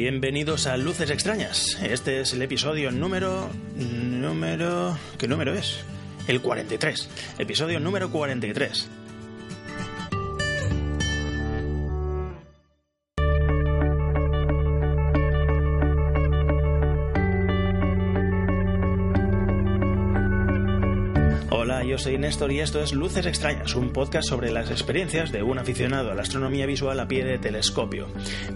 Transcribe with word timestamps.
Bienvenidos 0.00 0.66
a 0.66 0.78
Luces 0.78 1.10
Extrañas. 1.10 1.78
Este 1.82 2.22
es 2.22 2.32
el 2.32 2.40
episodio 2.40 2.90
número... 2.90 3.50
número... 3.76 4.98
¿Qué 5.18 5.28
número 5.28 5.52
es? 5.52 5.80
El 6.26 6.40
43. 6.40 7.10
Episodio 7.38 7.80
número 7.80 8.10
43. 8.10 8.88
Soy 22.00 22.16
Néstor 22.16 22.50
y 22.50 22.60
esto 22.60 22.80
es 22.80 22.94
Luces 22.94 23.26
Extrañas, 23.26 23.74
un 23.74 23.92
podcast 23.92 24.26
sobre 24.26 24.50
las 24.50 24.70
experiencias 24.70 25.32
de 25.32 25.42
un 25.42 25.58
aficionado 25.58 26.10
a 26.10 26.14
la 26.14 26.22
astronomía 26.22 26.64
visual 26.64 26.98
a 26.98 27.06
pie 27.06 27.24
de 27.24 27.38
telescopio. 27.38 28.06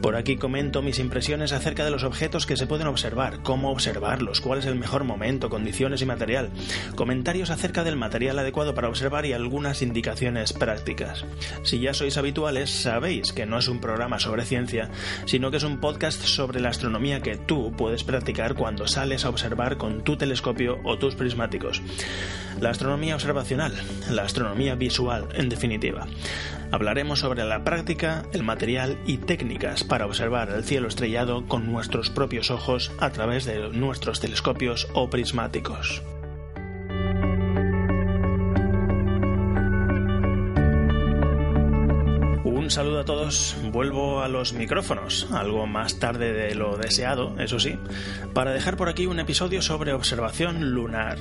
Por 0.00 0.16
aquí 0.16 0.38
comento 0.38 0.80
mis 0.80 0.98
impresiones 0.98 1.52
acerca 1.52 1.84
de 1.84 1.90
los 1.90 2.04
objetos 2.04 2.46
que 2.46 2.56
se 2.56 2.66
pueden 2.66 2.86
observar, 2.86 3.42
cómo 3.42 3.70
observarlos, 3.70 4.40
cuál 4.40 4.60
es 4.60 4.64
el 4.64 4.76
mejor 4.76 5.04
momento, 5.04 5.50
condiciones 5.50 6.00
y 6.00 6.06
material, 6.06 6.48
comentarios 6.96 7.50
acerca 7.50 7.84
del 7.84 7.96
material 7.96 8.38
adecuado 8.38 8.74
para 8.74 8.88
observar 8.88 9.26
y 9.26 9.34
algunas 9.34 9.82
indicaciones 9.82 10.54
prácticas. 10.54 11.26
Si 11.64 11.80
ya 11.80 11.92
sois 11.92 12.16
habituales, 12.16 12.70
sabéis 12.70 13.34
que 13.34 13.44
no 13.44 13.58
es 13.58 13.68
un 13.68 13.78
programa 13.78 14.18
sobre 14.20 14.46
ciencia, 14.46 14.90
sino 15.26 15.50
que 15.50 15.58
es 15.58 15.64
un 15.64 15.80
podcast 15.80 16.22
sobre 16.22 16.60
la 16.60 16.70
astronomía 16.70 17.20
que 17.20 17.36
tú 17.36 17.74
puedes 17.76 18.04
practicar 18.04 18.54
cuando 18.54 18.88
sales 18.88 19.26
a 19.26 19.28
observar 19.28 19.76
con 19.76 20.02
tu 20.02 20.16
telescopio 20.16 20.78
o 20.82 20.96
tus 20.96 21.14
prismáticos. 21.14 21.82
La 22.60 22.70
astronomía 22.70 23.16
observacional, 23.34 23.74
la 24.10 24.22
astronomía 24.22 24.76
visual, 24.76 25.28
en 25.34 25.48
definitiva. 25.48 26.06
Hablaremos 26.70 27.18
sobre 27.18 27.44
la 27.44 27.64
práctica, 27.64 28.24
el 28.32 28.44
material 28.44 28.96
y 29.06 29.18
técnicas 29.18 29.82
para 29.82 30.06
observar 30.06 30.50
el 30.50 30.62
cielo 30.62 30.86
estrellado 30.86 31.46
con 31.48 31.72
nuestros 31.72 32.10
propios 32.10 32.52
ojos 32.52 32.92
a 33.00 33.10
través 33.10 33.44
de 33.44 33.70
nuestros 33.70 34.20
telescopios 34.20 34.86
o 34.94 35.10
prismáticos. 35.10 36.02
Un 42.44 42.70
saludo 42.70 43.00
a 43.00 43.04
todos, 43.04 43.56
vuelvo 43.72 44.22
a 44.22 44.28
los 44.28 44.54
micrófonos, 44.54 45.28
algo 45.32 45.66
más 45.66 45.98
tarde 45.98 46.32
de 46.32 46.54
lo 46.54 46.76
deseado, 46.76 47.38
eso 47.38 47.60
sí, 47.60 47.76
para 48.32 48.52
dejar 48.52 48.76
por 48.76 48.88
aquí 48.88 49.06
un 49.06 49.20
episodio 49.20 49.60
sobre 49.60 49.92
observación 49.92 50.70
lunar. 50.70 51.18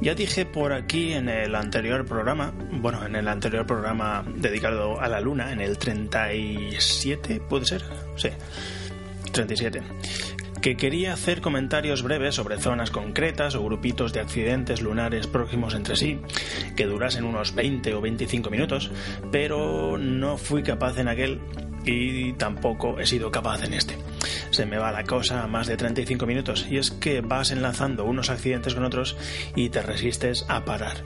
Ya 0.00 0.14
dije 0.14 0.46
por 0.46 0.72
aquí 0.72 1.12
en 1.12 1.28
el 1.28 1.54
anterior 1.54 2.06
programa, 2.06 2.52
bueno, 2.70 3.04
en 3.04 3.16
el 3.16 3.26
anterior 3.26 3.66
programa 3.66 4.24
dedicado 4.36 5.00
a 5.00 5.08
la 5.08 5.20
luna, 5.20 5.52
en 5.52 5.60
el 5.60 5.76
37, 5.76 7.40
¿puede 7.48 7.66
ser? 7.66 7.82
Sí, 8.16 8.28
37 9.32 9.82
que 10.60 10.76
quería 10.76 11.12
hacer 11.12 11.40
comentarios 11.40 12.02
breves 12.02 12.34
sobre 12.34 12.58
zonas 12.58 12.90
concretas 12.90 13.54
o 13.54 13.64
grupitos 13.64 14.12
de 14.12 14.20
accidentes 14.20 14.82
lunares 14.82 15.26
próximos 15.26 15.74
entre 15.74 15.96
sí, 15.96 16.18
que 16.76 16.86
durasen 16.86 17.24
unos 17.24 17.54
20 17.54 17.94
o 17.94 18.00
25 18.00 18.50
minutos, 18.50 18.90
pero 19.30 19.98
no 19.98 20.36
fui 20.36 20.62
capaz 20.62 20.98
en 20.98 21.08
aquel 21.08 21.40
y 21.84 22.32
tampoco 22.34 22.98
he 22.98 23.06
sido 23.06 23.30
capaz 23.30 23.64
en 23.64 23.74
este. 23.74 23.96
Se 24.58 24.66
me 24.66 24.76
va 24.76 24.90
la 24.90 25.04
cosa 25.04 25.44
a 25.44 25.46
más 25.46 25.68
de 25.68 25.76
35 25.76 26.26
minutos 26.26 26.66
y 26.68 26.78
es 26.78 26.90
que 26.90 27.20
vas 27.20 27.52
enlazando 27.52 28.04
unos 28.04 28.28
accidentes 28.28 28.74
con 28.74 28.84
otros 28.84 29.16
y 29.54 29.68
te 29.68 29.82
resistes 29.82 30.46
a 30.48 30.64
parar. 30.64 30.96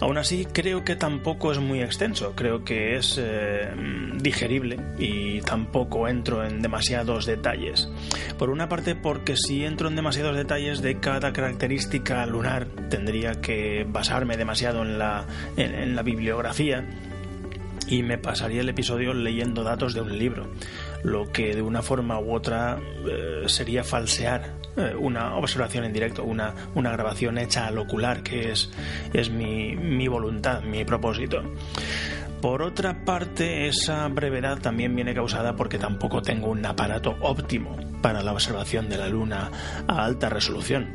Aún 0.00 0.18
así, 0.18 0.48
creo 0.52 0.82
que 0.82 0.96
tampoco 0.96 1.52
es 1.52 1.60
muy 1.60 1.80
extenso, 1.80 2.32
creo 2.34 2.64
que 2.64 2.96
es 2.96 3.20
eh, 3.22 3.70
digerible 4.16 4.80
y 4.98 5.40
tampoco 5.42 6.08
entro 6.08 6.44
en 6.44 6.60
demasiados 6.60 7.24
detalles. 7.24 7.88
Por 8.36 8.50
una 8.50 8.68
parte, 8.68 8.96
porque 8.96 9.36
si 9.36 9.64
entro 9.64 9.86
en 9.86 9.94
demasiados 9.94 10.34
detalles 10.34 10.82
de 10.82 10.98
cada 10.98 11.32
característica 11.32 12.26
lunar, 12.26 12.66
tendría 12.90 13.40
que 13.40 13.86
basarme 13.88 14.36
demasiado 14.36 14.82
en 14.82 14.98
la, 14.98 15.24
en, 15.56 15.72
en 15.72 15.94
la 15.94 16.02
bibliografía 16.02 16.84
y 17.86 18.02
me 18.02 18.18
pasaría 18.18 18.62
el 18.62 18.68
episodio 18.68 19.12
leyendo 19.14 19.62
datos 19.62 19.94
de 19.94 20.00
un 20.00 20.18
libro, 20.18 20.46
lo 21.02 21.30
que 21.32 21.54
de 21.54 21.62
una 21.62 21.82
forma 21.82 22.18
u 22.18 22.34
otra 22.34 22.78
eh, 23.06 23.44
sería 23.48 23.84
falsear 23.84 24.54
eh, 24.76 24.94
una 24.98 25.36
observación 25.36 25.84
en 25.84 25.92
directo, 25.92 26.24
una, 26.24 26.54
una 26.74 26.92
grabación 26.92 27.38
hecha 27.38 27.66
al 27.66 27.78
ocular, 27.78 28.22
que 28.22 28.52
es, 28.52 28.70
es 29.12 29.30
mi, 29.30 29.74
mi 29.76 30.08
voluntad, 30.08 30.62
mi 30.62 30.84
propósito. 30.84 31.42
Por 32.40 32.62
otra 32.62 33.04
parte, 33.04 33.68
esa 33.68 34.08
brevedad 34.08 34.58
también 34.58 34.94
viene 34.96 35.14
causada 35.14 35.54
porque 35.54 35.78
tampoco 35.78 36.22
tengo 36.22 36.48
un 36.48 36.64
aparato 36.66 37.16
óptimo 37.20 37.91
para 38.02 38.22
la 38.22 38.32
observación 38.32 38.88
de 38.88 38.98
la 38.98 39.08
Luna 39.08 39.50
a 39.86 40.04
alta 40.04 40.28
resolución 40.28 40.88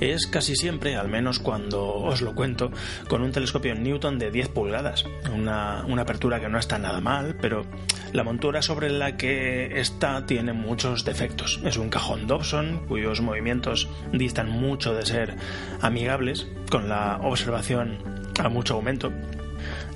es 0.00 0.26
casi 0.26 0.56
siempre, 0.56 0.96
al 0.96 1.08
menos 1.08 1.38
cuando 1.38 1.94
os 1.94 2.22
lo 2.22 2.34
cuento, 2.34 2.70
con 3.08 3.22
un 3.22 3.32
telescopio 3.32 3.74
Newton 3.74 4.18
de 4.18 4.30
10 4.30 4.48
pulgadas. 4.48 5.04
Una, 5.32 5.84
una 5.86 6.02
apertura 6.02 6.40
que 6.40 6.48
no 6.48 6.58
está 6.58 6.78
nada 6.78 7.00
mal, 7.00 7.36
pero 7.40 7.66
la 8.12 8.24
montura 8.24 8.62
sobre 8.62 8.90
la 8.90 9.16
que 9.16 9.80
está 9.80 10.26
tiene 10.26 10.52
muchos 10.52 11.04
defectos. 11.04 11.60
Es 11.64 11.76
un 11.76 11.90
cajón 11.90 12.26
Dobson 12.26 12.86
cuyos 12.88 13.20
movimientos 13.20 13.88
distan 14.12 14.50
mucho 14.50 14.94
de 14.94 15.06
ser 15.06 15.36
amigables 15.80 16.48
con 16.70 16.88
la 16.88 17.18
observación 17.22 17.98
a 18.42 18.48
mucho 18.48 18.74
aumento 18.74 19.12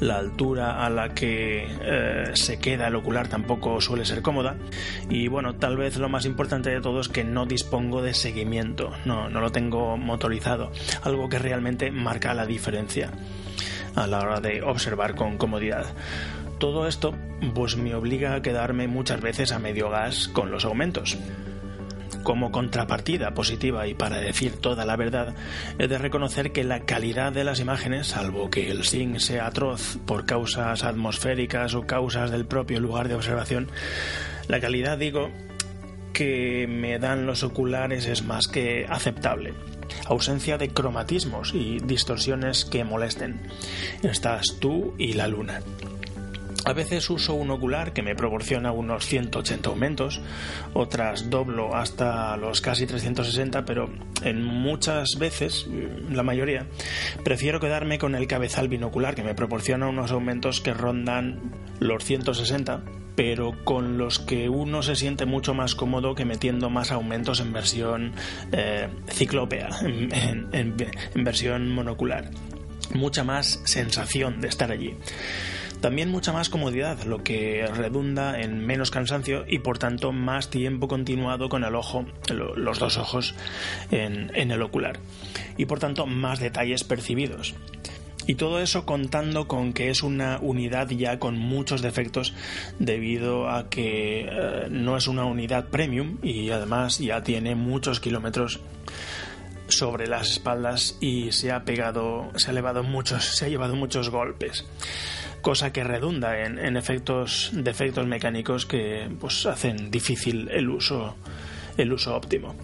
la 0.01 0.19
altura 0.19 0.85
a 0.85 0.91
la 0.91 1.15
que 1.15 1.67
eh, 1.83 2.25
se 2.35 2.59
queda 2.59 2.89
el 2.89 2.97
ocular 2.97 3.29
tampoco 3.29 3.81
suele 3.81 4.05
ser 4.05 4.23
cómoda 4.23 4.57
y 5.09 5.29
bueno, 5.29 5.55
tal 5.55 5.77
vez 5.77 5.97
lo 5.97 6.09
más 6.09 6.25
importante 6.27 6.71
de 6.71 6.81
todo 6.81 7.01
es 7.01 7.09
que 7.09 7.25
no 7.25 7.47
dispongo 7.47 8.03
de 8.03 8.15
seguimiento, 8.15 8.93
no, 9.05 9.29
no 9.29 9.41
lo 9.41 9.51
tengo 9.51 9.97
motorizado, 9.97 10.71
algo 11.03 11.29
que 11.29 11.39
realmente 11.39 11.91
marca 11.91 12.35
la 12.35 12.47
diferencia 12.47 13.11
a 13.95 14.07
la 14.07 14.21
hora 14.21 14.41
de 14.41 14.63
observar 14.63 15.15
con 15.15 15.39
comodidad. 15.39 15.87
Todo 16.59 16.87
esto 16.87 17.15
pues 17.55 17.77
me 17.77 17.95
obliga 17.95 18.35
a 18.35 18.43
quedarme 18.43 18.89
muchas 18.89 19.21
veces 19.21 19.53
a 19.53 19.59
medio 19.59 19.91
gas 19.91 20.29
con 20.29 20.51
los 20.51 20.65
aumentos. 20.65 21.19
Como 22.25 22.51
contrapartida 22.51 23.35
positiva 23.35 23.87
y 23.87 23.95
para 23.95 24.19
decir 24.19 24.57
toda 24.57 24.85
la 24.85 24.97
verdad, 24.97 25.35
he 25.79 25.87
de 25.87 25.99
reconocer 25.99 26.51
que 26.51 26.65
la 26.65 26.81
calidad 26.81 27.33
de 27.33 27.45
las 27.45 27.61
imágenes, 27.61 28.09
salvo 28.09 28.51
que 28.51 28.71
el 28.71 28.83
SING 28.85 29.21
sea 29.21 29.47
atroz 29.47 29.99
por 30.07 30.27
causas 30.27 30.83
atmosféricas 30.83 31.75
o 31.75 31.83
causas 31.83 32.33
del 32.33 32.47
propio 32.47 32.81
lugar 32.81 33.09
de 33.09 33.15
observación, 33.15 33.71
la 34.49 34.61
calidad, 34.61 34.99
digo, 34.99 35.31
que 36.15 36.67
me 36.69 36.99
dan 36.99 37.27
los 37.27 37.43
oculares 37.43 38.07
es 38.07 38.25
más 38.25 38.49
que 38.49 38.87
aceptable. 38.89 39.53
Ausencia 40.07 40.57
de 40.57 40.69
cromatismos 40.69 41.53
y 41.53 41.79
distorsiones 41.81 42.65
que 42.65 42.85
molesten. 42.85 43.43
Estás 44.03 44.57
tú 44.61 44.95
y 44.97 45.13
la 45.13 45.29
luna. 45.29 45.61
A 46.65 46.73
veces 46.73 47.11
uso 47.11 47.35
un 47.35 47.51
ocular 47.51 47.93
que 47.93 48.03
me 48.03 48.15
proporciona 48.15 48.73
unos 48.73 49.07
180 49.07 49.69
aumentos, 49.69 50.21
otras 50.73 51.29
doblo 51.29 51.75
hasta 51.75 52.37
los 52.39 52.63
casi 52.63 52.87
360, 52.87 53.67
pero 53.67 53.91
en 54.23 54.43
muchas 54.43 55.19
veces, 55.19 55.67
la 56.11 56.23
mayoría, 56.23 56.67
prefiero 57.23 57.61
quedarme 57.61 57.99
con 57.99 58.15
el 58.15 58.27
cabezal 58.27 58.69
binocular 58.69 59.15
que 59.15 59.23
me 59.23 59.35
proporciona 59.35 59.89
unos 59.89 60.11
aumentos 60.11 60.63
que 60.63 60.73
rondan 60.73 61.53
los 61.81 62.03
160, 62.03 62.83
pero 63.15 63.53
con 63.65 63.99
los 63.99 64.19
que 64.19 64.49
uno 64.49 64.83
se 64.83 64.97
siente 64.97 65.27
mucho 65.27 65.53
más 65.53 65.75
cómodo 65.75 66.15
que 66.15 66.25
metiendo 66.25 66.71
más 66.71 66.93
aumentos 66.93 67.41
en 67.41 67.53
versión 67.53 68.13
eh, 68.53 68.89
ciclópea, 69.09 69.69
en 69.83 71.25
versión 71.25 71.69
monocular. 71.71 72.31
Mucha 72.95 73.23
más 73.23 73.61
sensación 73.65 74.41
de 74.41 74.49
estar 74.49 74.71
allí. 74.71 74.97
También 75.85 76.11
mucha 76.11 76.33
más 76.33 76.49
comodidad, 76.49 77.03
lo 77.03 77.23
que 77.23 77.67
redunda 77.67 78.41
en 78.41 78.65
menos 78.65 78.91
cansancio 78.91 79.45
y 79.47 79.59
por 79.59 79.79
tanto 79.79 80.13
más 80.13 80.49
tiempo 80.49 80.89
continuado 80.89 81.51
con 81.51 81.63
el 81.63 81.75
ojo, 81.75 82.07
los 82.31 82.79
dos 82.79 82.97
ojos 82.97 83.35
en, 83.91 84.31
el 84.35 84.63
ocular. 84.63 84.99
Y 85.59 85.67
por 85.67 85.81
tanto 85.81 86.07
más 86.07 86.41
detalles 86.41 86.85
percibidos. 86.85 87.55
Y 88.27 88.37
todo 88.37 88.61
eso 88.61 88.87
contando 88.87 89.47
con 89.47 89.75
que 89.75 89.91
es 89.91 90.03
una 90.03 90.39
unidad 90.41 90.89
ya 90.89 91.19
con 91.19 91.37
muchos 91.37 91.83
defectos 91.83 92.33
debido 92.79 93.51
a 93.51 93.69
que 93.69 94.23
eh, 94.23 94.69
no 94.71 94.97
es 94.97 95.07
una 95.07 95.27
unidad 95.27 95.69
premium 95.69 96.17
y 96.23 96.49
además 96.49 96.99
ya 96.99 97.23
tiene 97.23 97.57
muchos 97.57 98.01
kilómetros 98.01 98.59
sobre 99.69 100.07
las 100.07 100.31
espaldas 100.31 100.97
y 101.03 101.31
se 101.33 101.53
ha 101.53 101.67
pegado, 101.67 102.31
se 102.37 102.49
ha 102.49 102.53
elevado 102.53 102.83
muchos, 102.83 103.23
se 103.23 103.45
ha 103.45 103.49
llevado 103.49 103.77
muchos 103.77 104.09
golpes 104.09 104.65
cosa 105.45 105.75
que 105.75 105.85
redunda 105.85 106.41
en, 106.41 106.77
efectos 106.79 107.51
defectos 107.53 108.07
mecánicos 108.07 108.65
que 108.65 109.11
pues 109.21 109.45
hacen 109.45 109.91
difícil 109.91 110.49
el 110.51 110.71
uso 110.71 111.17
el 111.77 111.93
uso 111.93 112.17
óptimo. 112.17 112.55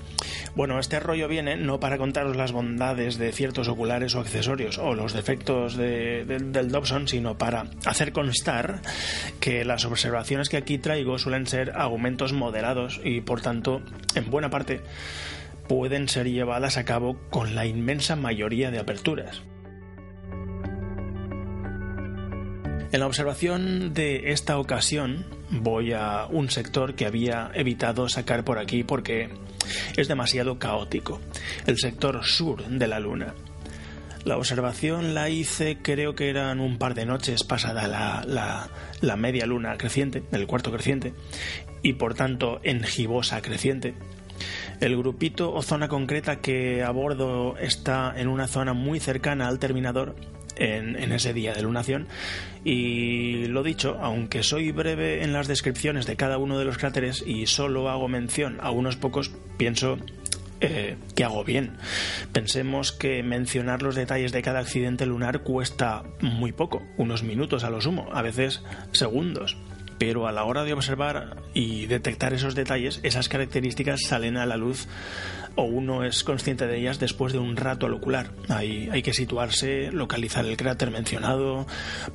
Bueno, 0.54 0.78
este 0.78 0.98
rollo 0.98 1.28
viene 1.28 1.56
no 1.56 1.78
para 1.78 1.98
contaros 1.98 2.36
las 2.36 2.52
bondades 2.52 3.18
de 3.18 3.32
ciertos 3.32 3.68
oculares 3.68 4.14
o 4.14 4.20
accesorios 4.20 4.78
o 4.78 4.94
los 4.94 5.12
defectos 5.12 5.76
del 5.76 6.70
Dobson, 6.70 7.06
sino 7.06 7.36
para 7.36 7.66
hacer 7.84 8.12
constar 8.12 8.80
que 9.40 9.64
las 9.64 9.84
observaciones 9.84 10.48
que 10.48 10.56
aquí 10.56 10.78
traigo 10.78 11.18
suelen 11.18 11.46
ser 11.46 11.72
aumentos 11.76 12.32
moderados 12.32 13.00
y 13.04 13.20
por 13.20 13.42
tanto, 13.42 13.82
en 14.14 14.30
buena 14.30 14.48
parte, 14.48 14.80
pueden 15.68 16.08
ser 16.08 16.30
llevadas 16.30 16.78
a 16.78 16.84
cabo 16.84 17.18
con 17.30 17.54
la 17.54 17.66
inmensa 17.66 18.16
mayoría 18.16 18.70
de 18.70 18.78
aperturas. 18.78 19.42
En 22.92 22.98
la 22.98 23.06
observación 23.06 23.94
de 23.94 24.32
esta 24.32 24.58
ocasión 24.58 25.24
voy 25.50 25.92
a 25.92 26.26
un 26.26 26.50
sector 26.50 26.96
que 26.96 27.06
había 27.06 27.52
evitado 27.54 28.08
sacar 28.08 28.44
por 28.44 28.58
aquí 28.58 28.82
porque 28.82 29.30
es 29.96 30.08
demasiado 30.08 30.58
caótico, 30.58 31.20
el 31.66 31.78
sector 31.78 32.24
sur 32.24 32.66
de 32.66 32.88
la 32.88 32.98
Luna. 32.98 33.34
La 34.24 34.36
observación 34.36 35.14
la 35.14 35.30
hice 35.30 35.78
creo 35.80 36.16
que 36.16 36.28
eran 36.30 36.58
un 36.58 36.78
par 36.78 36.94
de 36.94 37.06
noches 37.06 37.44
pasada 37.44 37.86
la, 38.26 39.16
media 39.16 39.46
luna 39.46 39.78
creciente, 39.78 40.24
el 40.32 40.48
cuarto 40.48 40.72
creciente, 40.72 41.14
y 41.82 41.94
por 41.94 42.14
tanto 42.14 42.60
en 42.64 42.82
gibosa 42.82 43.40
creciente. 43.40 43.94
El 44.80 44.96
grupito 44.96 45.52
o 45.52 45.62
zona 45.62 45.88
concreta 45.88 46.40
que 46.40 46.82
abordo 46.82 47.56
está 47.58 48.12
en 48.16 48.28
una 48.28 48.48
zona 48.48 48.72
muy 48.72 48.98
cercana 48.98 49.46
al 49.46 49.58
terminador 49.58 50.16
en, 50.56 50.96
ese 51.12 51.32
día 51.32 51.54
de 51.54 51.62
lunación. 51.62 52.08
Y 52.64 53.46
lo 53.46 53.62
dicho, 53.62 53.98
aunque 54.00 54.42
soy 54.42 54.70
breve 54.70 55.22
en 55.22 55.32
las 55.32 55.48
descripciones 55.48 56.06
de 56.06 56.16
cada 56.16 56.38
uno 56.38 56.58
de 56.58 56.64
los 56.64 56.78
cráteres 56.78 57.24
y 57.26 57.46
solo 57.46 57.88
hago 57.88 58.08
mención 58.08 58.58
a 58.60 58.70
unos 58.70 58.96
pocos, 58.96 59.30
pienso 59.56 59.98
eh, 60.60 60.96
que 61.14 61.24
hago 61.24 61.44
bien. 61.44 61.72
Pensemos 62.32 62.92
que 62.92 63.22
mencionar 63.22 63.82
los 63.82 63.94
detalles 63.94 64.32
de 64.32 64.42
cada 64.42 64.60
accidente 64.60 65.06
lunar 65.06 65.42
cuesta 65.42 66.02
muy 66.20 66.52
poco, 66.52 66.82
unos 66.98 67.22
minutos 67.22 67.64
a 67.64 67.70
lo 67.70 67.80
sumo, 67.80 68.08
a 68.12 68.22
veces 68.22 68.62
segundos. 68.92 69.56
Pero 69.98 70.26
a 70.26 70.32
la 70.32 70.44
hora 70.44 70.64
de 70.64 70.72
observar 70.72 71.36
y 71.52 71.84
detectar 71.84 72.32
esos 72.32 72.54
detalles, 72.54 73.00
esas 73.02 73.28
características 73.28 74.00
salen 74.02 74.38
a 74.38 74.46
la 74.46 74.56
luz 74.56 74.86
o 75.56 75.62
uno 75.62 76.04
es 76.04 76.24
consciente 76.24 76.66
de 76.66 76.78
ellas 76.78 76.98
después 76.98 77.32
de 77.32 77.38
un 77.38 77.56
rato 77.56 77.86
al 77.86 77.94
ocular. 77.94 78.30
Hay, 78.48 78.88
hay 78.90 79.02
que 79.02 79.12
situarse, 79.12 79.90
localizar 79.92 80.46
el 80.46 80.56
cráter 80.56 80.90
mencionado, 80.90 81.66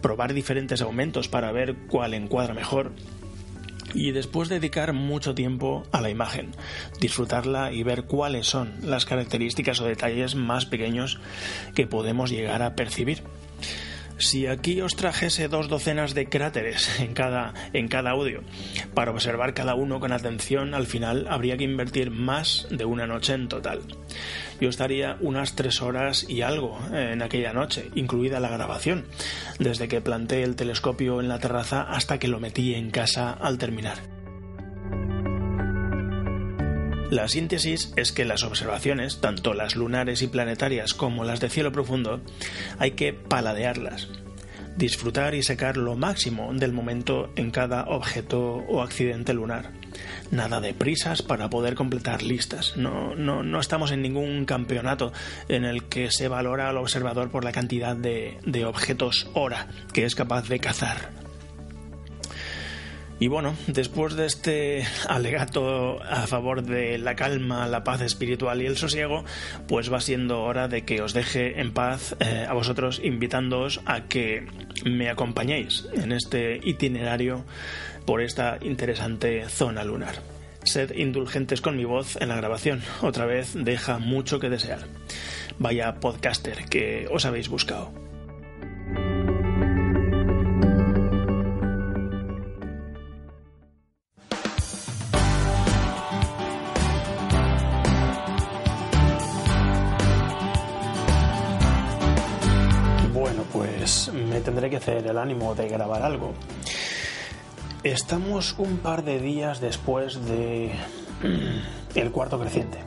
probar 0.01 0.33
diferentes 0.33 0.81
aumentos 0.81 1.27
para 1.27 1.51
ver 1.51 1.75
cuál 1.87 2.13
encuadra 2.13 2.53
mejor 2.53 2.91
y 3.95 4.11
después 4.11 4.49
dedicar 4.49 4.93
mucho 4.93 5.33
tiempo 5.33 5.83
a 5.91 6.01
la 6.01 6.09
imagen, 6.09 6.51
disfrutarla 6.99 7.71
y 7.71 7.81
ver 7.83 8.03
cuáles 8.03 8.45
son 8.45 8.73
las 8.83 9.05
características 9.05 9.79
o 9.79 9.85
detalles 9.85 10.35
más 10.35 10.65
pequeños 10.65 11.19
que 11.73 11.87
podemos 11.87 12.29
llegar 12.29 12.61
a 12.61 12.75
percibir. 12.75 13.23
Si 14.17 14.47
aquí 14.47 14.79
os 14.81 14.95
trajese 14.95 15.49
dos 15.49 15.67
docenas 15.67 16.13
de 16.13 16.27
cráteres 16.27 16.99
en 16.99 17.13
cada, 17.13 17.53
en 17.73 17.87
cada 17.87 18.11
audio 18.11 18.41
para 18.93 19.11
observar 19.11 19.53
cada 19.53 19.75
uno 19.75 19.99
con 19.99 20.13
atención, 20.13 20.73
al 20.73 20.87
final 20.87 21.27
habría 21.29 21.57
que 21.57 21.65
invertir 21.65 22.11
más 22.11 22.67
de 22.71 22.85
una 22.85 23.07
noche 23.07 23.33
en 23.33 23.49
total. 23.49 23.81
Yo 24.61 24.69
estaría 24.69 25.17
unas 25.19 25.55
tres 25.55 25.81
horas 25.81 26.25
y 26.29 26.41
algo 26.41 26.79
en 26.93 27.21
aquella 27.21 27.51
noche, 27.51 27.89
incluida 27.95 28.39
la 28.39 28.49
grabación, 28.49 29.05
desde 29.59 29.89
que 29.89 30.01
planté 30.01 30.43
el 30.43 30.55
telescopio 30.55 31.19
en 31.19 31.27
la 31.27 31.39
terraza 31.39 31.81
hasta 31.81 32.17
que 32.17 32.29
lo 32.29 32.39
metí 32.39 32.73
en 32.73 32.91
casa 32.91 33.31
al 33.31 33.57
terminar. 33.57 33.97
La 37.11 37.27
síntesis 37.27 37.93
es 37.95 38.11
que 38.11 38.25
las 38.25 38.43
observaciones, 38.43 39.21
tanto 39.21 39.53
las 39.53 39.75
lunares 39.75 40.23
y 40.23 40.27
planetarias 40.27 40.95
como 40.95 41.23
las 41.23 41.39
de 41.39 41.49
cielo 41.49 41.71
profundo, 41.71 42.19
hay 42.79 42.91
que 42.91 43.13
paladearlas, 43.13 44.09
disfrutar 44.75 45.35
y 45.35 45.43
sacar 45.43 45.77
lo 45.77 45.95
máximo 45.95 46.51
del 46.53 46.73
momento 46.73 47.31
en 47.35 47.51
cada 47.51 47.83
objeto 47.85 48.55
o 48.67 48.81
accidente 48.81 49.35
lunar. 49.35 49.71
Nada 50.31 50.59
de 50.59 50.73
prisas 50.73 51.21
para 51.21 51.49
poder 51.49 51.75
completar 51.75 52.23
listas. 52.23 52.75
No, 52.75 53.13
no, 53.15 53.43
no 53.43 53.59
estamos 53.59 53.91
en 53.91 54.01
ningún 54.01 54.45
campeonato 54.45 55.13
en 55.47 55.63
el 55.63 55.83
que 55.83 56.09
se 56.09 56.27
valora 56.27 56.69
al 56.69 56.77
observador 56.77 57.29
por 57.29 57.43
la 57.43 57.51
cantidad 57.51 57.95
de, 57.95 58.39
de 58.45 58.65
objetos 58.65 59.27
hora 59.35 59.67
que 59.93 60.05
es 60.05 60.15
capaz 60.15 60.49
de 60.49 60.59
cazar 60.59 61.24
y 63.19 63.27
bueno, 63.27 63.55
después 63.67 64.15
de 64.15 64.25
este 64.25 64.85
alegato 65.07 66.01
a 66.03 66.27
favor 66.27 66.63
de 66.63 66.97
la 66.97 67.15
calma, 67.15 67.67
la 67.67 67.83
paz 67.83 68.01
espiritual 68.01 68.61
y 68.61 68.65
el 68.65 68.77
sosiego, 68.77 69.23
pues 69.67 69.91
va 69.91 70.01
siendo 70.01 70.43
hora 70.43 70.67
de 70.67 70.83
que 70.83 71.01
os 71.01 71.13
deje 71.13 71.61
en 71.61 71.71
paz 71.71 72.15
eh, 72.19 72.45
a 72.47 72.53
vosotros, 72.53 72.99
invitándoos 73.03 73.81
a 73.85 74.05
que 74.05 74.47
me 74.83 75.09
acompañéis 75.09 75.87
en 75.93 76.11
este 76.11 76.59
itinerario 76.63 77.45
por 78.05 78.21
esta 78.21 78.57
interesante 78.61 79.47
zona 79.49 79.83
lunar. 79.83 80.15
Sed 80.63 80.95
indulgentes 80.95 81.61
con 81.61 81.77
mi 81.77 81.85
voz 81.85 82.17
en 82.19 82.29
la 82.29 82.35
grabación, 82.35 82.81
otra 83.01 83.25
vez 83.25 83.53
deja 83.53 83.99
mucho 83.99 84.39
que 84.39 84.49
desear. 84.49 84.79
Vaya 85.57 85.99
podcaster 85.99 86.65
que 86.65 87.07
os 87.11 87.25
habéis 87.25 87.49
buscado. 87.49 88.04
Tendré 104.45 104.69
que 104.69 104.77
hacer 104.77 105.05
el 105.05 105.17
ánimo 105.17 105.55
de 105.55 105.67
grabar 105.67 106.03
algo. 106.03 106.33
Estamos 107.83 108.55
un 108.57 108.77
par 108.77 109.03
de 109.03 109.19
días 109.19 109.59
después 109.59 110.23
de 110.25 110.71
mm, 111.23 111.97
el 111.97 112.11
cuarto 112.11 112.39
creciente. 112.39 112.77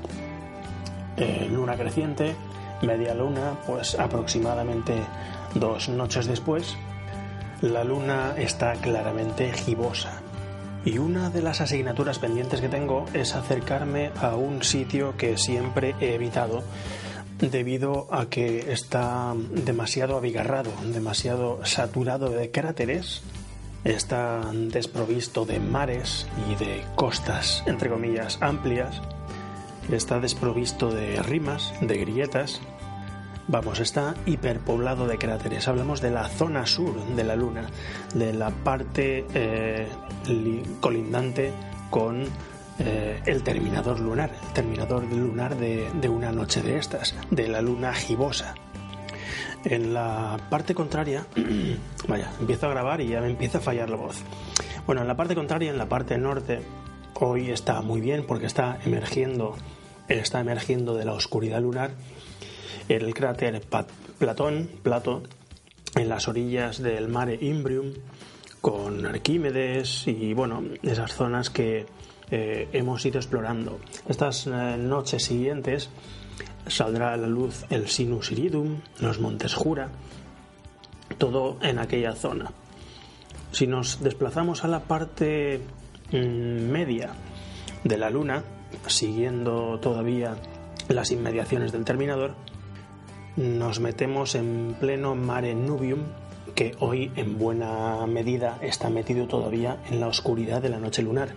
Eh, 1.16 1.48
luna 1.50 1.76
creciente, 1.76 2.34
media 2.82 3.12
luna, 3.12 3.58
pues 3.66 3.98
aproximadamente 3.98 4.94
dos 5.54 5.88
noches 5.88 6.26
después, 6.26 6.76
la 7.60 7.82
luna 7.82 8.34
está 8.36 8.74
claramente 8.74 9.52
gibosa. 9.52 10.20
Y 10.84 10.98
una 10.98 11.28
de 11.28 11.42
las 11.42 11.60
asignaturas 11.60 12.20
pendientes 12.20 12.60
que 12.60 12.68
tengo 12.68 13.04
es 13.12 13.34
acercarme 13.34 14.12
a 14.20 14.36
un 14.36 14.62
sitio 14.62 15.16
que 15.16 15.36
siempre 15.36 15.96
he 16.00 16.14
evitado 16.14 16.62
debido 17.38 18.09
a 18.11 18.26
que 18.26 18.73
está 18.73 19.35
demasiado 19.50 20.16
abigarrado, 20.16 20.71
demasiado 20.92 21.64
saturado 21.64 22.30
de 22.30 22.50
cráteres, 22.50 23.23
está 23.85 24.50
desprovisto 24.52 25.45
de 25.45 25.61
mares 25.61 26.26
y 26.50 26.54
de 26.57 26.83
costas, 26.95 27.62
entre 27.66 27.88
comillas, 27.88 28.38
amplias, 28.40 29.00
está 29.90 30.21
desprovisto 30.21 30.90
de 30.90 31.23
rimas, 31.23 31.73
de 31.80 31.99
grietas, 31.99 32.61
Vamos, 33.50 33.80
está 33.80 34.14
hiperpoblado 34.26 35.07
de 35.07 35.16
cráteres. 35.16 35.68
Hablamos 35.68 36.02
de 36.02 36.11
la 36.11 36.28
zona 36.28 36.66
sur 36.66 37.02
de 37.16 37.25
la 37.25 37.35
Luna, 37.35 37.64
de 38.14 38.35
la 38.35 38.50
parte 38.50 39.25
eh, 39.33 39.88
colindante 40.80 41.50
con 41.88 42.26
eh, 42.78 43.20
el 43.26 43.42
terminador 43.42 44.00
lunar, 44.00 44.30
el 44.49 44.52
terminador 44.52 45.04
lunar 45.04 45.56
de, 45.56 46.08
una 46.08 46.32
noche 46.32 46.62
de 46.62 46.78
estas, 46.78 47.14
de 47.30 47.49
la 47.49 47.61
luna 47.61 47.92
gibosa. 47.94 48.54
En 49.64 49.92
la 49.92 50.38
parte 50.49 50.75
contraria, 50.75 51.26
vaya, 52.08 52.30
empiezo 52.40 52.66
a 52.66 52.70
grabar 52.70 53.00
y 53.00 53.08
ya 53.08 53.20
me 53.20 53.28
empieza 53.28 53.58
a 53.58 53.61
fallar 53.61 53.90
la 53.90 53.97
voz. 53.97 54.23
Bueno, 54.87 55.02
en 55.02 55.08
la 55.08 55.16
parte 55.16 55.35
contraria, 55.35 55.70
en 55.70 55.78
la 55.78 55.88
parte 55.88 56.16
norte, 56.18 56.61
hoy 57.14 57.50
está 57.50 57.82
muy 57.82 58.00
bien 58.00 58.25
porque 58.26 58.47
está 58.47 58.78
emergiendo, 58.85 59.56
está 60.08 60.40
emergiendo 60.40 60.94
de 60.94 61.04
la 61.04 61.12
oscuridad 61.12 61.61
lunar 61.61 61.90
el 62.88 63.12
cráter 63.14 63.62
Platón, 64.18 64.70
Plato, 64.82 65.23
en 65.94 66.08
las 66.08 66.28
orillas 66.28 66.82
del 66.82 67.08
mare 67.08 67.38
Imbrium 67.40 67.92
con 68.61 69.06
Arquímedes 69.06 70.06
y 70.06 70.32
bueno, 70.35 70.64
esas 70.82 71.14
zonas 71.14 71.50
que 71.50 71.87
eh, 72.30 72.68
hemos 72.73 73.04
ido 73.04 73.18
explorando. 73.18 73.78
Estas 74.08 74.47
eh, 74.47 74.76
noches 74.78 75.25
siguientes 75.25 75.90
saldrá 76.66 77.14
a 77.14 77.16
la 77.16 77.26
luz 77.26 77.64
el 77.70 77.88
Sinus 77.88 78.32
Iridum, 78.32 78.80
los 79.00 79.20
Montes 79.20 79.54
Jura, 79.54 79.88
todo 81.16 81.58
en 81.62 81.78
aquella 81.78 82.14
zona. 82.14 82.52
Si 83.52 83.66
nos 83.66 84.02
desplazamos 84.02 84.64
a 84.64 84.68
la 84.68 84.80
parte 84.80 85.61
mm, 86.12 86.16
media 86.16 87.11
de 87.85 87.97
la 87.97 88.11
Luna, 88.11 88.44
siguiendo 88.87 89.78
todavía 89.80 90.37
las 90.88 91.11
inmediaciones 91.11 91.73
del 91.73 91.85
terminador, 91.85 92.35
nos 93.37 93.80
metemos 93.80 94.35
en 94.35 94.76
pleno 94.78 95.14
mare 95.14 95.54
nubium, 95.54 96.00
que 96.54 96.75
hoy 96.80 97.12
en 97.14 97.38
buena 97.38 98.04
medida 98.06 98.58
está 98.62 98.90
metido 98.90 99.26
todavía 99.28 99.78
en 99.90 100.00
la 100.00 100.08
oscuridad 100.08 100.61
de 100.61 100.68
la 100.68 100.78
noche 100.78 101.02
lunar. 101.02 101.28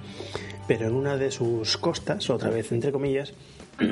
Pero 0.72 0.88
en 0.88 0.96
una 0.96 1.18
de 1.18 1.32
sus 1.32 1.76
costas, 1.76 2.30
otra 2.30 2.50
vez 2.50 2.72
entre 2.72 2.94
comillas, 2.94 3.34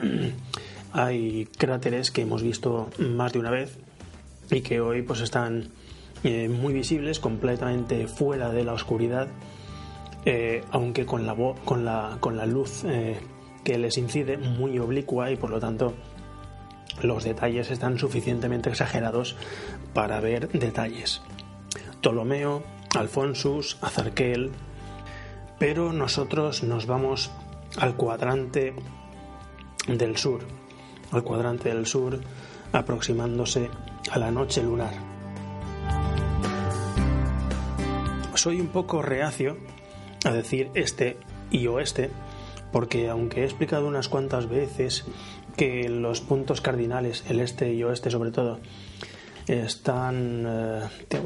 hay 0.93 1.45
cráteres 1.57 2.09
que 2.09 2.21
hemos 2.21 2.41
visto 2.41 2.89
más 2.99 3.33
de 3.33 3.39
una 3.39 3.49
vez 3.51 3.77
y 4.49 4.61
que 4.61 4.79
hoy 4.79 5.01
pues 5.01 5.19
están 5.19 5.71
eh, 6.23 6.47
muy 6.47 6.71
visibles, 6.71 7.19
completamente 7.19 8.07
fuera 8.07 8.53
de 8.53 8.63
la 8.63 8.71
oscuridad, 8.71 9.27
eh, 10.23 10.63
aunque 10.71 11.05
con 11.05 11.25
la, 11.25 12.45
luz 12.45 12.85
eh, 12.85 13.17
que 13.65 13.77
les 13.77 13.97
incide 13.97 14.37
muy 14.37 14.79
oblicua 14.79 15.31
y 15.31 15.35
por 15.35 15.49
lo 15.49 15.59
tanto 15.59 15.93
los 17.03 17.25
detalles 17.25 17.71
están 17.71 17.99
suficientemente 17.99 18.69
exagerados 18.69 19.35
para 19.93 20.21
ver 20.21 20.47
detalles. 20.47 21.21
Ptolomeo, 21.99 22.63
Alfonsus, 22.95 23.77
Azarquel, 23.81 24.51
pero 25.59 25.91
nosotros 25.91 26.63
nos 26.63 26.87
vamos 26.87 27.29
al 27.77 27.95
cuadrante 27.95 28.73
del 29.87 30.17
sur, 30.17 30.41
al 31.11 31.23
cuadrante 31.23 31.69
del 31.69 31.85
sur 31.85 32.19
aproximándose 32.71 33.69
a 34.09 34.19
la 34.19 34.31
noche 34.31 34.63
lunar. 34.63 34.93
Soy 38.33 38.61
un 38.61 38.67
poco 38.67 39.01
reacio 39.01 39.57
a 40.23 40.31
decir 40.31 40.71
este 40.73 41.17
y 41.51 41.67
oeste, 41.67 42.09
porque 42.71 43.09
aunque 43.09 43.41
he 43.41 43.43
explicado 43.43 43.85
unas 43.85 44.07
cuantas 44.07 44.47
veces 44.47 45.05
que 45.57 45.89
los 45.89 46.21
puntos 46.21 46.61
cardinales, 46.61 47.25
el 47.27 47.41
este 47.41 47.73
y 47.73 47.83
oeste 47.83 48.09
sobre 48.09 48.31
todo, 48.31 48.59
están 49.47 50.45
eh, 50.47 50.81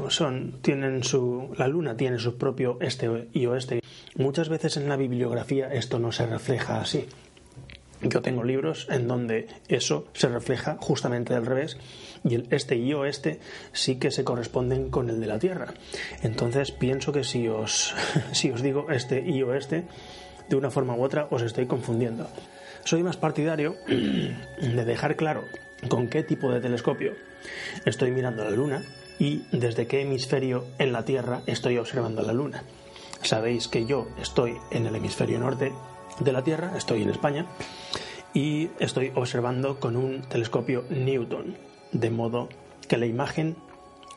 son 0.08 0.58
tienen 0.62 1.04
su 1.04 1.50
la 1.56 1.68
luna 1.68 1.94
tiene 1.96 2.18
su 2.18 2.36
propio 2.36 2.78
este 2.80 3.28
y 3.32 3.46
oeste 3.46 3.80
muchas 4.14 4.48
veces 4.48 4.76
en 4.76 4.88
la 4.88 4.96
bibliografía 4.96 5.72
esto 5.72 5.98
no 5.98 6.12
se 6.12 6.26
refleja 6.26 6.80
así 6.80 7.06
yo 8.08 8.20
tengo 8.20 8.44
libros 8.44 8.86
en 8.90 9.08
donde 9.08 9.48
eso 9.68 10.06
se 10.12 10.28
refleja 10.28 10.76
justamente 10.80 11.34
al 11.34 11.46
revés 11.46 11.78
y 12.22 12.34
el 12.34 12.46
este 12.50 12.76
y 12.76 12.92
oeste 12.92 13.40
sí 13.72 13.96
que 13.96 14.10
se 14.10 14.24
corresponden 14.24 14.90
con 14.90 15.08
el 15.08 15.20
de 15.20 15.26
la 15.26 15.38
Tierra. 15.38 15.72
Entonces 16.22 16.70
pienso 16.70 17.12
que 17.12 17.24
si 17.24 17.48
os, 17.48 17.94
si 18.32 18.50
os 18.50 18.62
digo 18.62 18.90
este 18.90 19.22
y 19.26 19.42
oeste, 19.42 19.84
de 20.48 20.56
una 20.56 20.70
forma 20.70 20.94
u 20.94 21.02
otra 21.02 21.28
os 21.30 21.42
estoy 21.42 21.66
confundiendo. 21.66 22.28
Soy 22.84 23.02
más 23.02 23.16
partidario 23.16 23.76
de 23.86 24.84
dejar 24.84 25.16
claro 25.16 25.44
con 25.88 26.08
qué 26.08 26.22
tipo 26.22 26.52
de 26.52 26.60
telescopio 26.60 27.14
estoy 27.86 28.10
mirando 28.10 28.44
la 28.44 28.50
Luna 28.50 28.82
y 29.18 29.44
desde 29.52 29.86
qué 29.86 30.02
hemisferio 30.02 30.66
en 30.78 30.92
la 30.92 31.04
Tierra 31.04 31.42
estoy 31.46 31.78
observando 31.78 32.22
la 32.22 32.32
Luna. 32.32 32.64
Sabéis 33.24 33.68
que 33.68 33.86
yo 33.86 34.06
estoy 34.20 34.58
en 34.70 34.86
el 34.86 34.94
hemisferio 34.94 35.38
norte 35.38 35.72
de 36.20 36.32
la 36.32 36.44
Tierra, 36.44 36.76
estoy 36.76 37.02
en 37.02 37.10
España, 37.10 37.46
y 38.34 38.68
estoy 38.78 39.12
observando 39.14 39.80
con 39.80 39.96
un 39.96 40.22
telescopio 40.22 40.84
Newton, 40.90 41.56
de 41.92 42.10
modo 42.10 42.50
que 42.86 42.98
la 42.98 43.06
imagen 43.06 43.56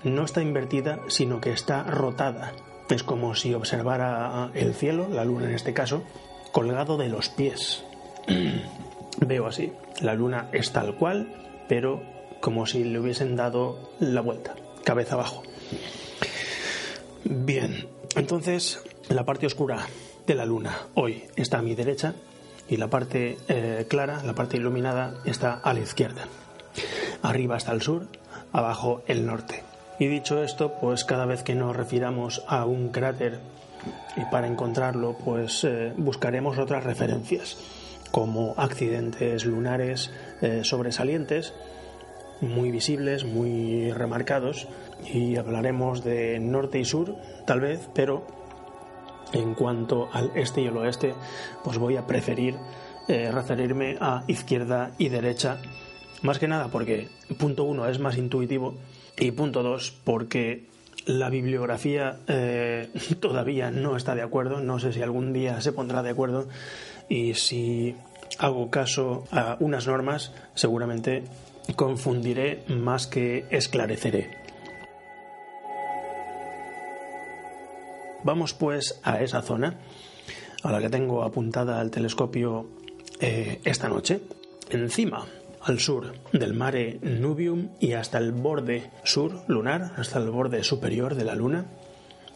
no 0.04 0.26
está 0.26 0.42
invertida, 0.42 1.00
sino 1.08 1.40
que 1.40 1.52
está 1.52 1.84
rotada. 1.84 2.52
Es 2.90 3.04
como 3.04 3.34
si 3.34 3.54
observara 3.54 4.52
el 4.54 4.74
cielo, 4.74 5.08
la 5.10 5.24
luna 5.24 5.46
en 5.46 5.56
este 5.56 5.74
caso, 5.74 6.04
colgado 6.52 6.98
de 6.98 7.08
los 7.08 7.30
pies. 7.30 7.86
Veo 9.26 9.48
así, 9.48 9.72
la 10.02 10.16
luna 10.16 10.50
es 10.52 10.74
tal 10.74 10.96
cual, 10.96 11.34
pero 11.70 12.04
como 12.42 12.66
si 12.66 12.84
le 12.84 13.00
hubiesen 13.00 13.38
dado 13.38 13.94
la 14.00 14.20
vuelta, 14.20 14.54
cabeza 14.84 15.16
abajo. 15.16 15.44
Bien, 17.24 17.88
entonces 18.16 18.84
la 19.10 19.24
parte 19.24 19.46
oscura 19.46 19.86
de 20.26 20.36
la 20.36 20.46
luna 20.46 20.88
hoy 20.96 21.24
está 21.36 21.60
a 21.60 21.62
mi 21.62 21.76
derecha 21.76 22.14
y 22.68 22.78
la 22.78 22.90
parte 22.90 23.38
eh, 23.48 23.86
clara, 23.88 24.22
la 24.24 24.34
parte 24.34 24.58
iluminada, 24.58 25.16
está 25.26 25.54
a 25.54 25.74
la 25.74 25.80
izquierda. 25.80 26.26
Arriba 27.22 27.56
está 27.56 27.72
el 27.72 27.82
sur, 27.82 28.08
abajo 28.52 29.04
el 29.08 29.26
norte. 29.26 29.64
Y 30.00 30.08
dicho 30.08 30.44
esto, 30.44 30.74
pues 30.82 31.06
cada 31.06 31.26
vez 31.26 31.44
que 31.44 31.56
nos 31.56 31.76
refiramos 31.76 32.44
a 32.48 32.66
un 32.66 32.90
cráter 32.90 33.40
y 34.18 34.26
para 34.30 34.48
encontrarlo, 34.48 35.18
pues 35.24 35.64
eh, 35.64 35.94
buscaremos 35.96 36.58
otras 36.58 36.84
referencias, 36.84 37.58
como 38.12 38.54
accidentes 38.58 39.46
lunares 39.46 40.12
eh, 40.42 40.62
sobresalientes, 40.64 41.54
muy 42.42 42.70
visibles, 42.70 43.24
muy 43.24 43.92
remarcados, 43.92 44.68
y 45.06 45.38
hablaremos 45.38 46.04
de 46.04 46.40
norte 46.40 46.80
y 46.80 46.86
sur, 46.86 47.16
tal 47.46 47.62
vez, 47.62 47.90
pero 47.94 48.37
en 49.34 49.54
cuanto 49.54 50.10
al 50.12 50.32
este 50.36 50.62
y 50.62 50.68
el 50.68 50.78
oeste, 50.78 51.14
pues 51.64 51.78
voy 51.78 51.98
a 51.98 52.06
preferir 52.06 52.56
eh, 53.08 53.32
referirme 53.32 53.98
a 54.02 54.24
izquierda 54.28 54.92
y 54.98 55.08
derecha, 55.08 55.62
más 56.24 56.40
que 56.40 56.48
nada 56.50 56.68
porque 56.68 57.08
punto 57.38 57.64
uno 57.64 57.88
es 57.88 58.00
más 58.00 58.18
intuitivo 58.18 58.76
y 59.18 59.32
punto 59.32 59.64
dos 59.64 59.94
porque 60.04 60.66
la 61.06 61.30
bibliografía 61.30 62.20
eh, 62.28 62.90
todavía 63.22 63.72
no 63.72 63.96
está 63.96 64.14
de 64.14 64.24
acuerdo, 64.24 64.60
no 64.60 64.78
sé 64.80 64.92
si 64.92 65.02
algún 65.02 65.32
día 65.32 65.62
se 65.62 65.72
pondrá 65.72 66.04
de 66.04 66.10
acuerdo 66.10 66.48
y 67.08 67.34
si 67.36 67.96
hago 68.40 68.70
caso 68.70 69.24
a 69.32 69.56
unas 69.62 69.88
normas 69.88 70.34
seguramente 70.54 71.24
confundiré 71.76 72.64
más 72.68 73.08
que 73.08 73.46
esclareceré. 73.50 74.47
Vamos 78.28 78.54
pues 78.54 79.00
a 79.04 79.22
esa 79.22 79.42
zona 79.42 79.76
a 80.62 80.70
la 80.70 80.82
que 80.82 80.90
tengo 80.90 81.24
apuntada 81.24 81.80
al 81.80 81.92
telescopio 81.92 82.68
eh, 83.22 83.62
esta 83.64 83.88
noche. 83.88 84.20
Encima, 84.70 85.26
al 85.62 85.80
sur 85.80 86.12
del 86.34 86.54
mare 86.54 87.00
Nubium 87.02 87.70
y 87.80 87.94
hasta 87.94 88.18
el 88.18 88.34
borde 88.34 88.92
sur 89.06 89.46
lunar, 89.48 89.94
hasta 89.96 90.20
el 90.20 90.30
borde 90.30 90.66
superior 90.66 91.16
de 91.16 91.24
la 91.24 91.36
Luna, 91.36 91.68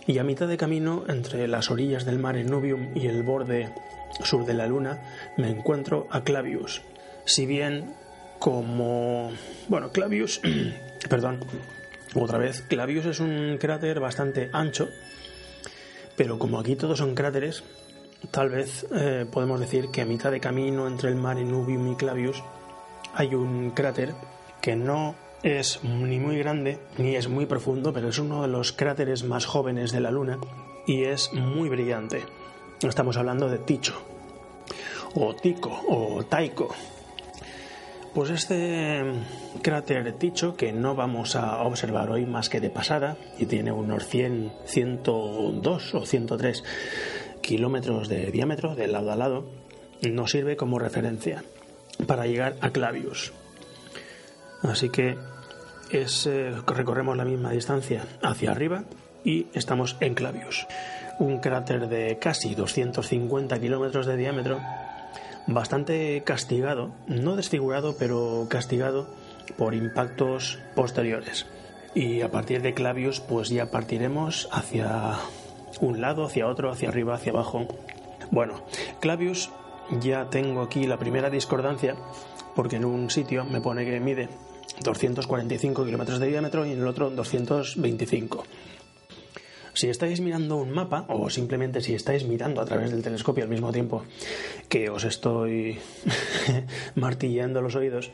y 0.08 0.18
a 0.18 0.24
mitad 0.24 0.48
de 0.48 0.56
camino 0.56 1.04
entre 1.10 1.46
las 1.50 1.70
orillas 1.70 2.06
del 2.06 2.20
mare 2.20 2.46
Nubium 2.46 2.96
y 2.96 3.08
el 3.08 3.24
borde 3.24 3.76
sur 4.24 4.46
de 4.46 4.54
la 4.54 4.68
Luna 4.68 5.02
me 5.36 5.50
encuentro 5.50 6.08
a 6.10 6.24
Clavius. 6.24 6.84
Si 7.26 7.46
bien 7.46 7.96
como... 8.40 9.34
bueno, 9.68 9.92
Clavius... 9.92 10.40
perdón, 11.10 11.42
otra 12.16 12.38
vez, 12.38 12.62
Clavius 12.62 13.08
es 13.08 13.20
un 13.20 13.58
cráter 13.60 14.00
bastante 14.00 14.50
ancho 14.54 14.88
pero 16.22 16.38
como 16.38 16.60
aquí 16.60 16.76
todos 16.76 17.00
son 17.00 17.16
cráteres, 17.16 17.64
tal 18.30 18.52
vez 18.52 18.86
eh, 18.94 19.26
podemos 19.32 19.60
decir 19.60 19.90
que 19.90 20.02
a 20.02 20.06
mitad 20.06 20.30
de 20.30 20.40
camino 20.40 20.86
entre 20.86 21.10
el 21.10 21.16
mar 21.16 21.38
Nubium 21.38 21.92
y 21.92 21.96
Clavius 21.96 22.44
hay 23.16 23.34
un 23.34 23.72
cráter 23.72 24.14
que 24.62 24.76
no 24.76 25.16
es 25.42 25.84
ni 25.84 26.20
muy 26.20 26.38
grande 26.38 26.78
ni 27.00 27.16
es 27.16 27.28
muy 27.28 27.48
profundo, 27.48 27.92
pero 27.92 28.10
es 28.10 28.20
uno 28.20 28.44
de 28.44 28.50
los 28.50 28.72
cráteres 28.72 29.24
más 29.24 29.48
jóvenes 29.48 29.92
de 29.92 30.00
la 30.00 30.12
Luna 30.12 30.38
y 30.86 31.06
es 31.06 31.34
muy 31.34 31.70
brillante. 31.70 32.22
Estamos 32.84 33.18
hablando 33.18 33.50
de 33.50 33.58
Ticho, 33.58 33.96
o 35.16 35.34
Tico, 35.34 35.72
o 35.88 36.24
Taiko, 36.24 36.70
pues 38.14 38.30
este 38.30 39.04
cráter 39.62 40.14
Ticho, 40.14 40.56
que 40.56 40.74
no 40.74 40.96
vamos 40.96 41.36
a 41.36 41.62
observar 41.64 42.10
hoy 42.10 42.26
más 42.26 42.50
que 42.50 42.60
de 42.60 42.70
pasada, 42.70 43.18
y 43.38 43.46
tiene 43.46 43.72
unos 43.72 44.06
100, 44.08 44.52
102 44.66 45.96
o 45.96 46.06
103 46.06 46.64
kilómetros 47.42 48.10
de 48.10 48.32
diámetro 48.32 48.76
de 48.76 48.88
lado 48.88 49.12
a 49.12 49.16
lado, 49.16 49.46
nos 50.02 50.32
sirve 50.32 50.58
como 50.58 50.80
referencia 50.80 51.44
para 52.08 52.26
llegar 52.26 52.56
a 52.62 52.72
Clavius. 52.72 53.34
Así 54.62 54.90
que 54.90 55.18
es, 55.92 56.26
eh, 56.28 56.52
recorremos 56.68 57.18
la 57.18 57.26
misma 57.26 57.52
distancia 57.52 58.06
hacia 58.22 58.52
arriba 58.52 58.84
y 59.24 59.48
estamos 59.54 59.98
en 60.00 60.16
Clavius. 60.16 60.68
Un 61.20 61.40
cráter 61.40 61.88
de 61.88 62.18
casi 62.20 62.56
250 62.56 63.60
kilómetros 63.60 64.06
de 64.06 64.18
diámetro 64.18 64.60
bastante 65.48 66.24
castigado, 66.24 66.92
no 67.08 67.36
desfigurado, 67.36 67.96
pero 67.98 68.48
castigado 68.50 69.08
por 69.58 69.74
impactos 69.74 70.60
posteriores. 70.76 71.46
y 71.94 72.22
a 72.22 72.32
partir 72.32 72.62
de 72.62 72.74
Clavius 72.74 73.20
pues 73.20 73.50
ya 73.50 73.70
partiremos 73.70 74.48
hacia 74.52 75.16
un 75.82 76.00
lado, 76.00 76.26
hacia 76.26 76.48
otro, 76.48 76.72
hacia 76.72 76.90
arriba, 76.90 77.16
hacia 77.16 77.34
abajo. 77.34 77.68
Bueno, 78.32 78.64
Clavius 79.02 79.52
ya 80.00 80.30
tengo 80.30 80.62
aquí 80.62 80.88
la 80.88 80.98
primera 80.98 81.30
discordancia 81.30 81.96
porque 82.56 82.78
en 82.78 82.86
un 82.86 83.10
sitio 83.10 83.44
me 83.46 83.62
pone 83.62 83.86
que 83.86 84.00
mide 84.00 84.30
245 84.84 85.86
kilómetros 85.86 86.20
de 86.20 86.28
diámetro 86.28 86.66
y 86.66 86.72
en 86.72 86.80
el 86.80 86.88
otro 86.88 87.10
225. 87.10 88.44
Si 89.74 89.90
estáis 89.90 90.20
mirando 90.22 90.58
un 90.58 90.72
mapa 90.72 91.06
o 91.08 91.30
simplemente 91.30 91.82
si 91.82 91.94
estáis 91.94 92.26
mirando 92.26 92.62
a 92.62 92.66
través 92.66 92.92
del 92.92 93.02
telescopio 93.02 93.44
al 93.44 93.50
mismo 93.50 93.72
tiempo 93.72 94.04
que 94.70 94.90
os 94.90 95.04
estoy 95.04 95.80
martillando 96.96 97.62
los 97.62 97.76
oídos, 97.76 98.12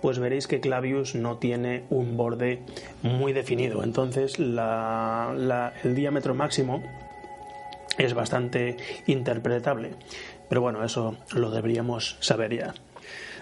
pues 0.00 0.18
veréis 0.18 0.46
que 0.46 0.60
Clavius 0.60 1.14
no 1.14 1.38
tiene 1.38 1.84
un 1.90 2.16
borde 2.16 2.60
muy 3.02 3.32
definido. 3.32 3.84
Entonces 3.84 4.38
el 4.38 5.94
diámetro 5.94 6.34
máximo 6.34 6.82
es 7.98 8.14
bastante 8.14 8.76
interpretable. 9.06 9.90
Pero 10.48 10.60
bueno, 10.60 10.84
eso 10.84 11.16
lo 11.34 11.50
deberíamos 11.50 12.16
saber 12.20 12.54
ya. 12.54 12.74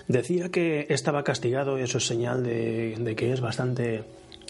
Decía 0.07 0.51
que 0.51 0.87
estaba 0.91 1.25
castigado 1.25 1.79
y 1.79 1.83
eso 1.83 1.99
es 1.99 2.07
señal 2.07 2.43
de, 2.43 3.15
que 3.17 3.33
es 3.33 3.41
bastante 3.41 4.05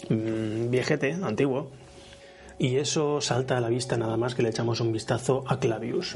mm, 0.09 0.69
viejete, 0.69 1.13
antiguo. 1.13 1.71
Y 2.61 2.77
eso 2.77 3.21
salta 3.21 3.57
a 3.57 3.59
la 3.59 3.69
vista 3.69 3.97
nada 3.97 4.17
más 4.17 4.35
que 4.35 4.43
le 4.43 4.49
echamos 4.49 4.81
un 4.81 4.91
vistazo 4.91 5.43
a 5.47 5.59
Clavius. 5.59 6.15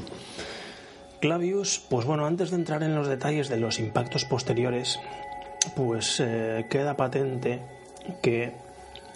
Clavius, 1.20 1.84
pues 1.90 2.06
bueno, 2.06 2.24
antes 2.24 2.50
de 2.50 2.56
entrar 2.56 2.84
en 2.84 2.94
los 2.94 3.08
detalles 3.08 3.48
de 3.48 3.56
los 3.56 3.80
impactos 3.80 4.24
posteriores, 4.26 5.00
pues 5.74 6.20
eh, 6.20 6.66
queda 6.70 6.96
patente 6.96 7.62
que 8.22 8.52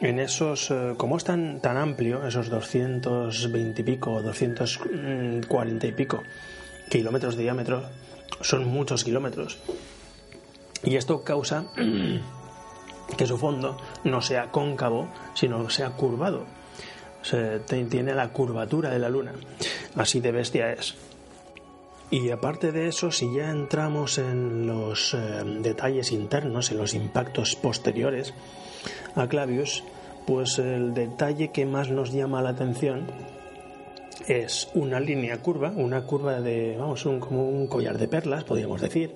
en 0.00 0.18
esos, 0.18 0.72
eh, 0.72 0.94
como 0.96 1.18
es 1.18 1.22
tan, 1.22 1.60
tan 1.60 1.76
amplio, 1.76 2.26
esos 2.26 2.48
220 2.48 3.80
y 3.80 3.84
pico, 3.84 4.22
240 4.22 5.86
y 5.86 5.92
pico 5.92 6.24
kilómetros 6.88 7.36
de 7.36 7.44
diámetro, 7.44 7.84
son 8.40 8.66
muchos 8.66 9.04
kilómetros. 9.04 9.56
Y 10.82 10.96
esto 10.96 11.22
causa 11.22 11.66
que 13.16 13.26
su 13.28 13.38
fondo 13.38 13.76
no 14.02 14.20
sea 14.20 14.50
cóncavo, 14.50 15.06
sino 15.34 15.70
sea 15.70 15.90
curvado. 15.90 16.58
Tiene 17.88 18.14
la 18.14 18.28
curvatura 18.28 18.90
de 18.90 18.98
la 18.98 19.08
Luna. 19.08 19.32
Así 19.96 20.20
de 20.20 20.32
bestia 20.32 20.72
es. 20.72 20.94
Y 22.10 22.30
aparte 22.30 22.72
de 22.72 22.88
eso, 22.88 23.12
si 23.12 23.32
ya 23.32 23.50
entramos 23.50 24.18
en 24.18 24.66
los 24.66 25.14
eh, 25.14 25.42
detalles 25.60 26.10
internos, 26.10 26.72
en 26.72 26.78
los 26.78 26.94
impactos 26.94 27.54
posteriores 27.54 28.34
a 29.14 29.28
Clavius, 29.28 29.84
pues 30.26 30.58
el 30.58 30.92
detalle 30.92 31.52
que 31.52 31.66
más 31.66 31.88
nos 31.90 32.12
llama 32.12 32.42
la 32.42 32.50
atención 32.50 33.06
es 34.26 34.68
una 34.74 34.98
línea 34.98 35.38
curva, 35.38 35.70
una 35.70 36.02
curva 36.02 36.40
de, 36.40 36.76
vamos, 36.76 37.06
un, 37.06 37.20
como 37.20 37.48
un 37.48 37.68
collar 37.68 37.96
de 37.96 38.08
perlas, 38.08 38.44
podríamos 38.44 38.80
decir, 38.80 39.14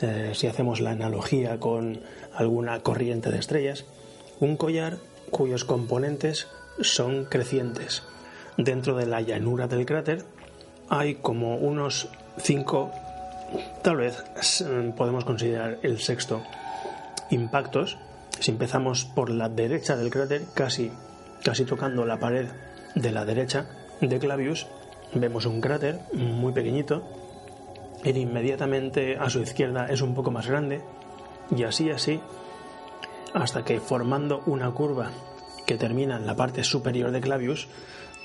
eh, 0.00 0.30
si 0.34 0.46
hacemos 0.46 0.80
la 0.80 0.90
analogía 0.90 1.58
con 1.58 2.00
alguna 2.32 2.80
corriente 2.80 3.30
de 3.30 3.38
estrellas, 3.38 3.84
un 4.38 4.56
collar 4.56 4.98
cuyos 5.30 5.64
componentes 5.64 6.46
son 6.82 7.24
crecientes. 7.24 8.02
Dentro 8.56 8.96
de 8.96 9.06
la 9.06 9.20
llanura 9.20 9.66
del 9.66 9.86
cráter 9.86 10.24
hay 10.88 11.16
como 11.16 11.56
unos 11.56 12.08
cinco, 12.38 12.90
tal 13.82 13.96
vez 13.96 14.22
podemos 14.96 15.24
considerar 15.24 15.78
el 15.82 15.98
sexto, 15.98 16.42
impactos. 17.30 17.98
Si 18.38 18.50
empezamos 18.50 19.04
por 19.04 19.30
la 19.30 19.48
derecha 19.48 19.96
del 19.96 20.10
cráter, 20.10 20.42
casi, 20.54 20.90
casi 21.44 21.64
tocando 21.64 22.04
la 22.04 22.18
pared 22.18 22.46
de 22.94 23.12
la 23.12 23.24
derecha 23.24 23.66
de 24.00 24.18
Clavius, 24.18 24.66
vemos 25.14 25.46
un 25.46 25.60
cráter 25.60 26.00
muy 26.12 26.52
pequeñito. 26.52 27.02
Y 28.02 28.10
inmediatamente 28.10 29.16
a 29.18 29.28
su 29.28 29.40
izquierda 29.40 29.86
es 29.86 30.00
un 30.00 30.14
poco 30.14 30.30
más 30.30 30.46
grande. 30.46 30.80
Y 31.54 31.64
así, 31.64 31.90
así, 31.90 32.20
hasta 33.34 33.64
que 33.64 33.78
formando 33.78 34.42
una 34.46 34.70
curva 34.70 35.10
que 35.70 35.76
termina 35.76 36.16
en 36.16 36.26
la 36.26 36.34
parte 36.34 36.64
superior 36.64 37.12
de 37.12 37.20
Clavius, 37.20 37.68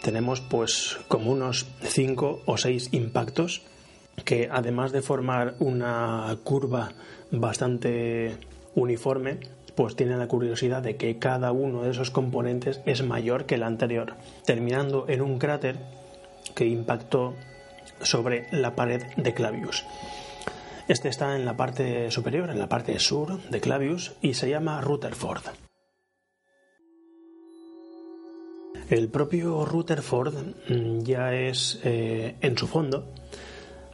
tenemos 0.01 0.41
pues 0.41 0.97
como 1.08 1.31
unos 1.31 1.67
5 1.84 2.41
o 2.43 2.58
6 2.58 2.89
impactos 2.93 3.62
que 4.23 4.49
además 4.51 4.91
de 4.91 5.03
formar 5.03 5.53
una 5.60 6.36
curva 6.43 6.93
bastante 7.29 8.36
uniforme, 8.73 9.41
pues 9.75 9.95
tiene 9.95 10.17
la 10.17 10.27
curiosidad 10.27 10.81
de 10.81 10.95
que 10.95 11.19
cada 11.19 11.51
uno 11.51 11.84
de 11.84 11.91
esos 11.91 12.10
componentes 12.10 12.81
es 12.88 13.03
mayor 13.03 13.45
que 13.45 13.55
el 13.55 13.63
anterior, 13.63 14.15
terminando 14.43 15.05
en 15.08 15.21
un 15.21 15.38
cráter 15.38 15.77
que 16.55 16.65
impactó 16.65 17.36
sobre 18.01 18.47
la 18.49 18.73
pared 18.73 19.03
de 19.17 19.36
Clavius. 19.36 19.86
Este 20.88 21.10
está 21.10 21.36
en 21.36 21.45
la 21.45 21.55
parte 21.55 22.10
superior, 22.10 22.49
en 22.49 22.58
la 22.58 22.69
parte 22.69 22.97
sur 22.97 23.39
de 23.39 23.62
Clavius, 23.62 24.15
y 24.23 24.34
se 24.34 24.49
llama 24.49 24.81
Rutherford. 24.81 25.64
El 28.89 29.09
propio 29.09 29.65
Rutherford 29.65 30.35
mm, 30.69 30.99
ya 31.01 31.33
es 31.33 31.79
eh, 31.83 32.35
en 32.41 32.55
su 32.55 32.67
fondo 32.67 33.07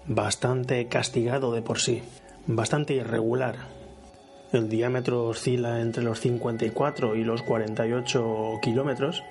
bastante 0.05 0.87
castigado 0.87 1.53
de 1.53 1.61
por 1.61 1.79
sí, 1.79 2.01
bastante 2.45 2.95
irregular. 2.95 3.55
El 4.51 4.67
diámetro 4.67 5.27
oscila 5.27 5.79
entre 5.79 6.03
los 6.03 6.19
54 6.19 7.15
y 7.15 7.23
los 7.23 7.41
48 7.41 8.59
kilómetros. 8.61 9.23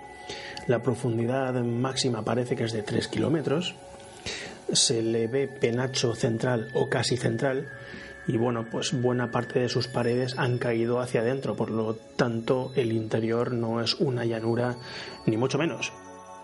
La 0.66 0.82
profundidad 0.82 1.52
máxima 1.62 2.24
parece 2.24 2.56
que 2.56 2.64
es 2.64 2.72
de 2.72 2.82
3 2.82 3.08
kilómetros. 3.08 3.74
Se 4.72 5.02
le 5.02 5.26
ve 5.26 5.46
penacho 5.46 6.14
central 6.14 6.70
o 6.72 6.88
casi 6.88 7.18
central 7.18 7.68
y 8.26 8.37
bueno, 8.37 8.66
pues 8.70 8.92
buena 9.00 9.30
parte 9.30 9.61
de 9.61 9.68
sus 9.68 9.88
paredes 9.88 10.38
han 10.38 10.59
caído 10.59 11.00
hacia 11.00 11.20
adentro, 11.20 11.56
por 11.56 11.70
lo 11.70 11.94
tanto 11.94 12.72
el 12.76 12.92
interior 12.92 13.52
no 13.52 13.80
es 13.80 13.94
una 13.94 14.24
llanura 14.24 14.76
ni 15.26 15.37
mucho 15.37 15.59
menos. 15.59 15.92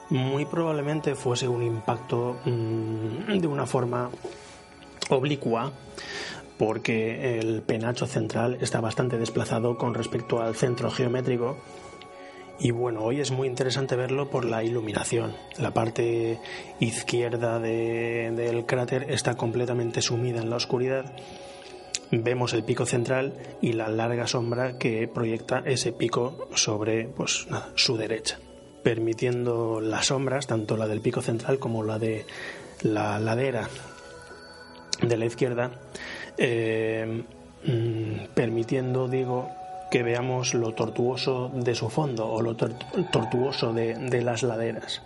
Muy 0.08 0.44
probablemente 0.44 1.14
fuese 1.14 1.48
un 1.48 1.62
impacto 1.62 2.38
mm, 2.44 3.38
de 3.38 3.46
una 3.46 3.66
forma 3.66 4.10
oblicua 5.10 5.72
porque 6.58 7.38
el 7.38 7.62
penacho 7.62 8.06
central 8.06 8.56
está 8.60 8.80
bastante 8.80 9.18
desplazado 9.18 9.76
con 9.76 9.94
respecto 9.94 10.40
al 10.40 10.54
centro 10.54 10.90
geométrico 10.90 11.58
y 12.58 12.70
bueno, 12.70 13.02
hoy 13.02 13.20
es 13.20 13.30
muy 13.30 13.48
interesante 13.48 13.96
verlo 13.96 14.30
por 14.30 14.46
la 14.46 14.64
iluminación. 14.64 15.34
La 15.58 15.72
parte 15.72 16.40
izquierda 16.80 17.58
del 17.58 18.64
cráter 18.64 19.10
está 19.10 19.34
completamente 19.36 20.00
sumida 20.00 20.40
en 20.40 20.48
la 20.48 20.56
oscuridad 20.56 21.12
vemos 22.10 22.52
el 22.52 22.62
pico 22.62 22.86
central 22.86 23.34
y 23.60 23.72
la 23.72 23.88
larga 23.88 24.26
sombra 24.26 24.78
que 24.78 25.08
proyecta 25.08 25.62
ese 25.64 25.92
pico 25.92 26.48
sobre 26.54 27.04
pues, 27.04 27.46
su 27.74 27.96
derecha, 27.96 28.38
permitiendo 28.82 29.80
las 29.80 30.06
sombras, 30.06 30.46
tanto 30.46 30.76
la 30.76 30.86
del 30.86 31.00
pico 31.00 31.22
central 31.22 31.58
como 31.58 31.82
la 31.82 31.98
de 31.98 32.26
la 32.82 33.18
ladera 33.18 33.68
de 35.02 35.16
la 35.16 35.26
izquierda, 35.26 35.72
eh, 36.38 37.24
mm, 37.64 38.34
permitiendo, 38.34 39.08
digo, 39.08 39.50
que 39.90 40.02
veamos 40.02 40.54
lo 40.54 40.72
tortuoso 40.72 41.50
de 41.54 41.74
su 41.74 41.90
fondo 41.90 42.26
o 42.28 42.42
lo 42.42 42.56
tortuoso 42.56 43.72
de, 43.72 43.94
de, 43.94 44.22
las 44.22 44.42
laderas. 44.42 45.02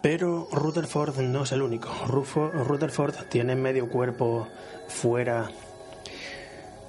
Pero 0.00 0.48
Rutherford 0.52 1.18
no 1.20 1.42
es 1.42 1.52
el 1.52 1.60
único. 1.60 1.90
Rutherford 2.06 3.14
tiene 3.28 3.54
medio 3.56 3.90
cuerpo 3.90 4.48
fuera 4.88 5.50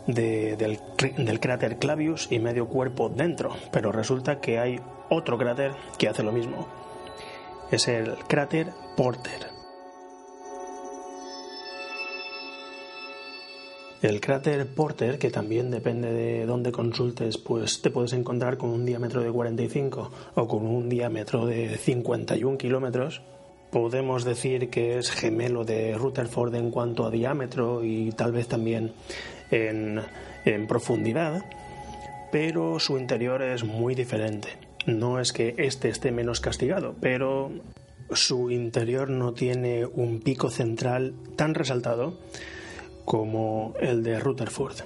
del, 0.07 0.79
del 1.17 1.39
cráter 1.39 1.77
Clavius 1.77 2.27
y 2.31 2.39
medio 2.39 2.67
cuerpo 2.67 3.09
dentro, 3.09 3.55
pero 3.71 3.91
resulta 3.91 4.39
que 4.39 4.59
hay 4.59 4.79
otro 5.09 5.37
cráter 5.37 5.73
que 5.97 6.07
hace 6.07 6.23
lo 6.23 6.31
mismo. 6.31 6.67
Es 7.71 7.87
el 7.87 8.15
cráter 8.27 8.67
Porter. 8.97 9.51
El 14.01 14.19
cráter 14.19 14.65
Porter, 14.73 15.19
que 15.19 15.29
también 15.29 15.69
depende 15.69 16.11
de 16.11 16.47
dónde 16.47 16.71
consultes, 16.71 17.37
pues 17.37 17.83
te 17.83 17.91
puedes 17.91 18.13
encontrar 18.13 18.57
con 18.57 18.71
un 18.71 18.83
diámetro 18.83 19.21
de 19.21 19.31
45 19.31 20.11
o 20.33 20.47
con 20.47 20.65
un 20.65 20.89
diámetro 20.89 21.45
de 21.45 21.77
51 21.77 22.57
kilómetros. 22.57 23.21
Podemos 23.69 24.25
decir 24.25 24.71
que 24.71 24.97
es 24.97 25.11
gemelo 25.11 25.65
de 25.65 25.95
Rutherford 25.95 26.55
en 26.55 26.71
cuanto 26.71 27.05
a 27.05 27.11
diámetro 27.11 27.83
y 27.83 28.11
tal 28.13 28.31
vez 28.31 28.47
también 28.47 28.91
en, 29.51 30.01
profundidad, 30.67 31.45
pero 32.31 32.79
su 32.79 32.97
interior 32.97 33.41
es 33.41 33.63
muy 33.63 33.95
diferente. 33.95 34.49
No 34.85 35.19
es 35.19 35.33
que 35.33 35.53
este 35.57 35.89
esté 35.89 36.11
menos 36.11 36.39
castigado, 36.39 36.95
pero 36.99 37.51
su 38.11 38.49
interior 38.49 39.09
no 39.09 39.33
tiene 39.33 39.85
un 39.85 40.21
pico 40.21 40.49
central 40.49 41.13
tan 41.35 41.53
resaltado 41.53 42.17
como 43.05 43.73
el 43.79 44.03
de 44.03 44.19
Rutherford. 44.19 44.77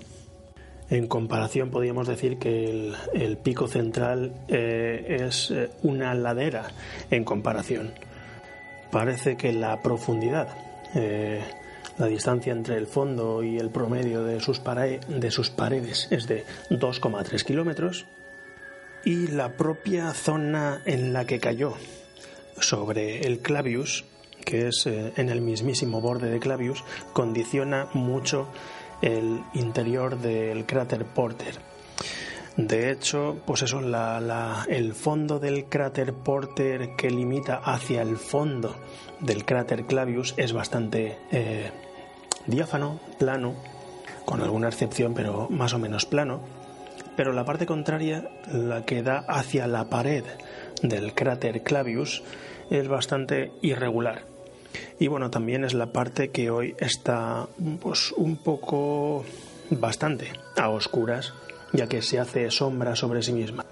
En 0.89 1.07
comparación, 1.07 1.71
podríamos 1.71 2.07
decir 2.07 2.37
que 2.37 2.93
el, 3.13 3.37
pico 3.37 3.67
central 3.67 4.33
eh, 4.47 5.17
es 5.21 5.49
eh, 5.49 5.69
una 5.81 6.13
ladera 6.13 6.67
en 7.09 7.23
comparación. 7.23 7.91
Parece 8.91 9.35
que 9.35 9.51
la 9.51 9.81
profundidad, 9.81 10.47
eh, 10.93 11.41
la 11.97 12.07
distancia 12.07 12.51
entre 12.51 12.77
el 12.77 12.87
fondo 12.87 13.43
y 13.43 13.57
el 13.57 13.69
promedio 13.69 14.23
de 14.23 14.39
sus, 14.39 14.61
de 14.63 15.31
sus 15.31 15.49
paredes 15.49 16.07
es 16.11 16.27
de 16.27 16.45
2,3 16.69 17.43
kilómetros 17.43 18.05
y 19.03 19.27
la 19.27 19.53
propia 19.53 20.13
zona 20.13 20.81
en 20.85 21.13
la 21.13 21.25
que 21.25 21.39
cayó 21.39 21.75
sobre 22.59 23.21
el 23.21 23.39
Clavius, 23.39 24.05
que 24.43 24.67
es 24.67 24.87
en 24.87 25.29
el 25.29 25.41
mismísimo 25.41 26.01
borde 26.01 26.29
de 26.29 26.39
Clavius, 26.39 26.83
condiciona 27.13 27.87
mucho 27.93 28.47
el 29.01 29.41
interior 29.53 30.19
del 30.19 30.65
cráter 30.65 31.05
Porter. 31.05 31.55
De 32.57 32.89
hecho, 32.89 33.37
pues 33.45 33.63
eso, 33.63 33.81
el 34.67 34.93
fondo 34.93 35.39
del 35.39 35.65
cráter 35.65 36.13
Porter 36.13 36.95
que 36.95 37.09
limita 37.09 37.57
hacia 37.57 38.01
el 38.01 38.17
fondo 38.17 38.75
del 39.19 39.43
cráter 39.43 39.85
Clavius 39.85 40.33
es 40.37 40.53
bastante 40.53 41.17
eh, 41.31 41.69
diáfano, 42.47 42.99
plano, 43.19 43.55
con 44.25 44.41
alguna 44.41 44.67
excepción, 44.67 45.13
pero 45.13 45.47
más 45.49 45.73
o 45.73 45.79
menos 45.79 46.05
plano. 46.05 46.41
Pero 47.15 47.31
la 47.31 47.45
parte 47.45 47.65
contraria, 47.65 48.29
la 48.51 48.85
que 48.85 49.03
da 49.03 49.19
hacia 49.27 49.67
la 49.67 49.85
pared 49.85 50.23
del 50.81 51.13
cráter 51.13 51.63
Clavius, 51.63 52.23
es 52.69 52.87
bastante 52.87 53.51
irregular 53.61 54.35
y 54.99 55.07
bueno, 55.07 55.29
también 55.29 55.63
es 55.63 55.73
la 55.73 55.87
parte 55.87 56.29
que 56.29 56.49
hoy 56.49 56.75
está 56.79 57.47
pues 57.81 58.11
un 58.13 58.37
poco 58.37 59.25
bastante 59.69 60.31
a 60.57 60.69
oscuras, 60.69 61.33
ya 61.73 61.87
que 61.87 62.01
se 62.01 62.19
hace 62.19 62.49
sombra 62.51 62.95
sobre 62.95 63.21
sí 63.21 63.33
misma. 63.33 63.65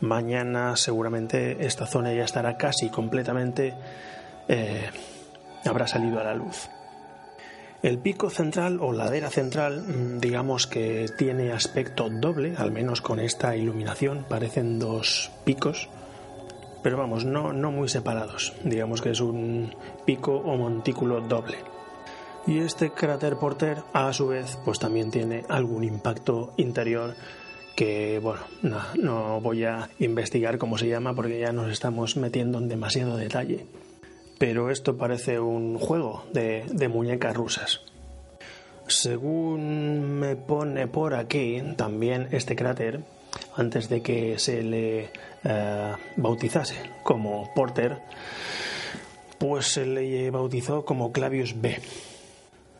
Mañana 0.00 0.76
seguramente 0.76 1.66
esta 1.66 1.86
zona 1.86 2.12
ya 2.14 2.24
estará 2.24 2.56
casi 2.56 2.88
completamente 2.88 3.74
eh, 4.48 4.88
habrá 5.64 5.86
salido 5.86 6.20
a 6.20 6.24
la 6.24 6.34
luz. 6.34 6.70
El 7.82 7.98
pico 7.98 8.28
central 8.30 8.78
o 8.80 8.92
ladera 8.92 9.30
central, 9.30 9.82
mm, 9.82 10.20
digamos 10.20 10.66
que 10.66 11.06
tiene 11.16 11.52
aspecto 11.52 12.10
doble, 12.10 12.54
al 12.56 12.72
menos 12.72 13.00
con 13.00 13.20
esta 13.20 13.56
iluminación, 13.56 14.26
parecen 14.28 14.78
dos 14.78 15.30
picos 15.44 15.88
pero 16.82 16.96
vamos, 16.96 17.24
no, 17.24 17.52
no 17.52 17.70
muy 17.70 17.88
separados. 17.88 18.54
Digamos 18.64 19.02
que 19.02 19.10
es 19.10 19.20
un 19.20 19.74
pico 20.04 20.34
o 20.34 20.56
montículo 20.56 21.20
doble. 21.20 21.58
Y 22.46 22.58
este 22.58 22.90
cráter 22.90 23.36
Porter, 23.36 23.78
a 23.92 24.12
su 24.12 24.28
vez, 24.28 24.58
pues 24.64 24.78
también 24.78 25.10
tiene 25.10 25.44
algún 25.48 25.84
impacto 25.84 26.54
interior 26.56 27.14
que, 27.76 28.18
bueno, 28.18 28.40
no, 28.94 29.40
voy 29.40 29.64
a 29.64 29.90
investigar 29.98 30.58
cómo 30.58 30.78
se 30.78 30.88
llama 30.88 31.14
porque 31.14 31.38
ya 31.38 31.52
nos 31.52 31.70
estamos 31.70 32.16
metiendo 32.16 32.58
en 32.58 32.68
demasiado 32.68 33.16
detalle. 33.16 33.66
Pero 34.40 34.70
esto 34.70 34.96
parece 34.96 35.38
un 35.38 35.78
juego 35.78 36.24
de, 36.32 36.88
muñecas 36.88 37.36
rusas. 37.36 37.82
Según 38.86 40.18
me 40.18 40.34
pone 40.34 40.86
por 40.86 41.12
aquí, 41.12 41.62
también 41.76 42.26
este 42.30 42.56
cráter, 42.56 43.00
antes 43.54 43.90
de 43.90 44.00
que 44.00 44.38
se 44.38 44.62
le 44.62 45.10
eh, 45.44 45.92
bautizase 46.16 46.76
como 47.02 47.52
Porter, 47.54 47.98
pues 49.36 49.66
se 49.66 49.84
le 49.84 50.30
bautizó 50.30 50.86
como 50.86 51.12
Clavius 51.12 51.60
B, 51.60 51.78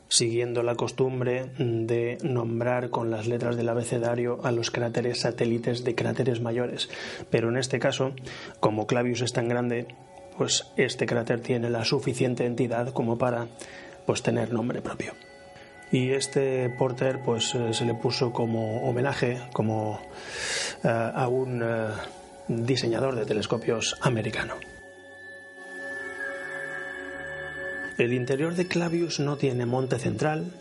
siguiendo 0.08 0.62
la 0.62 0.76
costumbre 0.76 1.50
de 1.58 2.16
nombrar 2.22 2.88
con 2.88 3.10
las 3.10 3.26
letras 3.26 3.58
del 3.58 3.68
abecedario 3.68 4.40
a 4.44 4.50
los 4.50 4.70
cráteres 4.70 5.20
satélites 5.20 5.84
de 5.84 5.94
cráteres 5.94 6.40
mayores. 6.40 6.88
Pero 7.28 7.50
en 7.50 7.58
este 7.58 7.78
caso, 7.78 8.12
como 8.60 8.86
Clavius 8.86 9.20
es 9.20 9.34
tan 9.34 9.46
grande, 9.46 9.88
pues 10.36 10.66
este 10.76 11.06
cráter 11.06 11.40
tiene 11.40 11.70
la 11.70 11.84
suficiente 11.84 12.46
entidad 12.46 12.92
como 12.92 13.18
para 13.18 13.48
pues 14.06 14.22
tener 14.22 14.52
nombre 14.52 14.82
propio. 14.82 15.14
Y 15.92 16.10
este 16.10 16.70
Porter 16.70 17.20
pues 17.24 17.54
eh, 17.54 17.74
se 17.74 17.84
le 17.84 17.94
puso 17.94 18.32
como 18.32 18.88
homenaje 18.88 19.40
como 19.52 20.00
eh, 20.84 20.88
a 20.88 21.28
un 21.28 21.62
diseñador 22.48 23.16
de 23.16 23.26
telescopios 23.26 23.96
americano. 24.00 24.54
El 27.98 28.14
interior 28.14 28.54
de 28.54 28.66
Clavius 28.66 29.20
no 29.20 29.36
tiene 29.36 29.66
monte 29.66 29.98
central, 29.98 30.54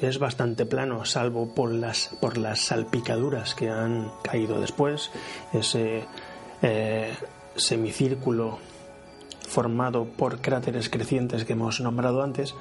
es 0.00 0.18
bastante 0.18 0.66
plano, 0.66 1.04
salvo 1.04 1.54
por 1.54 1.72
las, 1.72 2.10
por 2.20 2.36
las 2.36 2.60
salpicaduras 2.60 3.54
que 3.54 3.70
han 3.70 4.10
caído 4.22 4.60
después, 4.60 5.10
ese 5.52 6.04
eh, 6.62 7.14
semicírculo 7.54 8.58
formado 9.46 10.04
por 10.04 10.40
cráteres 10.40 10.90
crecientes 10.90 11.44
que 11.44 11.54
hemos 11.54 11.80
nombrado 11.80 12.22
antes, 12.22 12.54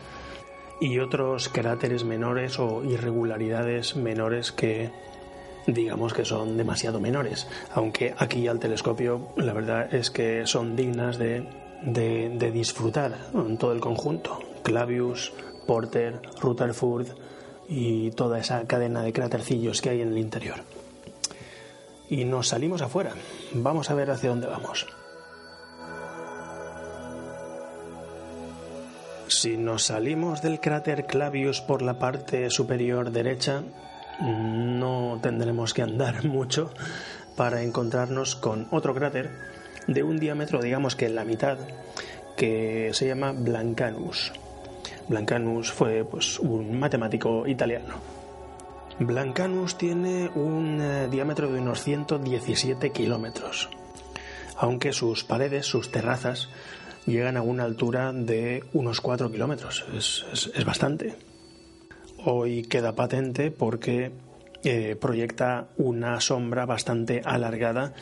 y 0.79 0.99
otros 0.99 1.49
cráteres 1.49 2.03
menores 2.03 2.59
o 2.59 2.83
irregularidades 2.83 3.95
menores 3.95 4.51
que 4.51 4.91
digamos 5.67 6.13
que 6.13 6.25
son 6.25 6.57
demasiado 6.57 6.99
menores, 6.99 7.47
aunque 7.73 8.13
aquí 8.17 8.47
al 8.47 8.59
telescopio 8.59 9.29
la 9.37 9.53
verdad 9.53 9.93
es 9.93 10.11
que 10.11 10.45
son 10.45 10.75
dignas 10.75 11.17
de, 11.17 11.47
de, 11.83 12.51
disfrutar 12.51 13.17
en 13.33 13.57
todo 13.57 13.71
el 13.71 13.79
conjunto. 13.79 14.39
Clavius, 14.63 15.33
Porter, 15.65 16.21
Rutherford 16.41 17.07
y 17.67 18.11
toda 18.11 18.39
esa 18.39 18.65
cadena 18.67 19.01
de 19.01 19.13
crátercillos 19.13 19.81
que 19.81 19.89
hay 19.89 20.01
en 20.01 20.09
el 20.09 20.17
interior. 20.17 20.61
Y 22.09 22.25
nos 22.25 22.49
salimos 22.49 22.81
afuera. 22.81 23.13
Vamos 23.53 23.89
a 23.89 23.95
ver 23.95 24.11
hacia 24.11 24.29
dónde 24.29 24.47
vamos. 24.47 24.85
Si 29.35 29.57
nos 29.57 29.83
salimos 29.83 30.41
del 30.41 30.61
cráter 30.61 31.05
Clavius 31.05 31.59
por 31.59 31.81
la 31.81 31.99
parte 31.99 32.49
superior 32.49 33.11
derecha, 33.11 33.63
no 34.21 35.19
tendremos 35.21 35.73
que 35.73 35.81
andar 35.81 36.23
mucho 36.25 36.71
para 37.35 37.61
encontrarnos 37.61 38.37
con 38.37 38.65
otro 38.71 38.95
cráter 38.95 39.31
de 39.87 40.03
un 40.03 40.17
diámetro, 40.19 40.61
digamos 40.61 40.95
que 40.95 41.07
en 41.07 41.15
la 41.15 41.25
mitad, 41.25 41.57
que 42.37 42.91
se 42.93 43.07
llama 43.07 43.33
Blancanus. 43.33 44.31
Blancanus 45.09 45.69
fue 45.69 46.05
pues, 46.05 46.39
un 46.39 46.79
matemático 46.79 47.45
italiano. 47.45 47.95
Blancanus 48.99 49.77
tiene 49.77 50.29
un 50.33 50.79
eh, 50.79 51.09
diámetro 51.11 51.51
de 51.51 51.59
unos 51.59 51.83
117 51.83 52.93
kilómetros, 52.93 53.69
aunque 54.55 54.93
sus 54.93 55.25
paredes, 55.25 55.65
sus 55.65 55.91
terrazas, 55.91 56.47
llegan 57.05 57.37
a 57.37 57.41
una 57.41 57.63
altura 57.63 58.13
de 58.13 58.63
unos 58.73 59.01
4 59.01 59.31
kilómetros. 59.31 59.85
es 59.93 60.65
bastante 60.65 61.15
hoy 62.25 62.63
queda 62.63 62.95
patente 62.95 63.51
porque 63.51 64.11
eh, 64.63 64.95
proyecta 64.99 65.67
una 65.77 66.19
sombra 66.19 66.65
bastante 66.65 67.21
alargada 67.23 67.93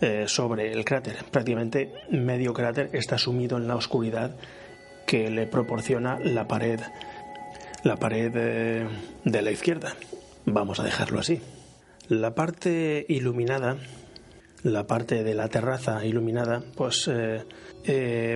eh, 0.00 0.24
sobre 0.26 0.72
el 0.72 0.84
cráter. 0.84 1.16
Prácticamente 1.30 1.92
medio 2.10 2.54
cráter 2.54 2.90
está 2.92 3.18
sumido 3.18 3.58
en 3.58 3.68
la 3.68 3.76
oscuridad 3.76 4.34
que 5.06 5.30
le 5.30 5.46
proporciona 5.46 6.18
la 6.18 6.48
pared, 6.48 6.80
la 7.84 7.96
pared 7.96 8.32
eh, 8.34 8.88
de 9.24 9.42
la 9.42 9.50
izquierda. 9.50 9.94
Vamos 10.46 10.80
a 10.80 10.84
dejarlo 10.84 11.20
así. 11.20 11.40
La 12.08 12.34
parte 12.34 13.04
iluminada, 13.08 13.76
la 14.62 14.86
parte 14.86 15.22
de 15.22 15.34
la 15.34 15.48
terraza 15.48 16.04
iluminada, 16.04 16.62
pues 16.76 17.10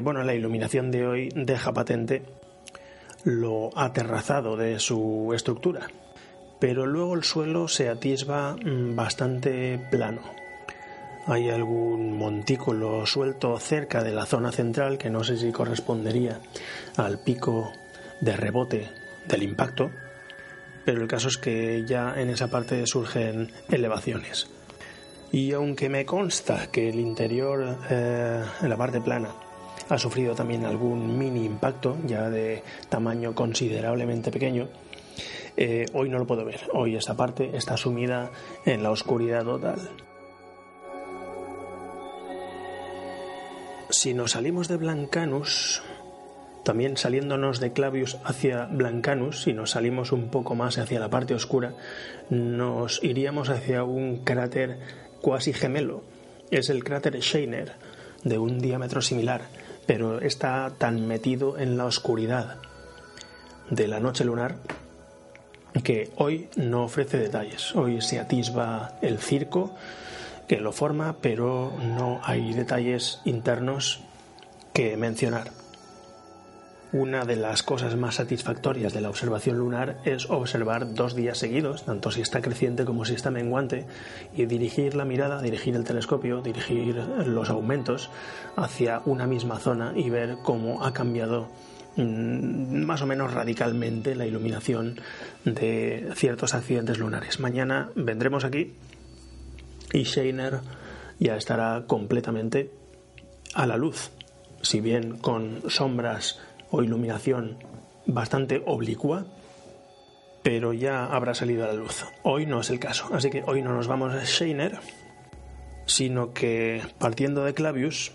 bueno, 0.02 0.22
la 0.22 0.34
iluminación 0.34 0.90
de 0.90 1.06
hoy 1.06 1.28
deja 1.34 1.72
patente 1.72 2.22
lo 3.24 3.76
aterrazado 3.76 4.56
de 4.56 4.78
su 4.78 5.32
estructura, 5.34 5.88
pero 6.58 6.86
luego 6.86 7.14
el 7.14 7.24
suelo 7.24 7.68
se 7.68 7.88
atisba 7.88 8.56
mm, 8.56 8.94
bastante 8.94 9.78
plano. 9.90 10.22
Hay 11.26 11.50
algún 11.50 12.16
montículo 12.16 13.06
suelto 13.06 13.58
cerca 13.58 14.02
de 14.02 14.12
la 14.12 14.26
zona 14.26 14.52
central 14.52 14.98
que 14.98 15.10
no 15.10 15.22
sé 15.22 15.36
si 15.36 15.52
correspondería 15.52 16.40
al 16.96 17.18
pico 17.22 17.72
de 18.20 18.36
rebote 18.36 18.88
del 19.28 19.42
impacto, 19.42 19.90
pero 20.84 21.02
el 21.02 21.08
caso 21.08 21.28
es 21.28 21.36
que 21.36 21.84
ya 21.86 22.14
en 22.16 22.30
esa 22.30 22.48
parte 22.48 22.86
surgen 22.86 23.52
elevaciones. 23.68 24.48
Y 25.32 25.52
aunque 25.52 25.88
me 25.88 26.04
consta 26.04 26.70
que 26.72 26.88
el 26.88 26.98
interior, 26.98 27.78
eh, 27.88 28.42
la 28.62 28.76
parte 28.76 29.00
plana, 29.00 29.30
ha 29.88 29.98
sufrido 29.98 30.34
también 30.34 30.64
algún 30.64 31.16
mini 31.18 31.44
impacto, 31.44 31.96
ya 32.06 32.28
de 32.28 32.62
tamaño 32.88 33.34
considerablemente 33.34 34.30
pequeño. 34.30 34.68
Eh, 35.56 35.86
hoy 35.94 36.08
no 36.08 36.18
lo 36.18 36.26
puedo 36.26 36.44
ver, 36.44 36.60
hoy 36.72 36.96
esta 36.96 37.16
parte 37.16 37.56
está 37.56 37.76
sumida 37.76 38.30
en 38.64 38.82
la 38.82 38.90
oscuridad 38.90 39.44
total. 39.44 39.78
Si 43.90 44.14
nos 44.14 44.32
salimos 44.32 44.68
de 44.68 44.76
Blancanus, 44.76 45.82
También 46.64 46.96
saliéndonos 46.96 47.58
de 47.58 47.72
Clavius 47.72 48.18
hacia 48.22 48.66
Blancanus, 48.66 49.42
si 49.42 49.52
nos 49.52 49.70
salimos 49.70 50.12
un 50.12 50.28
poco 50.28 50.54
más 50.54 50.76
hacia 50.78 51.00
la 51.00 51.08
parte 51.08 51.34
oscura, 51.34 51.74
nos 52.28 53.02
iríamos 53.02 53.48
hacia 53.48 53.82
un 53.82 54.18
cráter 54.24 54.78
cuasi 55.20 55.52
gemelo. 55.52 56.02
Es 56.50 56.70
el 56.70 56.84
cráter 56.84 57.20
Scheiner, 57.22 57.72
de 58.24 58.38
un 58.38 58.60
diámetro 58.60 59.02
similar, 59.02 59.42
pero 59.86 60.20
está 60.20 60.72
tan 60.78 61.06
metido 61.06 61.58
en 61.58 61.76
la 61.76 61.86
oscuridad 61.86 62.58
de 63.70 63.88
la 63.88 64.00
noche 64.00 64.24
lunar 64.24 64.56
que 65.84 66.10
hoy 66.16 66.48
no 66.56 66.84
ofrece 66.84 67.18
detalles. 67.18 67.74
Hoy 67.76 68.00
se 68.00 68.18
atisba 68.18 68.98
el 69.02 69.18
circo 69.18 69.74
que 70.48 70.60
lo 70.60 70.72
forma, 70.72 71.16
pero 71.20 71.72
no 71.80 72.20
hay 72.24 72.52
detalles 72.52 73.20
internos 73.24 74.00
que 74.72 74.96
mencionar. 74.96 75.52
Una 76.92 77.24
de 77.24 77.36
las 77.36 77.62
cosas 77.62 77.94
más 77.94 78.16
satisfactorias 78.16 78.92
de 78.92 79.00
la 79.00 79.10
observación 79.10 79.58
lunar 79.58 79.98
es 80.04 80.28
observar 80.28 80.92
dos 80.92 81.14
días 81.14 81.38
seguidos, 81.38 81.84
tanto 81.84 82.10
si 82.10 82.20
está 82.20 82.42
creciente 82.42 82.84
como 82.84 83.04
si 83.04 83.14
está 83.14 83.30
menguante, 83.30 83.86
y 84.36 84.46
dirigir 84.46 84.96
la 84.96 85.04
mirada, 85.04 85.40
dirigir 85.40 85.76
el 85.76 85.84
telescopio, 85.84 86.42
dirigir 86.42 86.96
los 86.96 87.48
aumentos 87.48 88.10
hacia 88.56 89.02
una 89.04 89.28
misma 89.28 89.60
zona 89.60 89.92
y 89.94 90.10
ver 90.10 90.38
cómo 90.42 90.84
ha 90.84 90.92
cambiado 90.92 91.48
mm, 91.94 92.82
más 92.82 93.02
o 93.02 93.06
menos 93.06 93.34
radicalmente 93.34 94.16
la 94.16 94.26
iluminación 94.26 95.00
de 95.44 96.10
ciertos 96.16 96.54
accidentes 96.54 96.98
lunares. 96.98 97.38
Mañana 97.38 97.90
vendremos 97.94 98.44
aquí 98.44 98.74
y 99.92 100.06
Scheiner 100.06 100.58
ya 101.20 101.36
estará 101.36 101.84
completamente 101.86 102.72
a 103.54 103.66
la 103.66 103.76
luz, 103.76 104.10
si 104.62 104.80
bien 104.80 105.18
con 105.18 105.62
sombras 105.68 106.40
o 106.70 106.82
iluminación 106.82 107.58
bastante 108.06 108.62
oblicua, 108.66 109.26
pero 110.42 110.72
ya 110.72 111.06
habrá 111.06 111.34
salido 111.34 111.64
a 111.64 111.68
la 111.68 111.74
luz. 111.74 112.04
Hoy 112.22 112.46
no 112.46 112.60
es 112.60 112.70
el 112.70 112.78
caso, 112.78 113.08
así 113.12 113.30
que 113.30 113.42
hoy 113.46 113.62
no 113.62 113.74
nos 113.74 113.88
vamos 113.88 114.14
a 114.14 114.24
Scheiner, 114.24 114.78
sino 115.86 116.32
que 116.32 116.82
partiendo 116.98 117.44
de 117.44 117.54
Clavius 117.54 118.12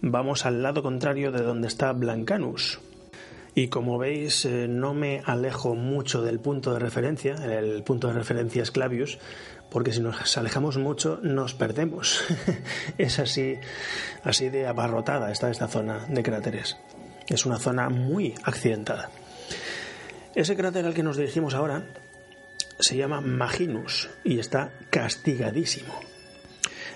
vamos 0.00 0.44
al 0.44 0.62
lado 0.62 0.82
contrario 0.82 1.32
de 1.32 1.42
donde 1.42 1.68
está 1.68 1.92
Blancanus. 1.92 2.80
Y 3.56 3.68
como 3.68 3.98
veis, 3.98 4.44
eh, 4.44 4.66
no 4.68 4.94
me 4.94 5.22
alejo 5.24 5.76
mucho 5.76 6.22
del 6.22 6.40
punto 6.40 6.72
de 6.72 6.80
referencia, 6.80 7.34
el 7.34 7.84
punto 7.84 8.08
de 8.08 8.14
referencia 8.14 8.64
es 8.64 8.72
Clavius, 8.72 9.18
porque 9.70 9.92
si 9.92 10.00
nos 10.00 10.36
alejamos 10.36 10.76
mucho 10.76 11.20
nos 11.22 11.54
perdemos. 11.54 12.24
es 12.98 13.20
así, 13.20 13.56
así 14.24 14.48
de 14.48 14.66
abarrotada 14.66 15.30
está 15.30 15.50
esta 15.50 15.68
zona 15.68 16.04
de 16.08 16.22
cráteres. 16.24 16.76
Es 17.28 17.46
una 17.46 17.58
zona 17.58 17.88
muy 17.88 18.34
accidentada. 18.42 19.10
Ese 20.34 20.56
cráter 20.56 20.84
al 20.84 20.94
que 20.94 21.02
nos 21.02 21.16
dirigimos 21.16 21.54
ahora 21.54 21.84
se 22.78 22.96
llama 22.96 23.20
Maginus 23.20 24.10
y 24.24 24.38
está 24.38 24.72
castigadísimo. 24.90 25.94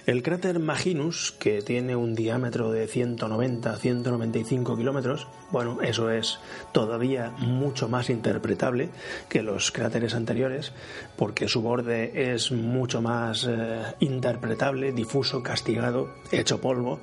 El 0.09 0.23
cráter 0.23 0.59
Maginus, 0.59 1.33
que 1.39 1.61
tiene 1.61 1.95
un 1.95 2.15
diámetro 2.15 2.73
de 2.73 2.89
190-195 2.89 4.75
kilómetros, 4.75 5.29
bueno, 5.51 5.83
eso 5.83 6.11
es 6.11 6.39
todavía 6.73 7.31
mucho 7.37 7.91
más 7.91 8.09
interpretable 8.09 8.89
que 9.29 9.43
los 9.43 9.71
cráteres 9.71 10.15
anteriores, 10.15 10.73
porque 11.19 11.47
su 11.47 11.61
borde 11.61 12.33
es 12.33 12.51
mucho 12.53 13.03
más 13.03 13.47
eh, 13.47 13.83
interpretable, 14.01 14.93
difuso, 14.93 15.43
castigado, 15.43 16.15
hecho 16.33 16.59
polvo. 16.59 17.01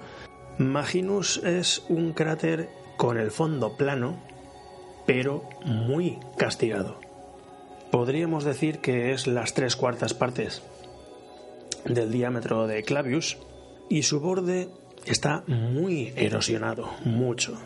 Maginus 0.57 1.37
es 1.43 1.83
un 1.89 2.11
cráter 2.11 2.69
con 2.97 3.17
el 3.17 3.31
fondo 3.31 3.77
plano, 3.77 4.17
pero 5.05 5.43
muy 5.65 6.19
castigado. 6.37 6.99
Podríamos 7.91 8.43
decir 8.43 8.79
que 8.79 9.13
es 9.13 9.27
las 9.27 9.53
tres 9.53 9.75
cuartas 9.75 10.13
partes 10.13 10.61
del 11.85 12.11
diámetro 12.11 12.67
de 12.67 12.83
Clavius 12.83 13.37
y 13.89 14.03
su 14.03 14.19
borde 14.19 14.69
está 15.05 15.43
muy 15.47 16.13
erosionado, 16.15 16.89
mucho. 17.03 17.57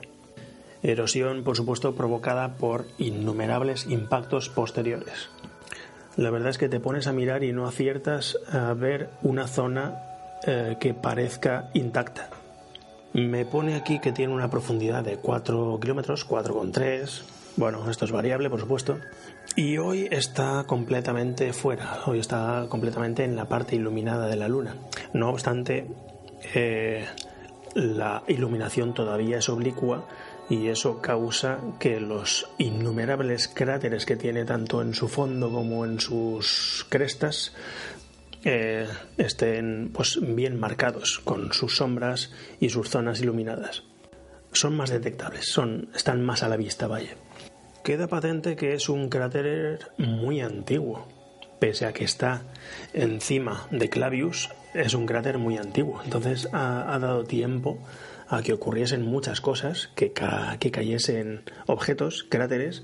Erosión, 0.83 1.43
por 1.43 1.57
supuesto, 1.57 1.95
provocada 1.95 2.55
por 2.55 2.85
innumerables 2.97 3.85
impactos 3.87 4.49
posteriores. 4.49 5.29
La 6.15 6.31
verdad 6.31 6.49
es 6.49 6.57
que 6.57 6.69
te 6.69 6.79
pones 6.79 7.07
a 7.07 7.13
mirar 7.13 7.43
y 7.43 7.53
no 7.53 7.65
aciertas 7.65 8.37
a 8.51 8.73
ver 8.73 9.09
una 9.21 9.47
zona 9.47 10.03
eh, 10.45 10.77
que 10.79 10.93
parezca 10.93 11.69
intacta. 11.73 12.29
Me 13.13 13.45
pone 13.45 13.75
aquí 13.75 13.99
que 13.99 14.11
tiene 14.11 14.33
una 14.33 14.49
profundidad 14.49 15.03
de 15.03 15.17
4 15.17 15.79
kilómetros, 15.81 16.27
4,3. 16.27 17.23
Bueno, 17.57 17.89
esto 17.89 18.05
es 18.05 18.11
variable, 18.11 18.49
por 18.49 18.59
supuesto. 18.59 18.99
Y 19.55 19.77
hoy 19.77 20.07
está 20.11 20.63
completamente 20.67 21.51
fuera, 21.53 21.99
hoy 22.05 22.19
está 22.19 22.67
completamente 22.69 23.23
en 23.23 23.35
la 23.35 23.45
parte 23.45 23.75
iluminada 23.75 24.27
de 24.27 24.35
la 24.35 24.47
luna. 24.47 24.75
No 25.13 25.29
obstante, 25.29 25.87
eh, 26.53 27.05
la 27.73 28.23
iluminación 28.27 28.93
todavía 28.93 29.39
es 29.39 29.49
oblicua 29.49 30.07
y 30.49 30.67
eso 30.67 31.01
causa 31.01 31.59
que 31.79 31.99
los 31.99 32.49
innumerables 32.57 33.47
cráteres 33.47 34.05
que 34.05 34.15
tiene 34.15 34.45
tanto 34.45 34.81
en 34.81 34.93
su 34.93 35.07
fondo 35.07 35.51
como 35.51 35.85
en 35.85 35.99
sus 35.99 36.85
crestas 36.89 37.53
eh, 38.43 38.87
estén 39.17 39.91
pues 39.93 40.19
bien 40.21 40.59
marcados 40.59 41.19
con 41.19 41.51
sus 41.53 41.77
sombras 41.77 42.31
y 42.59 42.69
sus 42.69 42.89
zonas 42.89 43.21
iluminadas. 43.21 43.83
Son 44.51 44.75
más 44.75 44.89
detectables, 44.89 45.45
son, 45.51 45.89
están 45.93 46.23
más 46.23 46.43
a 46.43 46.49
la 46.49 46.57
vista, 46.57 46.87
vaya. 46.87 47.15
Queda 47.83 48.07
patente 48.07 48.55
que 48.55 48.73
es 48.73 48.89
un 48.89 49.09
cráter 49.09 49.79
muy 49.97 50.41
antiguo, 50.41 51.07
pese 51.59 51.85
a 51.85 51.93
que 51.93 52.03
está 52.03 52.43
encima 52.93 53.67
de 53.71 53.89
Clavius, 53.89 54.49
es 54.73 54.93
un 54.93 55.05
cráter 55.05 55.37
muy 55.37 55.57
antiguo. 55.57 56.01
Entonces 56.03 56.49
ha, 56.51 56.97
dado 56.99 57.23
tiempo 57.23 57.79
a 58.27 58.41
que 58.41 58.53
ocurriesen 58.53 59.03
muchas 59.03 59.41
cosas, 59.41 59.89
que, 59.95 60.13
que 60.59 60.71
cayesen 60.71 61.41
objetos, 61.67 62.25
cráteres, 62.29 62.83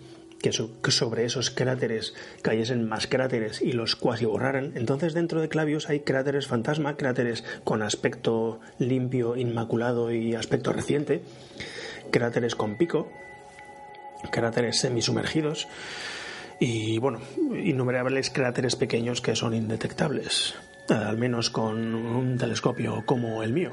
que, 0.81 0.91
sobre 0.91 1.25
esos 1.25 1.49
cráteres 1.49 2.13
cayesen 2.41 2.87
más 2.87 3.07
cráteres 3.07 3.61
y 3.61 3.71
los 3.71 3.95
cuasi 3.95 4.25
borraran. 4.25 4.73
Entonces 4.75 5.13
dentro 5.13 5.41
de 5.41 5.49
Clavius 5.49 5.89
hay 5.89 6.01
cráteres 6.01 6.47
fantasma, 6.47 6.97
cráteres 6.97 7.43
con 7.63 7.81
aspecto 7.81 8.59
limpio, 8.79 9.35
inmaculado 9.35 10.11
y 10.11 10.35
aspecto 10.35 10.73
reciente, 10.73 11.21
cráteres 12.11 12.55
con 12.55 12.77
pico, 12.77 13.11
cráteres 14.31 14.79
semisumergidos 14.79 15.67
y 16.59 16.99
bueno, 16.99 17.19
innumerables 17.63 18.29
cráteres 18.29 18.75
pequeños 18.75 19.21
que 19.21 19.35
son 19.35 19.53
indetectables, 19.53 20.55
al 20.89 21.17
menos 21.17 21.49
con 21.49 21.95
un 21.95 22.37
telescopio 22.37 23.03
como 23.05 23.43
el 23.43 23.51
mío. 23.51 23.71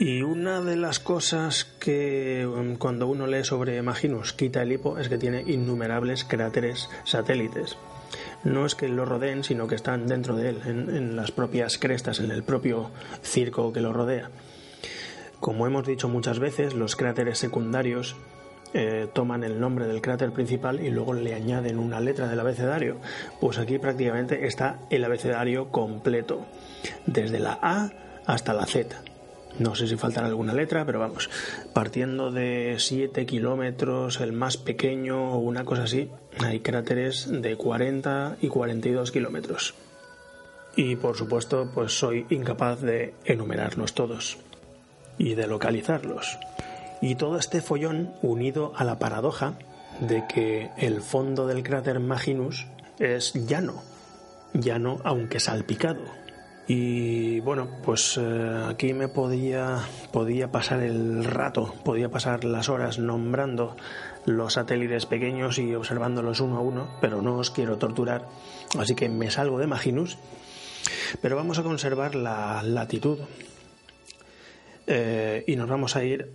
Y 0.00 0.22
una 0.22 0.62
de 0.62 0.76
las 0.76 0.98
cosas 0.98 1.66
que 1.78 2.46
um, 2.46 2.76
cuando 2.76 3.06
uno 3.06 3.26
lee 3.26 3.44
sobre 3.44 3.82
Maginus 3.82 4.32
quita 4.32 4.62
el 4.62 4.72
hipo 4.72 4.96
es 4.96 5.10
que 5.10 5.18
tiene 5.18 5.42
innumerables 5.46 6.24
cráteres 6.24 6.88
satélites. 7.04 7.76
No 8.42 8.64
es 8.64 8.74
que 8.74 8.88
lo 8.88 9.04
rodeen, 9.04 9.44
sino 9.44 9.66
que 9.66 9.74
están 9.74 10.06
dentro 10.06 10.36
de 10.36 10.48
él, 10.48 10.62
en, 10.64 11.16
las 11.16 11.32
propias 11.32 11.76
crestas, 11.76 12.18
en 12.20 12.30
el 12.30 12.42
propio 12.42 12.90
circo 13.20 13.74
que 13.74 13.82
lo 13.82 13.92
rodea. 13.92 14.30
Como 15.38 15.66
hemos 15.66 15.86
dicho 15.86 16.08
muchas 16.08 16.38
veces, 16.38 16.72
los 16.72 16.96
cráteres 16.96 17.36
secundarios 17.36 18.16
eh, 18.72 19.06
toman 19.12 19.44
el 19.44 19.60
nombre 19.60 19.86
del 19.86 20.00
cráter 20.00 20.32
principal 20.32 20.80
y 20.80 20.90
luego 20.90 21.12
le 21.12 21.34
añaden 21.34 21.78
una 21.78 22.00
letra 22.00 22.26
del 22.26 22.40
abecedario. 22.40 22.96
Pues 23.38 23.58
aquí 23.58 23.78
prácticamente 23.78 24.46
está 24.46 24.78
el 24.88 25.04
abecedario 25.04 25.68
completo, 25.68 26.46
desde 27.04 27.38
la 27.38 27.58
A 27.60 27.90
hasta 28.24 28.54
la 28.54 28.64
Z. 28.64 29.09
No 29.58 29.74
sé 29.74 29.86
si 29.86 29.96
faltará 29.96 30.26
alguna 30.26 30.54
letra, 30.54 30.86
pero 30.86 31.00
vamos, 31.00 31.28
partiendo 31.72 32.30
de 32.30 32.76
7 32.78 33.26
kilómetros, 33.26 34.20
el 34.20 34.32
más 34.32 34.56
pequeño 34.56 35.32
o 35.32 35.38
una 35.38 35.64
cosa 35.64 35.82
así, 35.84 36.08
hay 36.38 36.60
cráteres 36.60 37.28
de 37.30 37.56
40 37.56 38.36
y 38.40 38.48
42 38.48 39.12
kilómetros. 39.12 39.74
Y 40.76 40.96
por 40.96 41.16
supuesto, 41.16 41.70
pues 41.74 41.98
soy 41.98 42.26
incapaz 42.30 42.80
de 42.80 43.14
enumerarlos 43.24 43.92
todos 43.92 44.38
y 45.18 45.34
de 45.34 45.46
localizarlos. 45.46 46.38
Y 47.02 47.16
todo 47.16 47.36
este 47.36 47.60
follón 47.60 48.14
unido 48.22 48.72
a 48.76 48.84
la 48.84 48.98
paradoja 48.98 49.54
de 50.00 50.24
que 50.26 50.70
el 50.78 51.02
fondo 51.02 51.46
del 51.46 51.62
cráter 51.62 52.00
Maginus 52.00 52.66
es 52.98 53.34
llano, 53.46 53.82
llano 54.54 55.00
aunque 55.04 55.40
salpicado, 55.40 56.02
y 56.72 57.40
bueno, 57.40 57.66
pues 57.82 58.16
eh, 58.16 58.64
aquí 58.68 58.92
me 58.92 59.08
podía, 59.08 59.80
podía 60.12 60.52
pasar 60.52 60.84
el 60.84 61.24
rato, 61.24 61.74
podía 61.84 62.12
pasar 62.12 62.44
las 62.44 62.68
horas 62.68 63.00
nombrando 63.00 63.76
los 64.24 64.52
satélites 64.52 65.04
pequeños 65.04 65.58
y 65.58 65.74
observándolos 65.74 66.38
uno 66.38 66.58
a 66.58 66.60
uno, 66.60 66.96
pero 67.00 67.22
no 67.22 67.38
os 67.38 67.50
quiero 67.50 67.76
torturar, 67.76 68.28
así 68.78 68.94
que 68.94 69.08
me 69.08 69.32
salgo 69.32 69.58
de 69.58 69.66
Maginus. 69.66 70.16
Pero 71.20 71.34
vamos 71.34 71.58
a 71.58 71.64
conservar 71.64 72.14
la 72.14 72.62
latitud 72.62 73.18
eh, 74.86 75.42
y 75.48 75.56
nos 75.56 75.68
vamos 75.68 75.96
a 75.96 76.04
ir 76.04 76.30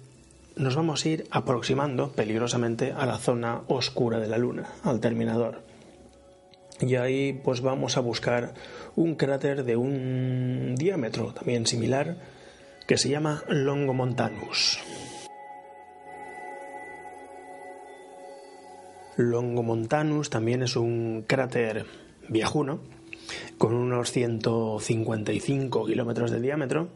nos 0.58 0.76
vamos 0.76 1.06
a 1.06 1.10
ir 1.10 1.28
aproximando 1.32 2.12
peligrosamente 2.12 2.91
a 2.91 3.06
la 3.06 3.19
zona 3.19 3.62
oscura 3.69 4.19
de 4.19 4.28
la 4.28 4.38
Luna, 4.38 4.67
al 4.84 5.00
terminador. 5.00 5.75
Y 6.82 6.96
ahí 6.96 7.34
pues 7.34 7.62
vamos 7.62 7.98
a 7.98 8.02
buscar 8.02 8.54
un 8.96 9.16
cráter 9.16 9.64
de 9.64 9.78
un 9.78 10.76
diámetro 10.76 11.34
también 11.34 11.66
similar 11.66 12.18
que 12.86 12.98
se 12.98 13.10
llama 13.10 13.44
Longomontanus. 13.48 14.80
Longomontanus 19.18 20.30
también 20.30 20.64
es 20.64 20.76
un 20.76 21.24
cráter 21.26 21.86
viejuno 22.28 22.82
con 23.58 23.74
unos 23.74 24.12
155 24.12 25.86
kilómetros 25.86 26.32
de 26.32 26.42
diámetro, 26.42 26.90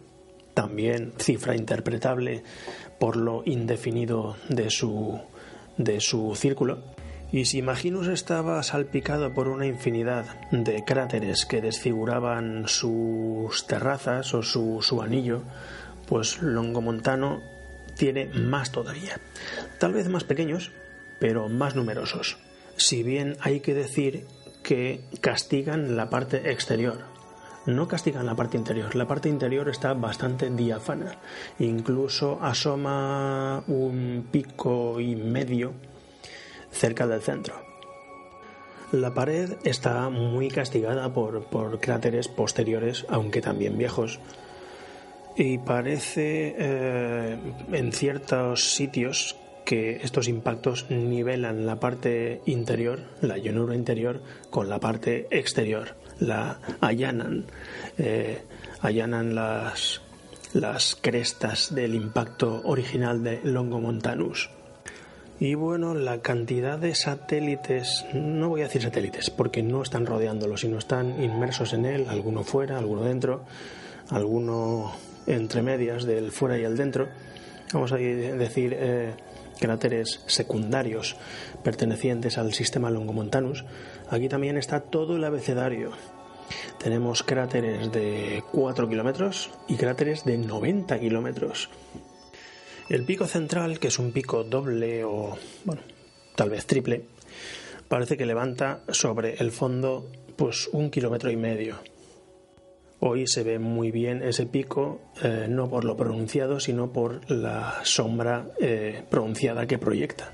también 0.53 1.13
cifra 1.17 1.55
interpretable 1.55 2.43
por 2.99 3.15
lo 3.15 3.43
indefinido 3.45 4.35
de 4.49 4.69
su, 4.69 5.19
de 5.77 6.01
su 6.01 6.35
círculo. 6.35 6.98
Y 7.31 7.45
si 7.45 7.61
Maginus 7.61 8.07
estaba 8.07 8.61
salpicado 8.63 9.33
por 9.33 9.47
una 9.47 9.67
infinidad 9.67 10.25
de 10.51 10.83
cráteres 10.83 11.45
que 11.45 11.61
desfiguraban 11.61 12.67
sus 12.67 13.67
terrazas 13.67 14.33
o 14.33 14.41
su, 14.41 14.79
su 14.81 15.01
anillo, 15.01 15.43
pues 16.07 16.41
Longomontano 16.41 17.41
tiene 17.95 18.25
más 18.27 18.71
todavía. 18.71 19.19
Tal 19.77 19.93
vez 19.93 20.09
más 20.09 20.23
pequeños, 20.23 20.71
pero 21.19 21.49
más 21.49 21.75
numerosos. 21.75 22.37
Si 22.77 23.03
bien 23.03 23.37
hay 23.41 23.59
que 23.59 23.75
decir 23.75 24.25
que 24.63 25.03
castigan 25.21 25.95
la 25.95 26.09
parte 26.09 26.51
exterior, 26.51 26.97
no 27.67 27.87
castigan 27.87 28.25
la 28.25 28.35
parte 28.35 28.57
interior. 28.57 28.95
La 28.95 29.07
parte 29.07 29.29
interior 29.29 29.69
está 29.69 29.93
bastante 29.93 30.49
diáfana. 30.49 31.17
Incluso 31.59 32.39
asoma 32.41 33.63
un 33.67 34.27
pico 34.31 34.99
y 34.99 35.15
medio 35.15 35.73
cerca 36.71 37.07
del 37.07 37.21
centro. 37.21 37.55
La 38.91 39.13
pared 39.13 39.57
está 39.63 40.09
muy 40.09 40.49
castigada 40.49 41.13
por, 41.13 41.43
por 41.43 41.79
cráteres 41.79 42.27
posteriores, 42.27 43.05
aunque 43.07 43.39
también 43.39 43.77
viejos. 43.77 44.19
Y 45.37 45.59
parece 45.59 46.55
eh, 46.57 47.37
en 47.71 47.91
ciertos 47.91 48.71
sitios 48.71 49.37
que 49.63 49.97
estos 49.97 50.27
impactos 50.27 50.89
nivelan 50.89 51.67
la 51.67 51.79
parte 51.79 52.41
interior, 52.47 53.01
la 53.21 53.37
llanura 53.37 53.75
interior, 53.75 54.23
con 54.49 54.67
la 54.67 54.79
parte 54.79 55.27
exterior, 55.29 55.95
la 56.19 56.59
allanan, 56.81 57.45
eh, 57.99 58.41
allanan 58.81 59.35
las, 59.35 60.01
las 60.53 60.97
crestas 60.99 61.75
del 61.75 61.93
impacto 61.93 62.63
original 62.65 63.23
de 63.23 63.39
Longomontanus. 63.43 64.49
Y 65.41 65.55
bueno, 65.55 65.93
la 65.93 66.19
cantidad 66.19 66.77
de 66.77 66.93
satélites, 66.95 68.05
no 68.13 68.49
voy 68.49 68.59
a 68.59 68.65
decir 68.65 68.81
satélites, 68.81 69.29
porque 69.29 69.63
no 69.63 69.81
están 69.81 70.05
rodeándolo, 70.05 70.57
sino 70.57 70.77
están 70.77 71.23
inmersos 71.23 71.71
en 71.71 71.85
él, 71.85 72.07
alguno 72.09 72.43
fuera, 72.43 72.77
alguno 72.77 73.03
dentro, 73.03 73.45
alguno 74.09 74.91
entre 75.27 75.61
medias 75.61 76.03
del 76.03 76.33
fuera 76.33 76.57
y 76.57 76.63
el 76.63 76.75
dentro. 76.75 77.07
Vamos 77.71 77.93
a 77.93 77.95
decir 77.95 78.75
eh, 78.77 79.13
cráteres 79.59 80.23
secundarios 80.27 81.15
pertenecientes 81.63 82.37
al 82.37 82.53
sistema 82.53 82.89
Longomontanus, 82.89 83.63
aquí 84.09 84.27
también 84.27 84.57
está 84.57 84.81
todo 84.81 85.15
el 85.15 85.23
abecedario. 85.23 85.91
Tenemos 86.79 87.23
cráteres 87.23 87.91
de 87.93 88.43
4 88.51 88.89
kilómetros 88.89 89.51
y 89.69 89.75
cráteres 89.75 90.25
de 90.25 90.37
90 90.37 90.99
kilómetros. 90.99 91.69
El 92.89 93.03
pico 93.03 93.27
central, 93.27 93.79
que 93.79 93.89
es 93.89 93.99
un 93.99 94.11
pico 94.11 94.43
doble 94.43 95.03
o, 95.03 95.37
bueno, 95.63 95.83
tal 96.35 96.49
vez 96.49 96.65
triple, 96.65 97.03
parece 97.87 98.17
que 98.17 98.25
levanta 98.25 98.81
sobre 98.89 99.35
el 99.35 99.51
fondo 99.51 100.09
pues 100.35 100.67
un 100.71 100.89
kilómetro 100.89 101.29
y 101.29 101.35
medio. 101.35 101.75
Hoy 102.99 103.27
se 103.27 103.43
ve 103.43 103.59
muy 103.59 103.91
bien 103.91 104.23
ese 104.23 104.47
pico, 104.47 105.01
eh, 105.21 105.45
no 105.47 105.69
por 105.69 105.85
lo 105.85 105.95
pronunciado, 105.95 106.59
sino 106.59 106.91
por 106.91 107.29
la 107.29 107.79
sombra 107.83 108.47
eh, 108.59 109.03
pronunciada 109.07 109.67
que 109.67 109.77
proyecta. 109.77 110.33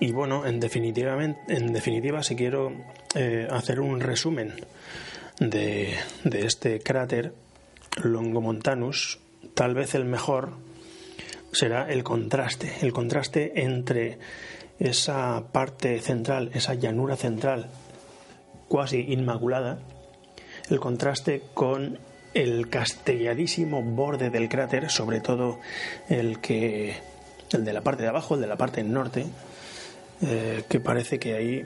Y 0.00 0.12
bueno, 0.12 0.46
en 0.46 0.60
definitiva, 0.60 1.22
en 1.22 1.72
definitiva 1.74 2.22
si 2.22 2.36
quiero 2.36 2.72
eh, 3.14 3.48
hacer 3.50 3.80
un 3.80 4.00
resumen 4.00 4.54
de, 5.40 5.94
de 6.24 6.46
este 6.46 6.80
cráter 6.80 7.34
Longomontanus, 8.02 9.20
tal 9.54 9.74
vez 9.74 9.94
el 9.94 10.06
mejor 10.06 10.65
será 11.56 11.90
el 11.90 12.04
contraste, 12.04 12.70
el 12.82 12.92
contraste 12.92 13.62
entre 13.62 14.18
esa 14.78 15.42
parte 15.52 15.98
central, 16.00 16.50
esa 16.52 16.74
llanura 16.74 17.16
central 17.16 17.70
cuasi 18.68 19.00
inmaculada, 19.12 19.78
el 20.68 20.80
contraste 20.80 21.42
con 21.54 21.98
el 22.34 22.68
castelladísimo 22.68 23.82
borde 23.82 24.28
del 24.28 24.50
cráter, 24.50 24.90
sobre 24.90 25.20
todo 25.20 25.60
el 26.10 26.40
que 26.40 26.96
el 27.52 27.64
de 27.64 27.72
la 27.72 27.80
parte 27.80 28.02
de 28.02 28.08
abajo, 28.08 28.34
el 28.34 28.42
de 28.42 28.46
la 28.48 28.56
parte 28.56 28.82
norte, 28.82 29.24
eh, 30.20 30.62
que 30.68 30.80
parece 30.80 31.18
que 31.18 31.34
ahí 31.34 31.64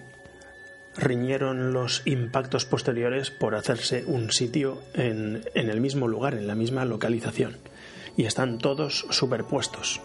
riñeron 0.96 1.72
los 1.72 2.02
impactos 2.04 2.64
posteriores 2.64 3.30
por 3.30 3.56
hacerse 3.56 4.04
un 4.04 4.30
sitio 4.30 4.80
en, 4.94 5.42
en 5.54 5.70
el 5.70 5.80
mismo 5.80 6.06
lugar, 6.06 6.34
en 6.34 6.46
la 6.46 6.54
misma 6.54 6.84
localización, 6.84 7.56
y 8.20 8.26
están 8.26 8.58
todos 8.58 9.06
superpuestos. 9.08 9.98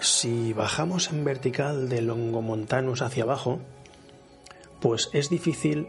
Si 0.00 0.54
bajamos 0.54 1.10
en 1.12 1.24
vertical 1.24 1.90
de 1.90 2.00
Longomontanus 2.00 3.02
hacia 3.02 3.24
abajo, 3.24 3.60
pues 4.80 5.10
es 5.12 5.28
difícil 5.28 5.88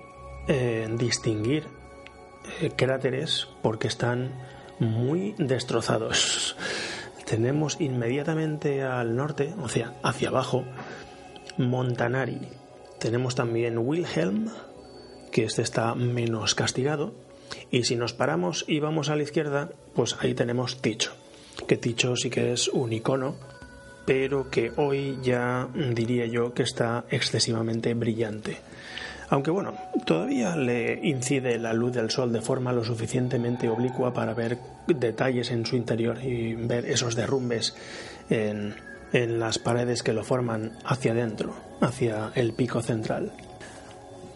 eh, 0.49 0.93
distinguir 0.97 1.69
eh, 2.59 2.71
cráteres 2.75 3.47
porque 3.61 3.87
están 3.87 4.33
muy 4.79 5.33
destrozados. 5.37 6.57
Tenemos 7.25 7.79
inmediatamente 7.79 8.83
al 8.83 9.15
norte, 9.15 9.53
o 9.61 9.69
sea, 9.69 9.93
hacia 10.03 10.27
abajo, 10.27 10.65
Montanari. 11.57 12.41
Tenemos 12.99 13.33
también 13.35 13.77
Wilhelm, 13.77 14.49
que 15.31 15.45
este 15.45 15.61
está 15.61 15.95
menos 15.95 16.53
castigado. 16.53 17.24
Y 17.71 17.83
si 17.83 17.95
nos 17.95 18.13
paramos 18.13 18.65
y 18.67 18.79
vamos 18.79 19.09
a 19.09 19.15
la 19.15 19.23
izquierda, 19.23 19.69
pues 19.93 20.15
ahí 20.19 20.33
tenemos 20.33 20.81
Ticho. 20.81 21.13
Que 21.67 21.77
Ticho 21.77 22.15
sí 22.15 22.29
que 22.29 22.53
es 22.53 22.67
un 22.67 22.93
icono, 22.93 23.35
pero 24.05 24.49
que 24.49 24.71
hoy 24.77 25.17
ya 25.23 25.67
diría 25.73 26.25
yo 26.25 26.53
que 26.53 26.63
está 26.63 27.05
excesivamente 27.09 27.93
brillante. 27.93 28.57
Aunque 29.29 29.49
bueno, 29.49 29.73
todavía 30.05 30.55
le 30.55 30.99
incide 31.03 31.57
la 31.57 31.73
luz 31.73 31.93
del 31.93 32.11
sol 32.11 32.31
de 32.31 32.41
forma 32.41 32.71
lo 32.71 32.83
suficientemente 32.83 33.69
oblicua 33.69 34.13
para 34.13 34.33
ver 34.33 34.59
detalles 34.87 35.49
en 35.49 35.65
su 35.65 35.75
interior 35.75 36.23
y 36.23 36.53
ver 36.53 36.85
esos 36.85 37.15
derrumbes 37.15 37.75
en, 38.29 38.75
las 39.11 39.59
paredes 39.59 40.03
que 40.03 40.13
lo 40.13 40.23
forman 40.23 40.73
hacia 40.83 41.13
adentro, 41.13 41.55
hacia 41.79 42.31
el 42.35 42.53
pico 42.53 42.81
central. 42.81 43.31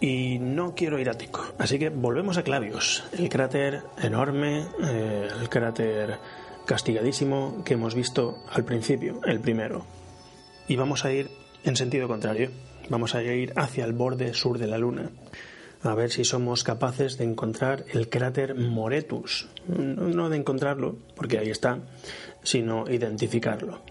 Y 0.02 0.40
no 0.40 0.76
quiero 0.76 0.98
ir 0.98 1.10
a 1.10 1.18
así 1.58 1.78
que 1.78 1.90
volvemos 1.90 2.38
a 2.38 2.44
Clavius, 2.44 3.04
el 3.18 3.28
cráter 3.28 3.82
enorme, 4.02 4.66
eh, 4.82 5.28
el 5.42 5.50
cráter 5.50 6.18
castigadísimo 6.66 7.64
que 7.66 7.74
hemos 7.74 7.96
visto 7.96 8.44
al 8.50 8.64
principio, 8.64 9.20
el 9.26 9.40
primero. 9.42 9.86
Y 10.68 10.78
vamos 10.78 11.04
a 11.04 11.12
ir 11.12 11.30
en 11.64 11.76
sentido 11.76 12.08
contrario. 12.08 12.52
Vamos 12.90 13.14
a 13.14 13.24
ir 13.24 13.54
hacia 13.56 13.86
el 13.86 13.94
borde 13.94 14.34
sur 14.34 14.58
de 14.58 14.68
la 14.68 14.78
Luna, 14.78 15.12
a 15.84 15.96
ver 15.96 16.12
si 16.12 16.26
somos 16.26 16.64
capaces 16.64 17.18
de 17.18 17.24
encontrar 17.24 17.86
el 17.94 18.10
cráter 18.10 18.56
Moretus. 18.56 19.48
No 19.68 20.30
de 20.30 20.38
encontrarlo, 20.38 20.98
porque 21.16 21.38
ahí 21.38 21.50
está, 21.50 21.80
sino 22.44 22.90
identificarlo. 22.90 23.82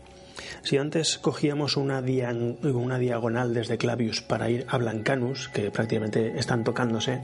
Si 0.62 0.77
antes 0.77 1.18
cogíamos 1.18 1.77
una, 1.77 2.01
una 2.01 2.99
diagonal 2.99 3.55
desde 3.55 3.79
Clavius 3.79 4.23
para 4.23 4.51
ir 4.51 4.66
a 4.68 4.79
Blancanus, 4.79 5.49
que 5.49 5.71
prácticamente 5.71 6.38
están 6.38 6.64
tocándose, 6.64 7.21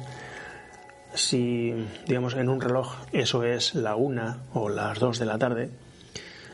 si, 1.15 1.73
digamos, 2.07 2.35
en 2.35 2.49
un 2.49 2.61
reloj 2.61 2.95
eso 3.13 3.45
es 3.45 3.75
la 3.75 3.97
una 3.97 4.45
o 4.53 4.69
las 4.69 4.99
dos 4.99 5.19
de 5.19 5.27
la 5.27 5.39
tarde, 5.39 5.71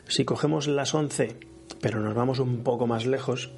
si 0.09 0.25
cogemos 0.25 0.67
las 0.67 0.95
once, 0.95 1.37
pero 1.81 2.01
nos 2.01 2.15
vamos 2.15 2.41
un 2.41 2.63
poco 2.63 2.87
más 2.87 3.07
lejos, 3.07 3.51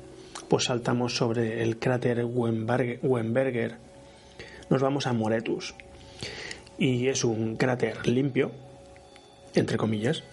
pues 0.49 0.65
saltamos 0.65 1.17
sobre 1.17 1.63
el 1.63 1.79
cráter 1.79 2.25
Wemberger, 2.25 3.79
nos 4.69 4.83
vamos 4.83 5.07
a 5.07 5.13
Moretus. 5.13 5.75
Y 6.79 7.09
es 7.09 7.25
un 7.25 7.57
cráter 7.57 8.07
limpio, 8.07 8.53
entre 9.55 9.77
comillas, 9.77 10.25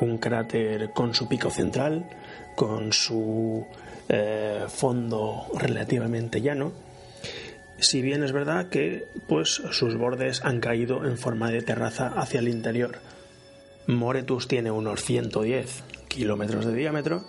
un 0.00 0.18
cráter 0.18 0.90
con 0.90 1.14
su 1.14 1.28
pico 1.28 1.50
central, 1.50 2.08
con 2.54 2.92
su 2.92 3.66
eh, 4.08 4.64
fondo 4.68 5.46
relativamente 5.54 6.40
llano. 6.40 6.72
Si 7.78 8.02
bien 8.02 8.22
es 8.22 8.32
verdad 8.32 8.68
que 8.68 9.06
pues 9.28 9.62
sus 9.70 9.96
bordes 9.96 10.44
han 10.44 10.60
caído 10.60 11.04
en 11.04 11.18
forma 11.18 11.50
de 11.50 11.62
terraza 11.62 12.08
hacia 12.08 12.40
el 12.40 12.48
interior. 12.48 13.00
Moretus 13.86 14.48
tiene 14.48 14.70
unos 14.70 15.02
110 15.04 15.84
kilómetros 16.08 16.64
de 16.66 16.74
diámetro 16.74 17.24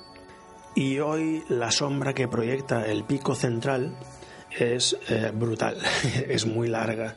y 0.76 1.00
hoy 1.00 1.44
la 1.50 1.72
sombra 1.72 2.14
que 2.14 2.28
proyecta 2.28 2.86
el 2.88 3.04
pico 3.04 3.36
central 3.36 3.98
es 4.58 4.98
eh, 5.10 5.32
brutal, 5.34 5.78
es 6.28 6.46
muy 6.46 6.68
larga. 6.68 7.16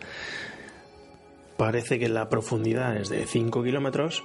Parece 1.57 1.99
que 1.99 2.09
la 2.09 2.29
profundidad 2.29 2.97
es 2.97 3.11
de 3.11 3.27
5 3.27 3.63
kilómetros 3.63 4.25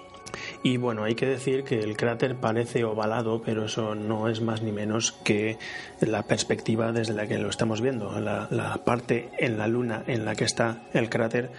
y 0.66 0.78
bueno, 0.78 1.04
hay 1.04 1.14
que 1.14 1.28
decir 1.28 1.64
que 1.64 1.80
el 1.80 1.96
cráter 1.96 2.38
parece 2.38 2.84
ovalado, 2.86 3.40
pero 3.46 3.66
eso 3.66 3.94
no 3.94 4.30
es 4.30 4.42
más 4.42 4.64
ni 4.64 4.72
menos 4.72 5.12
que 5.12 5.60
la 6.00 6.24
perspectiva 6.24 6.92
desde 6.92 7.14
la 7.14 7.28
que 7.28 7.38
lo 7.38 7.50
estamos 7.50 7.82
viendo. 7.82 8.20
La, 8.20 8.82
parte 8.84 9.30
en 9.38 9.60
la 9.60 9.68
luna 9.68 10.04
en 10.08 10.26
la 10.26 10.34
que 10.34 10.44
está 10.44 10.82
el 10.92 11.08
cráter 11.08 11.52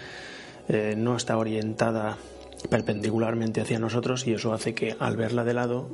eh, 0.68 0.94
no 0.98 1.14
está 1.14 1.38
orientada 1.38 2.18
perpendicularmente 2.68 3.60
hacia 3.60 3.78
nosotros 3.78 4.26
y 4.26 4.32
eso 4.32 4.52
hace 4.52 4.74
que 4.74 4.96
al 4.98 5.16
verla 5.16 5.44
de 5.44 5.54
lado 5.54 5.88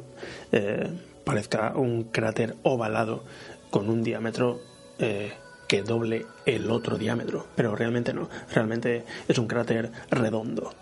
eh, 0.51 0.89
parezca 1.23 1.75
un 1.77 2.05
cráter 2.05 2.57
ovalado 2.63 3.25
con 3.69 3.91
un 3.91 4.03
diámetro 4.03 4.63
eh, 4.99 5.35
que 5.69 5.83
doble 5.83 6.25
el 6.47 6.71
otro 6.71 6.97
diámetro, 6.97 7.47
pero 7.57 7.77
realmente 7.77 8.15
no, 8.15 8.31
realmente 8.55 9.05
es 9.29 9.37
un 9.37 9.49
cráter 9.49 9.93
redondo. 10.11 10.73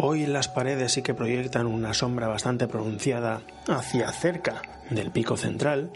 Hoy 0.00 0.26
las 0.26 0.46
paredes 0.46 0.92
sí 0.92 1.02
que 1.02 1.12
proyectan 1.12 1.66
una 1.66 1.92
sombra 1.92 2.28
bastante 2.28 2.68
pronunciada 2.68 3.42
hacia 3.66 4.12
cerca 4.12 4.62
del 4.90 5.10
pico 5.10 5.36
central 5.36 5.90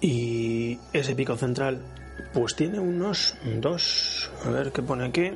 y 0.00 0.78
ese 0.92 1.16
pico 1.16 1.36
central 1.36 1.82
pues 2.32 2.54
tiene 2.54 2.78
unos 2.78 3.34
dos, 3.60 4.30
a 4.44 4.50
ver 4.50 4.70
qué 4.70 4.82
pone 4.82 5.04
aquí, 5.04 5.32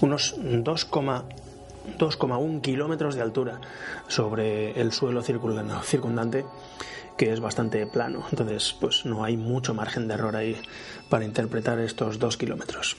unos 0.00 0.36
2,1 0.38 2.60
kilómetros 2.60 3.16
de 3.16 3.22
altura 3.22 3.60
sobre 4.06 4.80
el 4.80 4.92
suelo 4.92 5.24
circundante 5.24 6.44
que 7.16 7.32
es 7.32 7.40
bastante 7.40 7.84
plano. 7.88 8.26
Entonces 8.30 8.76
pues 8.80 9.04
no 9.04 9.24
hay 9.24 9.36
mucho 9.36 9.74
margen 9.74 10.06
de 10.06 10.14
error 10.14 10.36
ahí 10.36 10.56
para 11.08 11.24
interpretar 11.24 11.80
estos 11.80 12.20
dos 12.20 12.36
kilómetros 12.36 12.96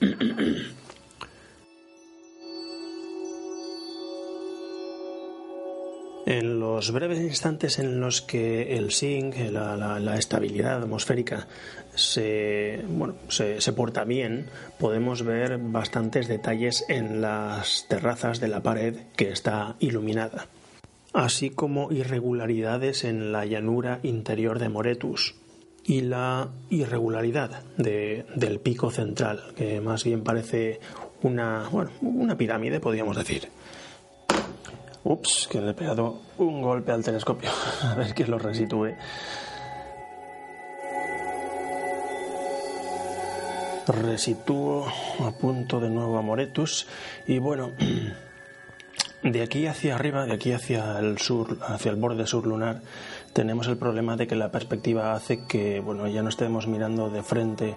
En 6.28 6.60
los 6.60 6.92
breves 6.92 7.20
instantes 7.20 7.78
en 7.78 8.00
los 8.00 8.20
que 8.20 8.76
el 8.76 8.92
zinc, 8.92 9.34
la, 9.50 10.14
estabilidad 10.18 10.82
atmosférica, 10.82 11.48
se, 11.94 12.84
bueno, 12.86 13.14
se, 13.30 13.72
porta 13.72 14.04
bien, 14.04 14.50
podemos 14.78 15.22
ver 15.22 15.56
bastantes 15.56 16.28
detalles 16.28 16.84
en 16.90 17.22
las 17.22 17.86
terrazas 17.88 18.40
de 18.40 18.48
la 18.48 18.62
pared 18.62 18.94
que 19.16 19.30
está 19.30 19.76
iluminada, 19.78 20.48
así 21.14 21.48
como 21.48 21.90
irregularidades 21.92 23.04
en 23.04 23.32
la 23.32 23.46
llanura 23.46 23.98
interior 24.02 24.58
de 24.58 24.68
Moretus 24.68 25.34
y 25.82 26.02
la 26.02 26.50
irregularidad 26.68 27.62
del 27.78 28.60
pico 28.60 28.90
central, 28.90 29.54
que 29.56 29.80
más 29.80 30.04
bien 30.04 30.24
parece 30.24 30.78
una, 31.22 31.70
bueno, 31.70 31.90
una 32.02 32.36
pirámide, 32.36 32.80
podríamos 32.80 33.16
decir. 33.16 33.48
Ups, 35.08 35.48
que 35.50 35.58
le 35.62 35.70
he 35.70 35.74
pegado 35.74 36.20
un 36.36 36.60
golpe 36.60 36.92
al 36.92 37.02
telescopio. 37.02 37.48
A 37.82 37.94
ver 37.94 38.12
que 38.12 38.26
lo 38.26 38.38
resitúe. 38.38 38.94
Resitúo, 43.86 44.86
punto 45.40 45.80
de 45.80 45.88
nuevo 45.88 46.18
a 46.18 46.22
Moretus. 46.22 46.86
Y 47.26 47.38
bueno, 47.38 47.72
de 49.22 49.42
aquí 49.42 49.66
hacia 49.66 49.94
arriba, 49.94 50.26
de 50.26 50.34
aquí 50.34 50.52
hacia 50.52 50.98
el 50.98 51.16
sur, 51.16 51.56
hacia 51.62 51.90
el 51.90 51.96
borde 51.96 52.26
sur 52.26 52.46
lunar, 52.46 52.82
tenemos 53.32 53.66
el 53.66 53.78
problema 53.78 54.16
de 54.16 54.26
que 54.26 54.36
la 54.36 54.50
perspectiva 54.50 55.14
hace 55.14 55.46
que, 55.46 55.80
bueno, 55.80 56.06
ya 56.06 56.22
no 56.22 56.28
estemos 56.28 56.66
mirando 56.66 57.08
de 57.08 57.22
frente 57.22 57.76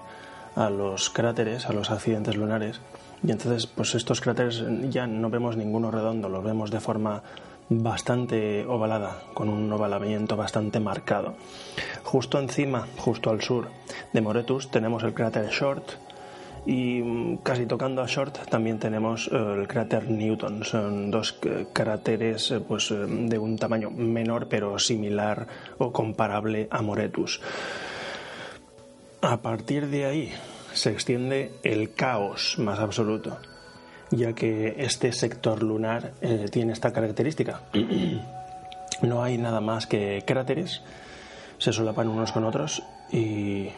a 0.58 0.70
los 0.70 1.10
cráteres, 1.10 1.66
a 1.66 1.72
los 1.72 1.92
accidentes 1.92 2.36
lunares, 2.36 2.82
y 3.24 3.32
entonces, 3.32 3.68
pues 3.68 3.94
estos 3.96 4.22
cráteres 4.22 4.64
ya 4.90 5.08
no 5.08 5.30
vemos 5.30 5.58
ninguno 5.58 5.92
redondo, 5.92 6.30
los 6.30 6.44
vemos 6.44 6.72
de 6.72 6.80
forma 6.80 7.24
bastante 7.70 8.66
ovalada, 8.66 9.24
con 9.34 9.48
un 9.48 9.72
ovalamiento 9.72 10.36
bastante 10.36 10.80
marcado. 10.80 11.36
Justo 12.04 12.40
encima, 12.40 12.88
justo 12.98 13.30
al 13.30 13.42
sur 13.42 13.70
de 14.12 14.22
Moretus, 14.22 14.70
tenemos 14.70 15.04
el 15.04 15.14
cráter 15.14 15.50
Short 15.50 15.92
y 16.66 17.02
mm, 17.02 17.38
casi 17.38 17.66
tocando 17.66 18.02
a 18.02 18.08
Short 18.08 18.50
también 18.50 18.78
tenemos 18.78 19.30
eh, 19.32 19.36
el 19.36 19.68
cráter 19.68 20.10
Newton. 20.10 20.64
Son 20.64 21.10
dos 21.12 21.38
eh, 21.44 21.68
cráteres 21.72 22.52
eh, 22.52 22.60
pues, 22.60 22.90
de 22.90 23.38
un 23.38 23.58
tamaño 23.58 23.90
menor 23.90 24.48
pero 24.48 24.78
similar 24.78 25.48
o 25.78 25.92
comparable 25.92 26.68
a 26.70 26.82
Moretus. 26.82 27.42
A 29.22 29.38
partir 29.38 29.88
de 29.88 30.06
ahí, 30.06 30.34
se 30.74 30.92
extiende 30.92 31.54
el 31.64 31.94
caos 31.94 32.56
más 32.58 32.80
absoluto, 32.80 33.38
ya 34.10 34.34
que 34.34 34.76
este 34.78 35.12
sector 35.12 35.64
lunar 35.64 36.14
eh, 36.22 36.48
tiene 36.52 36.74
esta 36.74 36.92
característica. 36.92 37.62
no 39.02 39.24
hay 39.24 39.38
nada 39.38 39.62
más 39.62 39.88
que 39.88 40.24
cráteres, 40.26 40.82
se 41.58 41.74
solapan 41.74 42.08
unos 42.08 42.32
con 42.32 42.44
otros 42.44 42.84
y 43.12 43.70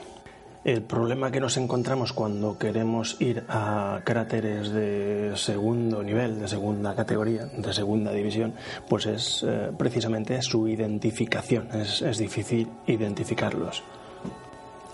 el 0.64 0.82
problema 0.82 1.30
que 1.30 1.42
nos 1.42 1.58
encontramos 1.58 2.14
cuando 2.14 2.58
queremos 2.58 3.20
ir 3.20 3.44
a 3.50 4.00
cráteres 4.06 4.70
de 4.70 5.34
segundo 5.36 6.02
nivel, 6.02 6.40
de 6.40 6.48
segunda 6.48 6.96
categoría, 6.96 7.46
de 7.46 7.74
segunda 7.74 8.14
división, 8.14 8.54
pues 8.88 9.06
es 9.08 9.44
eh, 9.46 9.72
precisamente 9.78 10.42
su 10.42 10.68
identificación. 10.70 11.68
Es, 11.74 12.02
es 12.02 12.18
difícil 12.18 12.70
identificarlos. 12.88 13.84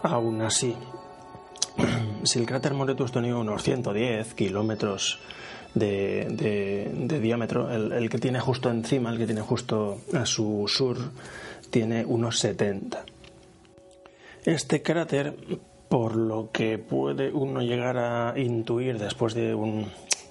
Aún 0.01 0.41
así, 0.41 0.75
si 2.23 2.39
el 2.39 2.45
cráter 2.45 2.73
Moretus 2.73 3.11
tenía 3.11 3.35
unos 3.35 3.63
110 3.63 4.33
kilómetros 4.33 5.19
de, 5.73 7.19
diámetro, 7.21 7.71
el, 7.71 8.09
que 8.09 8.17
tiene 8.17 8.39
justo 8.39 8.69
encima, 8.69 9.11
el 9.11 9.17
que 9.17 9.25
tiene 9.25 9.41
justo 9.41 9.99
a 10.13 10.25
su 10.25 10.65
sur, 10.67 10.97
tiene 11.69 12.05
unos 12.05 12.39
70. 12.39 13.03
Este 14.45 14.81
cráter, 14.81 15.35
por 15.87 16.15
lo 16.15 16.51
que 16.51 16.77
puede 16.77 17.31
uno 17.31 17.61
llegar 17.61 17.97
a 17.97 18.33
intuir 18.39 18.97
después 18.97 19.33
de, 19.33 19.55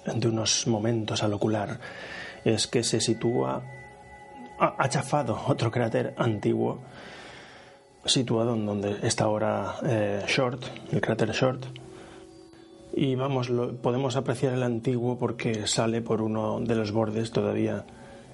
de 0.05 0.27
unos 0.27 0.67
momentos 0.67 1.23
al 1.23 1.33
ocular, 1.33 1.79
es 2.43 2.67
que 2.67 2.83
se 2.83 3.01
sitúa 3.01 3.63
ha 4.59 4.89
chafado 4.89 5.39
otro 5.47 5.71
cráter 5.71 6.13
antiguo 6.17 6.79
situado 8.09 8.55
en 8.55 8.65
donde 8.65 8.97
está 9.03 9.25
ahora 9.25 9.75
eh, 9.83 10.23
Short, 10.27 10.63
el 10.91 11.01
cráter 11.01 11.31
Short. 11.31 11.65
Y 12.93 13.15
vamos, 13.15 13.51
podemos 13.81 14.15
apreciar 14.15 14.53
el 14.53 14.63
antiguo 14.63 15.17
porque 15.17 15.67
sale 15.67 16.01
por 16.01 16.21
uno 16.21 16.59
de 16.59 16.75
los 16.75 16.91
bordes, 16.91 17.31
todavía 17.31 17.85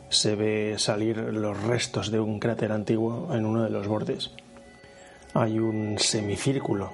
se 0.10 0.36
ve 0.36 0.76
salir 0.78 1.18
los 1.18 1.62
restos 1.64 2.10
de 2.10 2.20
un 2.20 2.40
cráter 2.40 2.72
antiguo 2.72 3.30
en 3.34 3.46
uno 3.46 3.64
de 3.64 3.70
los 3.70 3.88
bordes. 3.88 4.32
Hay 5.34 5.60
un 5.60 6.00
semicírculo, 6.00 6.94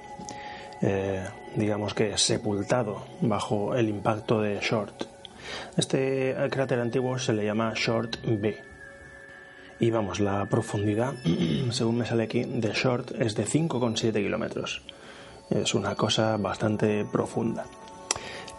eh, 0.82 1.24
digamos 1.56 1.94
que 1.94 2.18
sepultado 2.18 3.04
bajo 3.22 3.76
el 3.76 3.90
impacto 3.90 4.42
de 4.42 4.60
Short. 4.60 5.06
Este 5.78 6.36
cráter 6.50 6.80
antiguo 6.80 7.20
se 7.20 7.34
le 7.34 7.46
llama 7.46 7.74
Short 7.76 8.18
B 8.26 8.70
y 9.82 9.90
vamos, 9.90 10.20
la 10.20 10.46
profundidad, 10.46 11.16
según 11.72 11.98
me 11.98 12.06
sale 12.06 12.24
aquí, 12.24 12.44
de 12.44 12.72
short 12.72 13.20
es 13.20 13.36
de 13.36 13.46
5,7 13.46 14.14
kilómetros. 14.14 14.84
Es 15.50 15.74
una 15.74 15.96
cosa 15.96 16.38
bastante 16.38 17.04
profunda. 17.04 17.66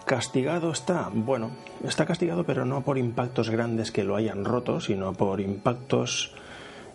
¿Castigado 0.05 0.73
está? 0.73 1.09
Bueno, 1.15 1.53
está 1.85 2.07
castigado 2.07 2.45
pero 2.45 2.65
no 2.65 2.83
por 2.83 2.99
impactos 2.99 3.51
grandes 3.51 3.93
que 3.93 4.03
lo 4.03 4.17
hayan 4.17 4.45
roto, 4.45 4.81
sino 4.81 5.13
por 5.13 5.41
impactos 5.41 6.35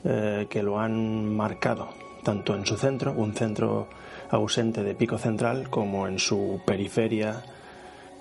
eh, 0.04 0.46
que 0.50 0.62
lo 0.62 0.78
han 0.78 1.34
marcado, 1.34 1.88
tanto 2.22 2.54
en 2.54 2.66
su 2.66 2.76
centro, 2.76 3.14
un 3.14 3.34
centro 3.34 3.88
ausente 4.30 4.84
de 4.84 4.94
pico 4.94 5.18
central, 5.18 5.70
como 5.70 6.06
en 6.06 6.20
su 6.20 6.60
periferia 6.66 7.44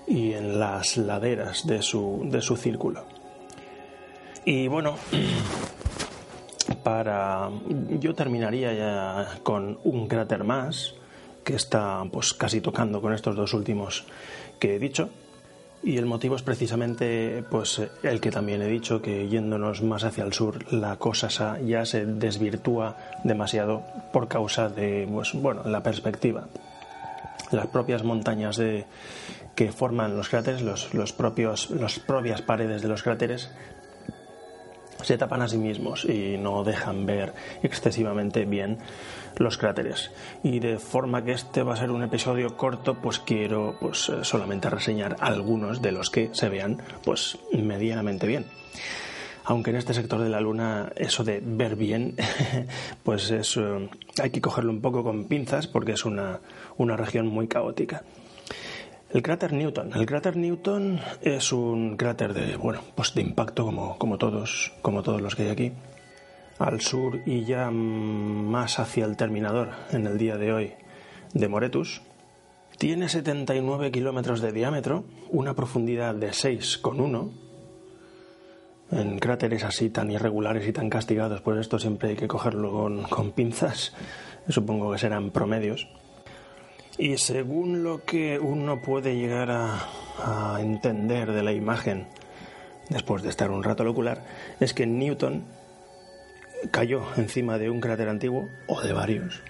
y 0.07 0.31
en 0.31 0.57
las 0.57 0.95
laderas 0.95 1.67
de 1.67 1.81
su, 1.81 2.21
de 2.31 2.41
su 2.41 2.55
círculo. 2.55 3.03
Y 4.45 4.69
bueno, 4.69 4.95
para 6.83 7.49
yo 7.99 8.13
terminaría 8.15 8.73
ya 8.73 9.39
con 9.43 9.79
un 9.83 10.07
cráter 10.07 10.43
más 10.43 10.95
que 11.43 11.55
está 11.55 12.03
pues 12.11 12.33
casi 12.33 12.61
tocando 12.61 13.01
con 13.01 13.13
estos 13.13 13.35
dos 13.35 13.53
últimos 13.53 14.05
que 14.59 14.75
he 14.75 14.79
dicho. 14.79 15.09
Y 15.83 15.97
el 15.97 16.05
motivo 16.05 16.35
es 16.35 16.41
precisamente 16.41 17.43
pues 17.49 17.81
el 18.03 18.19
que 18.19 18.31
también 18.31 18.61
he 18.61 18.67
dicho 18.67 19.01
que 19.01 19.29
yéndonos 19.29 19.81
más 19.83 20.03
hacia 20.03 20.23
el 20.23 20.33
sur 20.33 20.73
la 20.73 20.97
cosa 20.97 21.59
ya 21.61 21.85
se 21.85 22.05
desvirtúa 22.05 22.97
demasiado 23.23 23.83
por 24.11 24.27
causa 24.27 24.69
de 24.69 25.07
pues 25.09 25.33
bueno 25.33 25.63
la 25.65 25.83
perspectiva. 25.83 26.47
Las 27.51 27.67
propias 27.67 28.03
montañas 28.03 28.57
de, 28.57 28.85
que 29.57 29.71
forman 29.71 30.15
los 30.15 30.29
cráteres, 30.29 30.61
los, 30.61 30.93
los 30.93 31.13
propios, 31.13 31.71
las 31.71 31.97
propias 31.97 32.43
paredes 32.43 32.83
de 32.83 32.87
los 32.87 33.01
cráteres, 33.01 33.49
se 35.01 35.17
tapan 35.17 35.41
a 35.41 35.47
sí 35.47 35.57
mismos 35.57 36.05
y 36.05 36.37
no 36.37 36.63
dejan 36.63 37.05
ver 37.05 37.33
excesivamente 37.63 38.45
bien 38.45 38.77
los 39.37 39.57
cráteres. 39.57 40.11
Y 40.43 40.59
de 40.59 40.79
forma 40.79 41.23
que 41.23 41.31
este 41.31 41.63
va 41.63 41.73
a 41.73 41.77
ser 41.77 41.91
un 41.91 42.03
episodio 42.03 42.57
corto, 42.57 42.95
pues 42.95 43.19
quiero 43.19 43.77
pues 43.79 44.09
eh, 44.09 44.23
solamente 44.23 44.69
reseñar 44.69 45.15
algunos 45.19 45.81
de 45.81 45.91
los 45.91 46.09
que 46.09 46.29
se 46.33 46.49
vean 46.49 46.81
pues 47.03 47.37
medianamente 47.51 48.27
bien. 48.27 48.45
Aunque 49.45 49.69
en 49.69 49.77
este 49.77 49.93
sector 49.93 50.19
de 50.19 50.29
la 50.29 50.41
Luna 50.41 50.91
eso 50.95 51.23
de 51.23 51.41
ver 51.41 51.75
bien, 51.75 52.15
pues 53.03 53.31
es, 53.31 53.55
eh, 53.57 53.89
hay 54.21 54.29
que 54.29 54.41
cogerlo 54.41 54.71
un 54.71 54.81
poco 54.81 55.03
con 55.03 55.25
pinzas 55.25 55.67
porque 55.67 55.93
es 55.93 56.03
una, 56.03 56.39
una 56.77 56.97
región 56.97 57.27
muy 57.27 57.47
caótica. 57.47 58.03
El 59.09 59.21
cráter 59.21 59.53
Newton. 59.53 59.93
El 59.93 60.05
cráter 60.05 60.35
Newton 60.35 60.99
es 61.21 61.53
un 61.53 61.95
cráter 61.95 62.33
de, 62.33 62.57
bueno, 62.57 62.81
pues 62.93 63.13
de 63.13 63.21
impacto 63.21 63.63
como, 63.63 63.97
como, 63.97 64.17
todos, 64.17 64.73
como 64.81 65.01
todos 65.01 65.21
los 65.21 65.35
que 65.35 65.43
hay 65.43 65.49
aquí. 65.49 65.71
Al 66.59 66.81
sur 66.81 67.21
y 67.25 67.45
ya 67.45 67.71
más 67.71 68.79
hacia 68.79 69.05
el 69.05 69.15
terminador 69.15 69.69
en 69.91 70.07
el 70.07 70.17
día 70.17 70.37
de 70.37 70.51
hoy 70.51 70.73
de 71.33 71.47
Moretus. 71.47 72.01
Tiene 72.77 73.07
79 73.07 73.91
kilómetros 73.91 74.41
de 74.41 74.51
diámetro, 74.51 75.05
una 75.29 75.55
profundidad 75.55 76.13
de 76.13 76.29
6,1. 76.29 77.31
En 78.91 79.19
cráteres 79.19 79.63
así 79.63 79.89
tan 79.89 80.11
irregulares 80.11 80.67
y 80.67 80.73
tan 80.73 80.89
castigados, 80.89 81.41
pues 81.41 81.59
esto 81.59 81.79
siempre 81.79 82.09
hay 82.09 82.15
que 82.15 82.27
cogerlo 82.27 82.71
con, 82.71 83.03
con 83.03 83.31
pinzas. 83.31 83.93
Supongo 84.49 84.91
que 84.91 84.97
serán 84.97 85.31
promedios. 85.31 85.87
Y 86.97 87.17
según 87.17 87.83
lo 87.83 88.03
que 88.03 88.39
uno 88.39 88.81
puede 88.81 89.15
llegar 89.15 89.51
a, 89.51 90.59
entender 90.59 91.31
de 91.31 91.43
la 91.43 91.53
imagen, 91.53 92.07
después 92.89 93.21
de 93.21 93.29
estar 93.29 93.51
un 93.51 93.63
rato 93.63 93.83
al 93.83 93.89
ocular, 93.89 94.25
es 94.59 94.73
que 94.73 94.87
Newton 94.87 95.43
cayó 96.71 97.03
encima 97.17 97.59
de 97.59 97.69
un 97.69 97.79
cráter 97.79 98.09
antiguo 98.09 98.47
o 98.65 98.81
de 98.81 98.93
varios. 98.93 99.43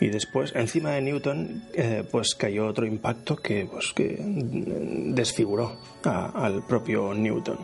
Y 0.00 0.08
después, 0.08 0.54
encima 0.54 0.92
de 0.92 1.02
Newton, 1.02 1.64
eh, 1.74 2.04
pues 2.10 2.34
cayó 2.34 2.66
otro 2.66 2.86
impacto 2.86 3.36
que, 3.36 3.66
pues, 3.70 3.92
que 3.92 4.16
desfiguró 4.18 5.78
al 6.04 6.64
propio 6.66 7.12
Newton. 7.12 7.58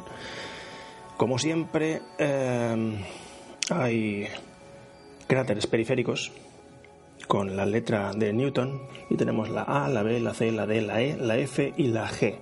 Como 1.16 1.38
siempre, 1.38 2.02
eh, 2.18 3.04
hay 3.70 4.28
cráteres 5.26 5.66
periféricos 5.66 6.30
con 7.26 7.56
la 7.56 7.66
letra 7.66 8.12
de 8.12 8.32
Newton 8.32 8.82
y 9.10 9.16
tenemos 9.16 9.48
la 9.48 9.62
A, 9.62 9.88
la 9.88 10.02
B, 10.02 10.20
la 10.20 10.34
C, 10.34 10.52
la 10.52 10.66
D, 10.66 10.82
la 10.82 11.00
E, 11.00 11.16
la 11.16 11.36
F 11.38 11.72
y 11.76 11.88
la 11.88 12.08
G. 12.08 12.36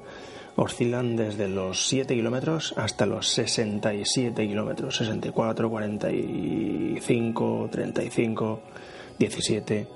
Oscilan 0.57 1.17
desde 1.17 1.49
los 1.49 1.87
7 1.89 2.15
kilómetros 2.15 2.75
hasta 2.77 3.07
los 3.07 3.29
67 3.29 4.47
kilómetros, 4.47 4.97
64, 4.97 5.71
45, 5.71 7.69
35, 7.71 8.61
17. 9.19 9.89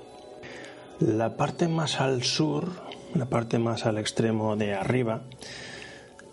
La 0.99 1.35
parte 1.35 1.67
más 1.67 1.99
al 2.01 2.23
sur, 2.23 2.69
la 3.13 3.25
parte 3.25 3.59
más 3.59 3.85
al 3.85 3.97
extremo 3.97 4.55
de 4.55 4.73
arriba, 4.73 5.23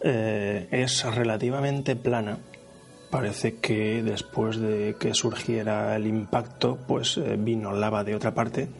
eh, 0.02 0.68
es 0.70 1.04
relativamente 1.14 1.96
plana 1.96 2.38
parece 3.12 3.56
que 3.56 4.02
después 4.02 4.58
de 4.58 4.96
que 4.98 5.12
surgiera 5.12 5.94
el 5.94 6.06
impacto, 6.06 6.78
pues 6.88 7.18
eh, 7.18 7.36
vino 7.38 7.70
lava 7.70 8.04
de 8.04 8.14
otra 8.14 8.32
parte 8.32 8.70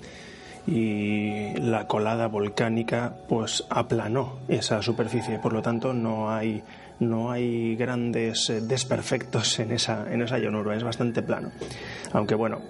y 0.67 1.53
la 1.61 1.87
colada 1.87 2.29
volcánica 2.29 3.15
pues 3.29 3.63
aplanó 3.69 4.39
esa 4.49 4.81
superficie, 4.81 5.39
por 5.39 5.53
lo 5.53 5.61
tanto 5.61 5.93
no 5.93 6.33
hay 6.33 6.63
no 6.99 7.31
hay 7.31 7.77
grandes 7.77 8.49
eh, 8.49 8.63
desperfectos 8.63 9.59
en 9.59 9.73
esa 9.73 10.11
en 10.11 10.23
esa 10.23 10.39
llanura, 10.39 10.75
es 10.75 10.83
bastante 10.83 11.21
plano. 11.21 11.53
Aunque 12.15 12.35
bueno, 12.35 12.63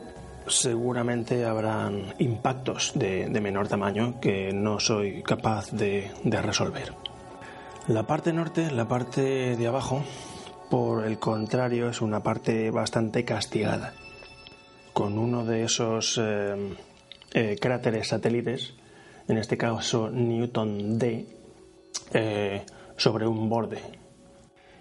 seguramente 0.48 1.44
habrán 1.44 2.12
impactos 2.18 2.90
de, 2.96 3.28
menor 3.40 3.68
tamaño 3.68 4.18
que 4.20 4.52
no 4.52 4.80
soy 4.80 5.22
capaz 5.22 5.70
de, 5.70 6.10
de 6.24 6.42
resolver. 6.42 6.92
La 7.86 8.02
parte 8.02 8.32
norte, 8.32 8.68
la 8.72 8.88
parte 8.88 9.56
de 9.56 9.66
abajo, 9.68 10.02
por 10.72 11.04
el 11.04 11.18
contrario, 11.18 11.90
es 11.90 12.00
una 12.00 12.22
parte 12.22 12.70
bastante 12.70 13.26
castigada, 13.26 13.92
con 14.94 15.18
uno 15.18 15.44
de 15.44 15.64
esos 15.64 16.18
eh, 16.18 16.56
eh, 17.34 17.58
cráteres 17.60 18.08
satélites, 18.08 18.72
en 19.28 19.36
este 19.36 19.58
caso 19.58 20.08
Newton 20.08 20.98
D, 20.98 21.26
eh, 22.14 22.62
sobre 22.96 23.26
un 23.26 23.50
borde. 23.50 23.80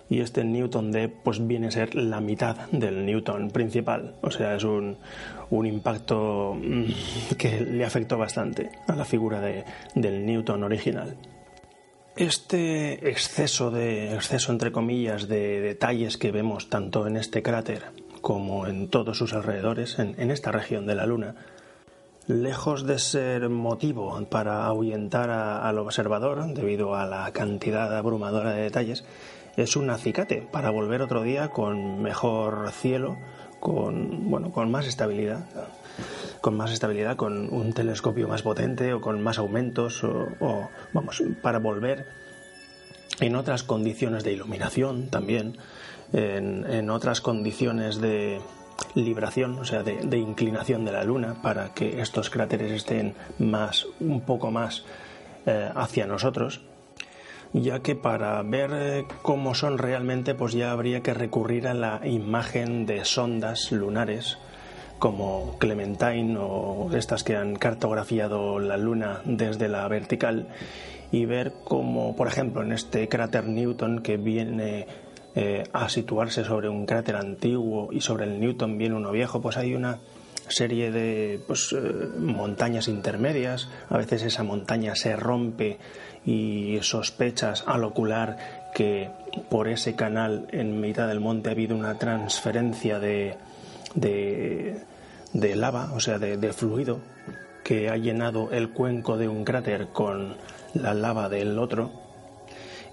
Y 0.09 0.21
este 0.21 0.45
Newton 0.45 0.93
D 0.93 1.09
pues 1.09 1.45
viene 1.45 1.67
a 1.67 1.71
ser 1.71 1.93
la 1.93 2.21
mitad 2.21 2.69
del 2.71 3.05
Newton 3.05 3.51
principal, 3.51 4.15
o 4.21 4.31
sea, 4.31 4.55
es 4.55 4.63
un, 4.63 4.95
un 5.49 5.65
impacto 5.65 6.55
mm, 6.57 7.35
que 7.37 7.59
le 7.59 7.83
afectó 7.83 8.17
bastante 8.17 8.69
a 8.87 8.95
la 8.95 9.03
figura 9.03 9.41
de, 9.41 9.65
del 9.95 10.25
Newton 10.25 10.63
original. 10.63 11.17
Este 12.17 13.09
exceso 13.09 13.71
de 13.71 14.13
exceso 14.13 14.51
entre 14.51 14.73
comillas 14.73 15.29
de 15.29 15.61
detalles 15.61 16.17
que 16.17 16.31
vemos 16.31 16.69
tanto 16.69 17.07
en 17.07 17.15
este 17.15 17.41
cráter 17.41 17.85
como 18.19 18.67
en 18.67 18.89
todos 18.89 19.17
sus 19.17 19.33
alrededores, 19.33 19.97
en, 19.97 20.29
esta 20.29 20.51
región 20.51 20.85
de 20.85 20.95
la 20.95 21.05
Luna, 21.05 21.35
lejos 22.27 22.85
de 22.85 22.99
ser 22.99 23.47
motivo 23.47 24.21
para 24.29 24.65
ahuyentar 24.65 25.29
al 25.29 25.79
observador 25.79 26.53
debido 26.53 26.95
a 26.95 27.05
la 27.05 27.31
cantidad 27.31 27.97
abrumadora 27.97 28.51
de 28.51 28.63
detalles, 28.63 29.05
es 29.55 29.77
un 29.77 29.89
acicate 29.89 30.45
para 30.51 30.69
volver 30.69 31.01
otro 31.01 31.23
día 31.23 31.47
con 31.47 32.01
mejor 32.01 32.71
cielo, 32.71 33.17
con 33.61 34.29
bueno, 34.29 34.51
con 34.51 34.69
más 34.69 34.85
estabilidad 34.85 35.45
con 36.41 36.57
más 36.57 36.71
estabilidad, 36.71 37.15
con 37.15 37.53
un 37.53 37.71
telescopio 37.73 38.27
más 38.27 38.41
potente 38.41 38.93
o 38.93 39.01
con 39.01 39.21
más 39.21 39.37
aumentos 39.37 40.03
o, 40.03 40.69
vamos, 40.91 41.23
para 41.41 41.59
volver 41.59 42.07
en 43.19 43.35
otras 43.35 43.63
condiciones 43.63 44.23
de 44.23 44.33
iluminación 44.33 45.09
también, 45.09 45.57
en, 46.11 46.89
otras 46.89 47.21
condiciones 47.21 48.01
de 48.01 48.41
libración, 48.95 49.59
o 49.59 49.65
sea, 49.65 49.83
de, 49.83 50.17
inclinación 50.17 50.83
de 50.83 50.91
la 50.91 51.03
Luna, 51.03 51.41
para 51.41 51.73
que 51.73 52.01
estos 52.01 52.29
cráteres 52.31 52.71
estén 52.71 53.13
más, 53.37 53.85
un 53.99 54.21
poco 54.21 54.49
más 54.49 54.83
eh, 55.45 55.69
hacia 55.75 56.07
nosotros, 56.07 56.61
ya 57.53 57.81
que 57.81 57.95
para 57.95 58.41
ver 58.41 58.71
eh, 58.73 59.05
cómo 59.21 59.53
son 59.53 59.77
realmente, 59.77 60.33
pues 60.33 60.53
ya 60.53 60.71
habría 60.71 61.01
que 61.01 61.13
recurrir 61.13 61.67
a 61.67 61.75
la 61.75 62.01
imagen 62.03 62.87
de 62.87 63.05
sondas 63.05 63.71
lunares 63.71 64.37
como 65.01 65.57
Clementine 65.57 66.37
o 66.39 66.87
estas 66.95 67.23
que 67.23 67.35
han 67.35 67.55
cartografiado 67.55 68.59
la 68.59 68.77
Luna 68.77 69.21
desde 69.25 69.67
la 69.67 69.87
vertical 69.87 70.45
y 71.11 71.25
ver 71.25 71.53
cómo, 71.63 72.15
por 72.15 72.27
ejemplo, 72.27 72.61
en 72.61 72.71
este 72.71 73.09
cráter 73.09 73.47
Newton 73.47 74.03
que 74.03 74.17
viene 74.17 74.85
eh, 75.33 75.63
a 75.73 75.89
situarse 75.89 76.43
sobre 76.43 76.69
un 76.69 76.85
cráter 76.85 77.15
antiguo 77.15 77.89
y 77.91 78.01
sobre 78.01 78.25
el 78.25 78.39
Newton 78.39 78.77
viene 78.77 78.93
uno 78.93 79.11
viejo, 79.11 79.41
pues 79.41 79.57
hay 79.57 79.73
una 79.73 79.97
serie 80.47 80.91
de 80.91 81.41
pues, 81.47 81.73
eh, 81.73 81.79
montañas 82.19 82.87
intermedias, 82.87 83.69
a 83.89 83.97
veces 83.97 84.21
esa 84.21 84.43
montaña 84.43 84.93
se 84.93 85.15
rompe 85.15 85.79
y 86.27 86.77
sospechas 86.83 87.63
al 87.65 87.85
ocular 87.85 88.69
que 88.75 89.09
por 89.49 89.67
ese 89.67 89.95
canal 89.95 90.47
en 90.51 90.79
mitad 90.79 91.07
del 91.07 91.21
monte 91.21 91.49
ha 91.49 91.53
habido 91.53 91.75
una 91.75 91.97
transferencia 91.97 92.99
de, 92.99 93.35
de 93.95 94.90
lava, 95.33 95.91
o 95.93 95.99
sea, 95.99 96.19
de, 96.19 96.53
fluido 96.53 96.99
que 97.63 97.89
ha 97.89 97.97
llenado 97.97 98.51
el 98.51 98.69
cuenco 98.69 99.17
de 99.17 99.27
un 99.27 99.43
cráter 99.43 99.89
con 99.89 100.35
la 100.73 100.93
lava 100.93 101.29
del 101.29 101.59
otro. 101.59 101.91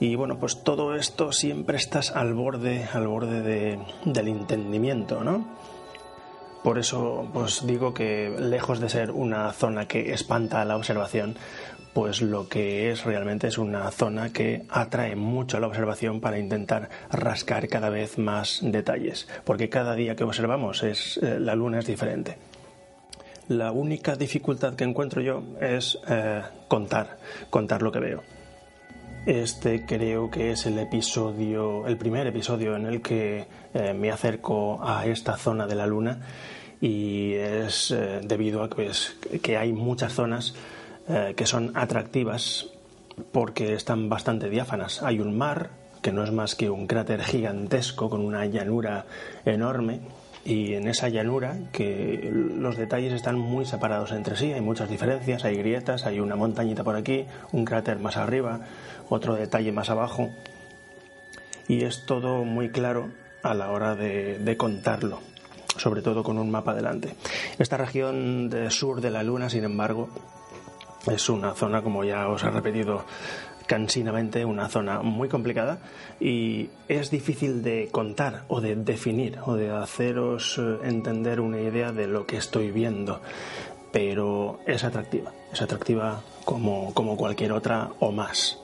Y 0.01 0.15
bueno, 0.15 0.39
pues 0.39 0.63
todo 0.63 0.95
esto 0.95 1.33
siempre 1.33 1.77
estás 1.77 2.13
al 2.13 2.35
borde, 2.35 2.87
al 2.93 3.09
borde 3.09 3.43
del 4.05 4.29
entendimiento, 4.29 5.25
¿no? 5.25 5.59
Por 6.63 6.79
eso, 6.79 7.29
pues 7.33 7.67
digo 7.67 7.95
que 7.95 8.35
lejos 8.39 8.81
de 8.81 8.89
ser 8.89 9.11
una 9.11 9.53
zona 9.53 9.87
que 9.87 10.13
espanta 10.13 10.61
a 10.61 10.65
la 10.65 10.77
observación, 10.77 11.37
pues 11.99 12.23
lo 12.23 12.49
que 12.49 12.93
es 12.93 13.03
realmente 13.03 13.49
es 13.49 13.59
una 13.59 13.91
zona 13.91 14.33
que 14.33 14.63
atrae 14.69 15.17
mucho 15.17 15.59
la 15.59 15.67
observación 15.67 16.21
para 16.21 16.39
intentar 16.39 16.89
rascar 17.11 17.67
cada 17.67 17.91
vez 17.91 18.19
más 18.19 18.61
detalles, 18.63 19.27
porque 19.45 19.69
cada 19.69 19.97
día 19.97 20.15
que 20.15 20.23
observamos 20.23 20.85
es, 20.85 21.19
eh, 21.21 21.41
la 21.41 21.57
luna 21.57 21.81
es 21.81 21.87
diferente. 21.87 22.39
La 23.49 23.73
única 23.73 24.15
dificultad 24.15 24.77
que 24.77 24.85
encuentro 24.85 25.21
yo 25.23 25.43
es 25.61 25.99
eh, 26.09 26.41
contar, 26.69 27.19
contar 27.51 27.83
lo 27.83 27.91
que 27.91 27.99
veo. 27.99 28.23
Este 29.27 29.85
creo 29.85 30.31
que 30.31 30.53
es 30.53 30.67
el 30.67 30.79
episodio, 30.79 31.85
el 31.89 31.97
primer 31.97 32.29
episodio 32.29 32.77
en 32.77 32.87
el 32.87 33.03
que 33.03 33.45
eh, 33.75 33.93
me 33.93 34.13
acerco 34.13 34.79
a 34.87 35.05
esta 35.05 35.37
zona 35.37 35.67
de 35.67 35.75
la 35.75 35.89
luna 35.89 36.21
y 36.81 37.33
es 37.33 37.93
debido 38.23 38.63
a 38.63 38.71
que 39.43 39.57
hay 39.57 39.73
muchas 39.73 40.13
zonas 40.13 40.55
eh, 41.09 41.35
que 41.37 41.47
son 41.47 41.73
atractivas 41.75 42.67
porque 43.33 43.75
están 43.75 44.09
bastante 44.09 44.49
diáfanas. 44.49 45.03
Hay 45.03 45.21
un 45.21 45.37
mar, 45.37 45.71
que 46.03 46.13
no 46.13 46.23
es 46.23 46.33
más 46.33 46.55
que 46.55 46.71
un 46.71 46.87
cráter 46.87 47.23
gigantesco 47.23 48.09
con 48.09 48.21
una 48.21 48.47
llanura 48.47 49.07
enorme, 49.45 50.01
y 50.45 50.75
en 50.75 50.89
esa 50.89 51.09
llanura 51.09 51.59
que 51.73 52.31
los 52.33 52.77
detalles 52.77 53.13
están 53.13 53.39
muy 53.39 53.67
separados 53.67 54.13
entre 54.13 54.37
sí, 54.37 54.53
hay 54.53 54.61
muchas 54.61 54.89
diferencias, 54.89 55.45
hay 55.45 55.57
grietas, 55.57 56.07
hay 56.07 56.21
una 56.21 56.37
montañita 56.37 56.85
por 56.85 56.97
aquí, 56.97 57.27
un 57.53 57.65
cráter 57.65 57.99
más 57.99 58.17
arriba, 58.17 58.61
otro 59.11 59.35
detalle 59.35 59.73
más 59.73 59.91
abajo, 59.91 60.31
y 61.67 61.85
es 61.85 62.07
todo 62.07 62.45
muy 62.45 62.71
claro 62.71 63.11
a 63.43 63.55
la 63.55 63.71
hora 63.71 63.95
de, 63.95 64.57
contarlo, 64.57 65.21
sobre 65.77 66.03
todo 66.03 66.23
con 66.23 66.39
un 66.39 66.51
mapa 66.51 66.75
delante. 66.75 67.15
Esta 67.59 67.77
región 67.77 68.49
del 68.49 68.71
sur 68.71 69.01
de 69.01 69.11
la 69.11 69.23
Luna, 69.23 69.51
sin 69.51 69.65
embargo, 69.65 70.09
es 71.11 71.29
una 71.29 71.55
zona, 71.55 71.83
como 71.83 72.05
ya 72.05 72.29
os 72.29 72.43
he 72.43 72.51
repetido 72.51 73.05
cansinamente, 73.67 74.45
una 74.45 74.69
zona 74.69 75.03
muy 75.03 75.29
complicada 75.29 75.79
y 76.19 76.71
es 76.89 77.11
difícil 77.11 77.63
de 77.63 77.89
contar 77.93 78.45
o 78.49 78.61
de 78.61 78.75
definir 78.75 79.39
o 79.45 79.55
de 79.55 79.71
haceros 79.71 80.59
eh, 80.59 80.79
entender 80.85 81.41
una 81.41 81.61
idea 81.61 81.93
de 81.93 82.09
lo 82.09 82.27
que 82.27 82.39
estoy 82.39 82.71
viendo, 82.73 83.21
pero 83.93 84.61
es 84.67 84.85
atractiva, 84.85 85.33
es 85.53 85.61
atractiva 85.61 86.23
como, 86.45 86.95
como 86.95 87.17
cualquier 87.17 87.53
otra 87.53 87.91
o 88.01 88.11
más. 88.11 88.59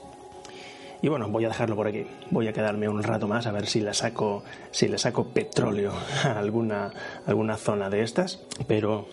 Y 1.03 1.09
bueno, 1.09 1.29
voy 1.29 1.45
a 1.45 1.49
dejarlo 1.49 1.77
por 1.77 1.87
aquí. 1.87 2.07
Voy 2.31 2.49
a 2.49 2.53
quedarme 2.53 2.89
un 2.89 3.03
rato 3.03 3.29
más 3.29 3.47
a 3.47 3.53
ver 3.53 3.67
si 3.67 3.81
le 3.81 3.93
saco, 3.95 4.43
si 4.71 4.89
le 4.89 4.99
saco 4.99 5.29
petróleo 5.29 5.93
a 6.25 6.39
alguna, 6.39 6.91
alguna 7.27 7.57
zona 7.57 7.91
de 7.91 8.03
estas. 8.03 8.41
Pero 8.67 9.07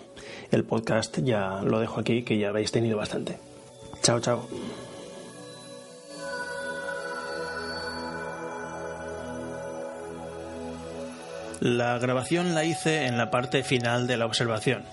el 0.52 0.64
podcast 0.64 1.20
ya 1.20 1.62
lo 1.62 1.80
dejo 1.80 2.00
aquí, 2.00 2.24
que 2.24 2.38
ya 2.38 2.50
habéis 2.50 2.72
tenido 2.72 2.98
bastante. 2.98 3.38
Chao, 4.02 4.20
chao. 4.20 4.48
La 11.62 12.00
grabación 12.00 12.56
la 12.56 12.64
hice 12.66 13.06
en 13.06 13.20
la 13.20 13.30
parte 13.30 13.64
final 13.64 14.08
de 14.08 14.18
la 14.18 14.26
observación. 14.26 14.84